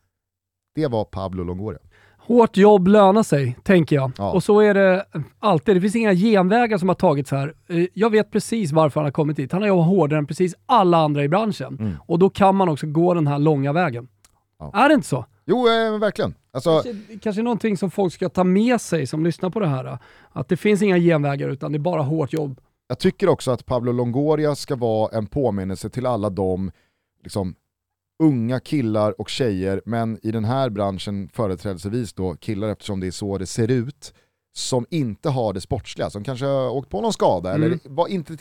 Det 0.75 0.87
var 0.87 1.05
Pablo 1.05 1.43
Longoria. 1.43 1.79
Hårt 2.27 2.57
jobb 2.57 2.87
lönar 2.87 3.23
sig, 3.23 3.57
tänker 3.63 3.95
jag. 3.95 4.11
Ja. 4.17 4.31
Och 4.31 4.43
så 4.43 4.59
är 4.59 4.73
det 4.73 5.05
alltid. 5.39 5.75
Det 5.75 5.81
finns 5.81 5.95
inga 5.95 6.13
genvägar 6.13 6.77
som 6.77 6.87
har 6.89 6.95
tagits 6.95 7.31
här. 7.31 7.53
Eh, 7.67 7.85
Jag 7.93 8.09
vet 8.09 8.31
precis 8.31 8.71
varför 8.71 8.99
han 8.99 9.05
har 9.05 9.11
kommit 9.11 9.37
dit. 9.37 9.51
Han 9.51 9.61
har 9.61 9.67
jobbat 9.67 9.87
hårdare 9.87 10.19
än 10.19 10.27
precis 10.27 10.55
alla 10.65 10.97
andra 10.97 11.23
i 11.23 11.29
branschen. 11.29 11.77
Mm. 11.79 11.93
Och 12.07 12.19
då 12.19 12.29
kan 12.29 12.55
man 12.55 12.69
också 12.69 12.87
gå 12.87 13.13
den 13.13 13.27
här 13.27 13.39
långa 13.39 13.73
vägen. 13.73 14.07
Ja. 14.59 14.71
Är 14.73 14.89
det 14.89 14.95
inte 14.95 15.07
så? 15.07 15.25
Jo, 15.45 15.57
eh, 15.67 15.99
verkligen. 15.99 16.33
Alltså, 16.53 16.81
Kanske, 16.83 17.19
kanske 17.19 17.41
någonting 17.41 17.77
som 17.77 17.91
folk 17.91 18.13
ska 18.13 18.29
ta 18.29 18.43
med 18.43 18.81
sig 18.81 19.07
som 19.07 19.23
lyssnar 19.23 19.49
på 19.49 19.59
det 19.59 19.67
här. 19.67 19.97
Att 20.31 20.47
det 20.49 20.57
finns 20.57 20.81
inga 20.81 20.97
genvägar 20.97 21.49
utan 21.49 21.71
det 21.71 21.77
är 21.77 21.79
bara 21.79 22.01
hårt 22.01 22.33
jobb. 22.33 22.59
Jag 22.87 22.99
tycker 22.99 23.29
också 23.29 23.51
att 23.51 23.65
Pablo 23.65 23.91
Longoria 23.91 24.55
ska 24.55 24.75
vara 24.75 25.17
en 25.17 25.27
påminnelse 25.27 25.89
till 25.89 26.05
alla 26.05 26.29
de 26.29 26.71
liksom, 27.23 27.55
unga 28.21 28.59
killar 28.59 29.21
och 29.21 29.29
tjejer, 29.29 29.81
men 29.85 30.19
i 30.23 30.31
den 30.31 30.45
här 30.45 30.69
branschen 30.69 31.29
företrädesvis 31.33 32.13
då 32.13 32.35
killar 32.35 32.67
eftersom 32.69 32.99
det 32.99 33.07
är 33.07 33.11
så 33.11 33.37
det 33.37 33.45
ser 33.45 33.71
ut, 33.71 34.13
som 34.53 34.85
inte 34.89 35.29
har 35.29 35.53
det 35.53 35.61
sportsliga, 35.61 36.09
som 36.09 36.23
kanske 36.23 36.45
har 36.45 36.69
åkt 36.69 36.89
på 36.89 37.01
någon 37.01 37.13
skada 37.13 37.49
Mm. 37.55 37.63
eller 37.63 37.79
var 37.83 38.07
inte 38.07 38.35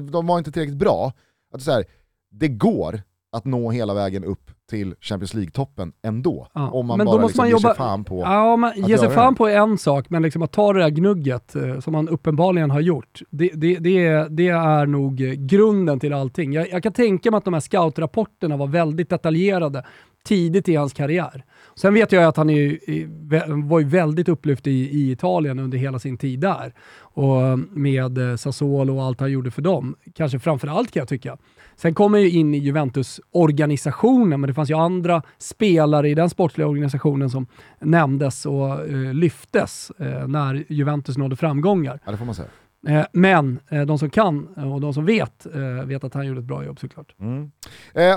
de 0.00 0.26
var 0.26 0.38
inte 0.38 0.52
tillräckligt 0.52 0.78
bra. 0.78 1.12
Att 1.52 1.62
så 1.62 1.70
här, 1.72 1.84
det 2.30 2.48
går 2.48 3.02
att 3.34 3.44
nå 3.44 3.70
hela 3.70 3.94
vägen 3.94 4.24
upp 4.24 4.50
till 4.70 4.94
Champions 5.00 5.34
League-toppen 5.34 5.92
ändå. 6.02 6.48
Ja, 6.54 6.70
Om 6.70 6.86
man 6.86 6.98
men 6.98 7.06
då 7.06 7.12
bara 7.12 7.22
måste 7.22 7.42
liksom 7.42 7.42
man 7.42 7.50
ger 7.50 7.58
sig 7.58 7.76
fan 7.76 8.04
på... 8.04 8.20
Ja, 8.20 8.56
man 8.56 8.72
ge 8.76 8.98
sig 8.98 9.10
fan 9.10 9.32
det. 9.32 9.36
på 9.38 9.48
en 9.48 9.78
sak, 9.78 10.10
men 10.10 10.22
liksom 10.22 10.42
att 10.42 10.52
ta 10.52 10.72
det 10.72 10.80
där 10.80 10.90
gnugget 10.90 11.56
eh, 11.56 11.80
som 11.80 11.92
man 11.92 12.08
uppenbarligen 12.08 12.70
har 12.70 12.80
gjort, 12.80 13.20
det, 13.30 13.50
det, 13.54 13.78
det, 13.78 14.06
är, 14.06 14.28
det 14.28 14.48
är 14.48 14.86
nog 14.86 15.20
eh, 15.20 15.32
grunden 15.32 16.00
till 16.00 16.12
allting. 16.12 16.52
Jag, 16.52 16.70
jag 16.70 16.82
kan 16.82 16.92
tänka 16.92 17.30
mig 17.30 17.38
att 17.38 17.44
de 17.44 17.54
här 17.54 17.60
scoutrapporterna 17.60 18.56
var 18.56 18.66
väldigt 18.66 19.10
detaljerade 19.10 19.84
tidigt 20.24 20.68
i 20.68 20.76
hans 20.76 20.92
karriär. 20.92 21.44
Sen 21.76 21.94
vet 21.94 22.12
jag 22.12 22.24
att 22.24 22.36
han 22.36 22.50
är, 22.50 23.68
var 23.68 23.80
ju 23.80 23.86
väldigt 23.86 24.28
upplyft 24.28 24.66
i, 24.66 24.70
i 24.70 25.10
Italien 25.10 25.58
under 25.58 25.78
hela 25.78 25.98
sin 25.98 26.16
tid 26.16 26.40
där. 26.40 26.74
Och 26.98 27.58
med 27.70 28.18
eh, 28.18 28.36
Sassuolo 28.36 28.96
och 28.96 29.04
allt 29.04 29.20
han 29.20 29.32
gjorde 29.32 29.50
för 29.50 29.62
dem. 29.62 29.96
Kanske 30.14 30.38
framför 30.38 30.68
allt 30.68 30.90
kan 30.90 31.00
jag 31.00 31.08
tycka. 31.08 31.36
Sen 31.76 31.94
kom 31.94 32.12
han 32.12 32.22
ju 32.22 32.30
in 32.30 32.54
i 32.54 32.58
Juventus-organisationen, 32.58 34.40
men 34.40 34.48
det 34.48 34.54
fanns 34.54 34.70
ju 34.70 34.74
andra 34.74 35.22
spelare 35.38 36.08
i 36.08 36.14
den 36.14 36.30
sportsliga 36.30 36.68
organisationen 36.68 37.30
som 37.30 37.46
nämndes 37.80 38.46
och 38.46 38.88
eh, 38.88 39.14
lyftes 39.14 39.90
eh, 39.98 40.28
när 40.28 40.64
Juventus 40.68 41.18
nådde 41.18 41.36
framgångar. 41.36 42.00
Ja, 42.04 42.12
det 42.12 42.18
får 42.18 42.24
man 42.24 42.34
säga. 42.34 42.48
Eh, 42.86 43.06
men 43.12 43.60
eh, 43.68 43.82
de 43.82 43.98
som 43.98 44.10
kan 44.10 44.48
eh, 44.56 44.72
och 44.74 44.80
de 44.80 44.94
som 44.94 45.06
vet, 45.06 45.46
vet 45.84 46.04
att 46.04 46.14
han 46.14 46.26
gjorde 46.26 46.40
ett 46.40 46.46
bra 46.46 46.64
jobb 46.64 46.80
såklart. 46.80 47.14
Mm. 47.20 47.50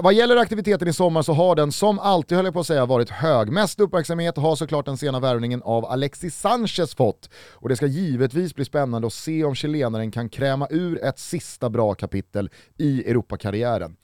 Vad 0.04 0.14
gäller 0.14 0.38
aktiviteten 0.38 0.88
i 0.88 0.94
sommar 0.94 1.22
så 1.22 1.34
har 1.34 1.56
den 1.56 1.72
som 1.72 2.00
alltid 2.00 2.36
höll 2.36 2.46
jag 2.46 2.54
på 2.54 2.60
att 2.60 2.68
säga 2.68 2.86
varit 2.86 3.10
hög. 3.10 3.52
Mest 3.52 3.80
uppmärksamhet 3.80 4.38
har 4.38 4.56
såklart 4.56 4.86
den 4.86 4.98
sena 4.98 5.20
värvningen 5.20 5.62
av 5.62 5.86
Alexis 5.86 6.40
Sanchez 6.40 6.96
fått. 6.96 7.30
Och 7.54 7.70
det 7.70 7.76
ska 7.76 7.86
givetvis 7.86 8.56
bli 8.56 8.66
spännande 8.66 9.08
att 9.08 9.14
se 9.14 9.44
om 9.44 9.56
chilenaren 9.56 10.12
kan 10.12 10.30
kräma 10.30 10.68
ur 10.70 11.04
ett 11.04 11.20
sista 11.20 11.70
bra 11.70 11.94
kapitel 11.94 12.50
i 12.78 13.10
Europakarriären. 13.10 13.96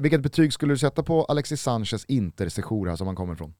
Vilket 0.00 0.20
betyg 0.20 0.52
skulle 0.52 0.72
du 0.72 0.78
sätta 0.78 1.02
på 1.02 1.24
Alexis 1.24 1.62
Sanchez 1.62 2.04
Inter 2.04 2.44
här 2.44 2.96
som 2.96 3.06
han 3.06 3.16
kommer 3.16 3.34
ifrån? 3.34 3.54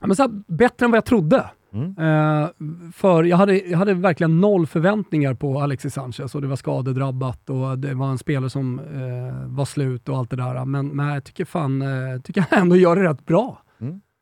Ja, 0.00 0.06
men 0.06 0.16
så 0.16 0.22
här, 0.22 0.30
bättre 0.46 0.84
än 0.84 0.90
vad 0.90 0.96
jag 0.96 1.04
trodde. 1.04 1.50
Mm. 1.72 1.94
Eh, 1.98 2.48
för 2.92 3.24
jag 3.24 3.36
hade, 3.36 3.58
jag 3.58 3.78
hade 3.78 3.94
verkligen 3.94 4.40
noll 4.40 4.66
förväntningar 4.66 5.34
på 5.34 5.60
Alexis 5.60 5.94
Sanchez 5.94 6.34
och 6.34 6.40
det 6.40 6.46
var 6.46 6.56
skadedrabbat 6.56 7.50
och 7.50 7.78
det 7.78 7.94
var 7.94 8.10
en 8.10 8.18
spelare 8.18 8.50
som 8.50 8.78
eh, 8.78 9.56
var 9.56 9.64
slut 9.64 10.08
och 10.08 10.16
allt 10.16 10.30
det 10.30 10.36
där. 10.36 10.64
Men, 10.64 10.88
men 10.88 11.06
jag 11.08 11.24
tycker 11.24 11.44
fan, 11.44 11.82
eh, 11.82 12.20
tycker 12.24 12.44
han 12.50 12.60
ändå 12.62 12.76
gör 12.76 12.96
det 12.96 13.02
rätt 13.02 13.26
bra. 13.26 13.62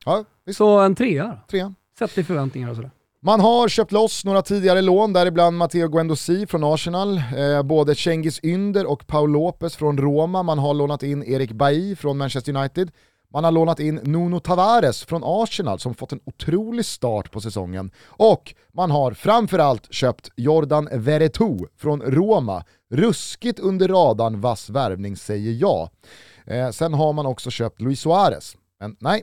Ja, 0.04 0.24
visst, 0.46 0.58
Så 0.58 0.80
en 0.80 0.94
trea, 0.94 1.38
trean. 1.50 1.74
sett 1.98 2.10
till 2.14 2.24
förväntningar 2.24 2.70
och 2.70 2.76
sådär. 2.76 2.90
Man 3.22 3.40
har 3.40 3.68
köpt 3.68 3.92
loss 3.92 4.24
några 4.24 4.42
tidigare 4.42 4.82
lån, 4.82 5.12
däribland 5.12 5.56
Matteo 5.56 5.88
Guendouzi 5.88 6.46
från 6.46 6.64
Arsenal, 6.64 7.16
eh, 7.16 7.62
både 7.64 7.94
Cengiz 7.94 8.40
Ynder 8.44 8.86
och 8.90 9.06
Paul 9.06 9.30
Lopez 9.32 9.76
från 9.76 9.98
Roma. 9.98 10.42
Man 10.42 10.58
har 10.58 10.74
lånat 10.74 11.02
in 11.02 11.22
Erik 11.24 11.52
Bailly 11.52 11.96
från 11.96 12.18
Manchester 12.18 12.56
United. 12.56 12.90
Man 13.32 13.44
har 13.44 13.50
lånat 13.50 13.80
in 13.80 13.94
Nuno 13.94 14.40
Tavares 14.40 15.04
från 15.04 15.22
Arsenal 15.24 15.78
som 15.78 15.94
fått 15.94 16.12
en 16.12 16.20
otrolig 16.24 16.84
start 16.84 17.30
på 17.30 17.40
säsongen. 17.40 17.90
Och 18.06 18.54
man 18.72 18.90
har 18.90 19.12
framförallt 19.12 19.92
köpt 19.92 20.30
Jordan 20.36 20.88
Veretout 20.92 21.72
från 21.76 22.02
Roma. 22.02 22.64
Ruskigt 22.90 23.58
under 23.58 23.88
radarn 23.88 24.40
vass 24.40 24.70
värvning 24.70 25.16
säger 25.16 25.52
jag. 25.52 25.88
Eh, 26.46 26.70
sen 26.70 26.94
har 26.94 27.12
man 27.12 27.26
också 27.26 27.50
köpt 27.50 27.80
Luis 27.80 28.00
Suarez. 28.00 28.56
Men 28.80 28.96
nej, 29.00 29.22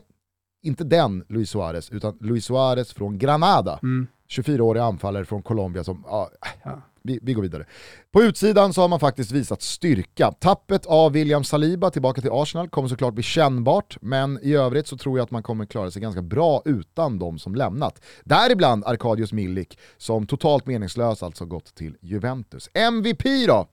inte 0.64 0.84
den 0.84 1.24
Luis 1.28 1.50
Suarez, 1.50 1.90
utan 1.90 2.16
Luis 2.20 2.44
Suarez 2.44 2.92
från 2.92 3.18
Granada. 3.18 3.78
Mm. 3.82 4.06
24-årig 4.28 4.80
anfallare 4.80 5.24
från 5.24 5.42
Colombia 5.42 5.84
som, 5.84 6.04
ja, 6.06 6.30
Ja. 6.64 6.82
vi, 7.02 7.18
vi 7.22 7.32
går 7.34 7.42
vidare. 7.42 7.66
På 8.12 8.22
utsidan 8.22 8.72
så 8.72 8.80
har 8.80 8.88
man 8.88 9.00
faktiskt 9.00 9.30
visat 9.32 9.62
styrka. 9.62 10.32
Tappet 10.32 10.86
av 10.86 11.12
William 11.12 11.44
Saliba 11.44 11.90
tillbaka 11.90 12.20
till 12.20 12.30
Arsenal 12.32 12.68
kommer 12.68 12.88
såklart 12.88 13.14
bli 13.14 13.22
kännbart, 13.22 13.96
men 14.00 14.38
i 14.42 14.54
övrigt 14.54 14.86
så 14.86 14.96
tror 14.96 15.18
jag 15.18 15.24
att 15.24 15.30
man 15.30 15.42
kommer 15.42 15.66
klara 15.66 15.90
sig 15.90 16.02
ganska 16.02 16.22
bra 16.22 16.62
utan 16.64 17.18
de 17.18 17.38
som 17.38 17.54
lämnat. 17.54 18.02
Däribland 18.24 18.84
Arkadius 18.84 19.32
Milik, 19.32 19.78
som 19.98 20.26
totalt 20.26 20.66
meningslös 20.66 21.22
alltså 21.22 21.44
gått 21.46 21.74
till 21.74 21.96
Juventus. 22.00 22.68
MVP 22.74 23.46
då? 23.46 23.66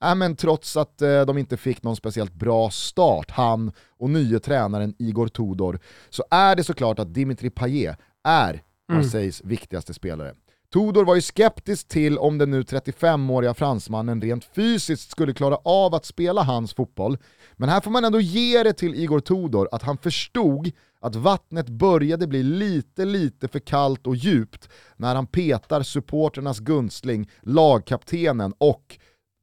Ja, 0.00 0.14
men 0.14 0.36
trots 0.36 0.76
att 0.76 1.02
eh, 1.02 1.20
de 1.20 1.38
inte 1.38 1.56
fick 1.56 1.82
någon 1.82 1.96
speciellt 1.96 2.34
bra 2.34 2.70
start, 2.70 3.30
han 3.30 3.72
och 3.98 4.10
nye 4.10 4.40
tränaren 4.40 4.94
Igor 4.98 5.28
Tudor, 5.28 5.78
så 6.10 6.24
är 6.30 6.56
det 6.56 6.64
såklart 6.64 6.98
att 6.98 7.14
Dimitri 7.14 7.50
Payet 7.50 7.96
är 8.24 8.62
Marseilles 8.92 9.44
viktigaste 9.44 9.94
spelare. 9.94 10.34
Tudor 10.72 11.04
var 11.04 11.14
ju 11.14 11.20
skeptisk 11.20 11.88
till 11.88 12.18
om 12.18 12.38
den 12.38 12.50
nu 12.50 12.62
35-åriga 12.62 13.54
fransmannen 13.54 14.22
rent 14.22 14.44
fysiskt 14.44 15.10
skulle 15.10 15.34
klara 15.34 15.56
av 15.64 15.94
att 15.94 16.04
spela 16.04 16.42
hans 16.42 16.74
fotboll. 16.74 17.18
Men 17.56 17.68
här 17.68 17.80
får 17.80 17.90
man 17.90 18.04
ändå 18.04 18.20
ge 18.20 18.62
det 18.62 18.72
till 18.72 18.94
Igor 18.94 19.20
Tudor 19.20 19.68
att 19.72 19.82
han 19.82 19.98
förstod 19.98 20.70
att 21.00 21.16
vattnet 21.16 21.68
började 21.68 22.26
bli 22.26 22.42
lite, 22.42 23.04
lite 23.04 23.48
för 23.48 23.58
kallt 23.58 24.06
och 24.06 24.16
djupt 24.16 24.68
när 24.96 25.14
han 25.14 25.26
petar 25.26 25.82
supporternas 25.82 26.58
gunstling, 26.58 27.30
lagkaptenen 27.40 28.54
och 28.58 28.98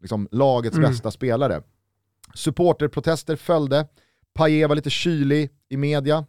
liksom, 0.06 0.28
lagets 0.32 0.78
Mm. 0.78 0.90
bästa 0.90 1.12
spelare. 1.12 1.62
Supporterprotester 2.34 3.36
följde, 3.36 3.88
Payet 4.34 4.70
var 4.70 4.76
lite 4.76 4.90
kylig 4.90 5.50
i 5.70 5.78
media. 5.78 6.26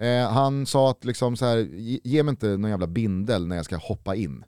Eh, 0.00 0.28
han 0.30 0.66
sa 0.66 0.90
att 0.90 1.04
liksom 1.04 1.36
så 1.36 1.44
här, 1.44 1.56
ge, 1.58 2.00
ge 2.04 2.22
mig 2.22 2.30
inte 2.32 2.46
någon 2.56 2.70
jävla 2.70 2.86
bindel 2.86 3.46
när 3.46 3.56
jag 3.56 3.64
ska 3.64 3.76
hoppa 3.76 4.14
in. 4.14 4.44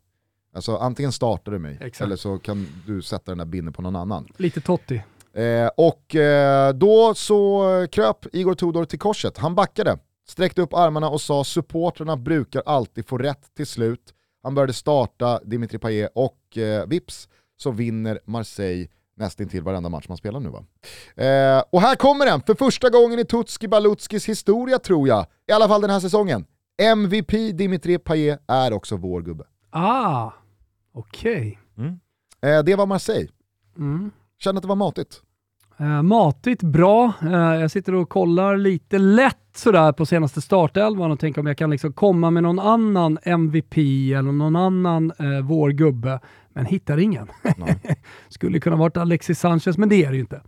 Alltså 0.54 0.76
antingen 0.76 1.12
startar 1.12 1.52
du 1.52 1.58
mig, 1.58 1.78
Exakt. 1.80 2.00
eller 2.00 2.16
så 2.16 2.38
kan 2.38 2.66
du 2.86 3.02
sätta 3.02 3.30
den 3.30 3.38
där 3.38 3.44
bindeln 3.44 3.72
på 3.72 3.82
någon 3.82 3.96
annan. 3.96 4.28
Lite 4.36 4.60
Totti. 4.60 5.02
Eh, 5.32 5.66
och 5.76 6.14
eh, 6.14 6.72
då 6.74 7.14
så 7.14 7.62
kröp 7.92 8.26
Igor 8.36 8.54
Tudor 8.54 8.84
till 8.84 8.98
korset. 8.98 9.38
Han 9.38 9.54
backade, 9.54 9.98
sträckte 10.28 10.62
upp 10.62 10.74
armarna 10.74 11.08
och 11.08 11.20
sa 11.20 11.44
supporterna 11.44 12.16
brukar 12.16 12.62
alltid 12.66 13.06
få 13.08 13.18
rätt 13.18 13.54
till 13.56 13.66
slut. 13.66 14.14
Han 14.42 14.54
började 14.54 14.72
starta 14.72 15.40
Dimitri 15.44 15.78
Payet 15.78 16.10
och 16.14 16.58
eh, 16.58 16.86
vips 16.86 17.28
så 17.58 17.70
vinner 17.70 18.18
Marseille 18.24 18.88
nästintill 19.16 19.62
varenda 19.62 19.88
match 19.88 20.08
man 20.08 20.16
spelar 20.16 20.40
nu 20.40 20.48
va. 20.48 20.64
Eh, 21.24 21.62
och 21.72 21.80
här 21.80 21.96
kommer 21.96 22.26
den, 22.26 22.40
för 22.40 22.54
första 22.54 22.90
gången 22.90 23.18
i 23.18 23.24
Tutski 23.24 23.68
Balutskis 23.68 24.28
historia 24.28 24.78
tror 24.78 25.08
jag, 25.08 25.26
i 25.48 25.52
alla 25.52 25.68
fall 25.68 25.80
den 25.80 25.90
här 25.90 26.00
säsongen. 26.00 26.44
MVP 26.82 27.52
Dimitri 27.52 27.98
Payet 27.98 28.40
är 28.48 28.72
också 28.72 28.96
vår 28.96 29.22
gubbe. 29.22 29.44
Ah, 29.70 30.30
okej. 30.92 31.58
Eh, 32.42 32.64
det 32.64 32.74
var 32.74 32.86
Marseille. 32.86 33.28
Mm. 33.78 34.10
Kände 34.38 34.58
att 34.58 34.62
det 34.62 34.68
var 34.68 34.76
matigt. 34.76 35.22
Eh, 35.80 36.02
matigt, 36.02 36.62
bra. 36.62 37.12
Eh, 37.22 37.60
jag 37.60 37.70
sitter 37.70 37.94
och 37.94 38.08
kollar 38.08 38.56
lite 38.56 38.98
lätt 38.98 39.36
sådär 39.56 39.92
på 39.92 40.06
senaste 40.06 40.40
startelvan 40.40 41.10
och 41.10 41.20
tänker 41.20 41.40
om 41.40 41.46
jag 41.46 41.58
kan 41.58 41.70
liksom 41.70 41.92
komma 41.92 42.30
med 42.30 42.42
någon 42.42 42.58
annan 42.58 43.18
MVP 43.22 43.78
eller 44.12 44.32
någon 44.32 44.56
annan 44.56 45.12
eh, 45.18 45.40
vår 45.42 45.70
gubbe, 45.70 46.20
men 46.58 46.66
hittar 46.66 46.98
ingen. 46.98 47.28
Skulle 48.28 48.60
kunna 48.60 48.76
varit 48.76 48.96
Alexis 48.96 49.40
Sanchez, 49.40 49.78
men 49.78 49.88
det 49.88 50.04
är 50.04 50.10
det 50.10 50.14
ju 50.14 50.20
inte. 50.20 50.42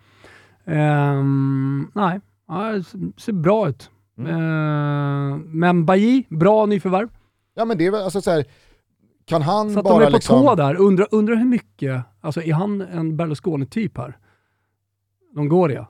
Ehm, 0.64 1.90
nej, 1.94 2.20
ja, 2.48 2.72
det 2.72 2.84
ser- 3.16 3.32
bra 3.32 3.68
ut. 3.68 3.90
Mm. 4.18 4.30
Eh, 4.30 5.38
men 5.38 5.86
Bailly, 5.86 6.24
bra 6.28 6.66
nyförvärv. 6.66 7.08
Ja 7.54 7.64
men 7.64 7.78
det 7.78 7.86
är 7.86 7.90
väl 7.90 8.02
alltså 8.02 8.20
så 8.20 8.30
här, 8.30 8.44
kan 9.24 9.42
han 9.42 9.74
de 9.74 9.82
bara 9.82 10.06
är 10.06 10.10
på 10.10 10.16
liksom... 10.16 10.42
tå 10.42 10.54
där. 10.54 10.74
Undrar 10.80 11.06
undra 11.10 11.34
hur 11.34 11.44
mycket, 11.44 12.02
alltså 12.20 12.42
är 12.42 12.52
han 12.52 12.80
en 12.80 13.16
Berlusconi-typ 13.16 13.98
här? 13.98 14.18
Longoria? 15.34 15.80
Hur 15.80 15.86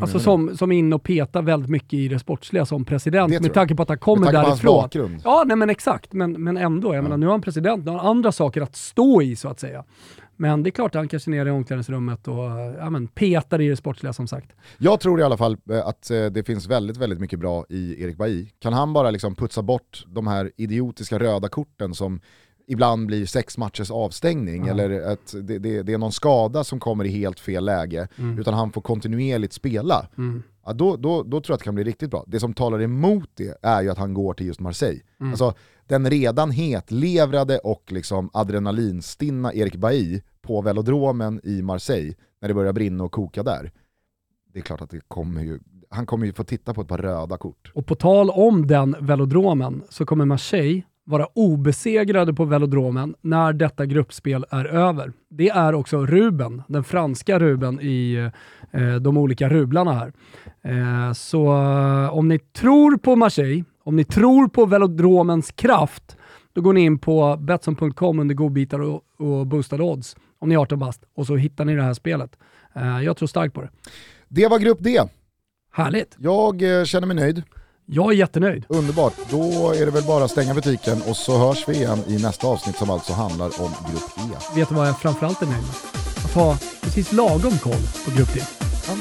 Alltså 0.00 0.18
du? 0.18 0.24
som, 0.24 0.56
som 0.56 0.72
är 0.72 0.76
in 0.76 0.92
och 0.92 1.02
petar 1.02 1.42
väldigt 1.42 1.70
mycket 1.70 1.92
i 1.92 2.08
det 2.08 2.18
sportsliga 2.18 2.66
som 2.66 2.84
president 2.84 3.32
Det 3.32 3.40
med 3.40 3.54
tanke 3.54 3.74
på 3.74 3.82
att 3.82 3.88
han 3.88 3.98
kommer 3.98 4.20
Med 4.20 4.32
tanke 4.34 4.44
på 4.44 4.48
hans 4.48 4.60
därifrån. 4.60 4.82
bakgrund. 4.82 5.20
Ja, 5.24 5.44
nej 5.46 5.56
men 5.56 5.70
exakt. 5.70 6.12
Men, 6.12 6.32
men 6.44 6.56
ändå, 6.56 6.94
jag 6.94 7.02
menar 7.02 7.16
nu 7.16 7.26
är 7.26 7.30
han 7.30 7.40
president, 7.40 7.84
nu 7.84 7.90
har 7.90 7.98
han 7.98 8.06
andra 8.06 8.32
saker 8.32 8.60
att 8.60 8.76
stå 8.76 9.22
i 9.22 9.36
så 9.36 9.48
att 9.48 9.60
säga. 9.60 9.84
Men 10.36 10.62
det 10.62 10.68
är 10.68 10.72
klart 10.72 10.94
att 10.94 11.00
han 11.00 11.08
kanske 11.08 11.30
är 11.30 11.32
nere 11.32 11.48
i 11.48 11.52
omklädningsrummet 11.52 12.28
och 12.28 12.44
ja, 12.78 12.90
men, 12.90 13.08
petar 13.08 13.60
i 13.60 13.68
det 13.68 13.76
sportsliga 13.76 14.12
som 14.12 14.26
sagt. 14.26 14.52
Jag 14.78 15.00
tror 15.00 15.20
i 15.20 15.22
alla 15.22 15.36
fall 15.36 15.56
eh, 15.70 15.86
att 15.86 16.10
eh, 16.10 16.24
det 16.24 16.44
finns 16.46 16.66
väldigt, 16.66 16.96
väldigt 16.96 17.20
mycket 17.20 17.38
bra 17.38 17.64
i 17.68 18.02
Erik 18.02 18.16
Bailly. 18.16 18.46
Kan 18.58 18.72
han 18.72 18.92
bara 18.92 19.10
liksom 19.10 19.34
putsa 19.34 19.62
bort 19.62 20.04
de 20.06 20.26
här 20.26 20.50
idiotiska 20.56 21.18
röda 21.18 21.48
korten 21.48 21.94
som 21.94 22.20
ibland 22.70 23.06
blir 23.06 23.26
sex 23.26 23.58
matchers 23.58 23.90
avstängning 23.90 24.66
Ja. 24.66 24.70
eller 24.72 25.12
att 25.12 25.34
det, 25.42 25.58
det, 25.58 25.82
det 25.82 25.92
är 25.92 25.98
någon 25.98 26.12
skada 26.12 26.64
som 26.64 26.80
kommer 26.80 27.04
i 27.04 27.08
helt 27.08 27.40
fel 27.40 27.64
läge, 27.64 28.08
utan 28.38 28.54
han 28.54 28.72
får 28.72 28.80
kontinuerligt 28.80 29.52
spela. 29.52 30.06
Mm. 30.18 30.42
Ja, 30.66 30.72
då, 30.72 30.96
då, 30.96 31.22
då 31.22 31.40
tror 31.40 31.52
jag 31.52 31.54
att 31.54 31.60
det 31.60 31.64
kan 31.64 31.74
bli 31.74 31.84
riktigt 31.84 32.10
bra. 32.10 32.24
Det 32.26 32.40
som 32.40 32.54
talar 32.54 32.82
emot 32.82 33.30
det 33.34 33.58
är 33.62 33.82
ju 33.82 33.90
att 33.90 33.98
han 33.98 34.14
går 34.14 34.34
till 34.34 34.46
just 34.46 34.60
Marseille. 34.60 35.00
Mm. 35.20 35.32
Alltså, 35.32 35.54
den 35.86 36.10
redan 36.10 36.50
hetlevrade 36.50 37.58
och 37.58 37.92
liksom 37.92 38.30
adrenalinstinna 38.32 39.54
Erik 39.54 39.76
Bailly 39.76 40.20
på 40.42 40.60
velodromen 40.62 41.40
i 41.44 41.62
Marseille, 41.62 42.14
när 42.40 42.48
det 42.48 42.54
börjar 42.54 42.72
brinna 42.72 43.04
och 43.04 43.12
koka 43.12 43.42
där. 43.42 43.72
Det 44.52 44.58
är 44.58 44.62
klart 44.62 44.80
att 44.80 44.90
det 44.90 45.00
kommer 45.08 45.42
ju, 45.42 45.58
han 45.90 46.06
kommer 46.06 46.26
ju 46.26 46.32
få 46.32 46.44
titta 46.44 46.74
på 46.74 46.80
ett 46.80 46.88
par 46.88 46.98
röda 46.98 47.36
kort. 47.36 47.72
Och 47.74 47.86
på 47.86 47.94
tal 47.94 48.30
om 48.30 48.66
den 48.66 48.96
velodromen 49.00 49.82
så 49.88 50.06
kommer 50.06 50.24
Marseille 50.24 50.82
vara 51.10 51.26
obesegrade 51.34 52.34
på 52.34 52.44
velodromen 52.44 53.14
när 53.20 53.52
detta 53.52 53.86
gruppspel 53.86 54.44
är 54.50 54.64
över. 54.64 55.12
Det 55.28 55.48
är 55.48 55.74
också 55.74 56.06
Ruben, 56.06 56.62
den 56.68 56.84
franska 56.84 57.38
Ruben 57.38 57.80
i 57.80 58.30
eh, 58.70 58.94
de 58.94 59.16
olika 59.16 59.48
rublarna 59.48 59.92
här. 59.92 60.12
Eh, 60.62 61.12
så 61.12 61.46
eh, 61.46 62.16
om 62.16 62.28
ni 62.28 62.38
tror 62.38 62.96
på 62.96 63.16
Marseille, 63.16 63.64
om 63.84 63.96
ni 63.96 64.04
tror 64.04 64.48
på 64.48 64.66
velodromens 64.66 65.52
kraft, 65.52 66.16
då 66.52 66.60
går 66.60 66.72
ni 66.72 66.80
in 66.80 66.98
på 66.98 67.36
Betsson.com 67.36 68.18
under 68.18 68.34
godbitar 68.34 68.78
och, 68.78 69.02
och 69.16 69.46
boostade 69.46 69.82
odds 69.82 70.16
om 70.38 70.48
ni 70.48 70.54
är 70.54 70.58
18 70.58 70.78
bast 70.78 71.04
och 71.14 71.26
så 71.26 71.36
hittar 71.36 71.64
ni 71.64 71.74
det 71.74 71.82
här 71.82 71.94
spelet. 71.94 72.38
Eh, 72.74 73.02
jag 73.02 73.16
tror 73.16 73.28
starkt 73.28 73.54
på 73.54 73.62
det. 73.62 73.70
Det 74.28 74.48
var 74.48 74.58
grupp 74.58 74.78
D. 74.80 75.00
Härligt. 75.72 76.16
Jag 76.18 76.78
eh, 76.78 76.84
känner 76.84 77.06
mig 77.06 77.16
nöjd. 77.16 77.42
Jag 77.92 78.12
är 78.12 78.16
jättenöjd. 78.16 78.64
Underbart. 78.68 79.14
Då 79.30 79.72
är 79.72 79.84
det 79.86 79.90
väl 79.90 80.02
bara 80.02 80.24
att 80.24 80.30
stänga 80.30 80.54
butiken 80.54 81.02
och 81.02 81.16
så 81.16 81.38
hörs 81.38 81.68
vi 81.68 81.74
igen 81.74 82.02
i 82.06 82.18
nästa 82.18 82.46
avsnitt 82.46 82.76
som 82.76 82.90
alltså 82.90 83.12
handlar 83.12 83.46
om 83.46 83.74
grupp 83.90 84.32
E. 84.32 84.36
vet 84.54 84.68
du 84.68 84.74
vad 84.74 84.88
jag 84.88 84.98
framförallt 84.98 85.42
är 85.42 85.46
nöjd 85.46 85.62
med? 85.62 85.74
Att 86.24 86.34
ha 86.34 86.58
precis 86.80 87.12
lagom 87.12 87.58
koll 87.58 87.82
på 88.04 88.10
Grupp 88.16 88.34
D. 88.34 88.40
Ja, 88.88 88.92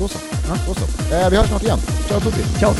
då 0.00 0.08
så. 0.08 0.18
Ja, 0.48 0.56
då 0.66 0.74
så. 0.74 1.14
Eh, 1.14 1.30
vi 1.30 1.36
hörs 1.36 1.48
snart 1.48 1.62
igen. 1.62 1.78
Ciao 2.08 2.20
tutti. 2.20 2.42
Ciao! 2.58 2.72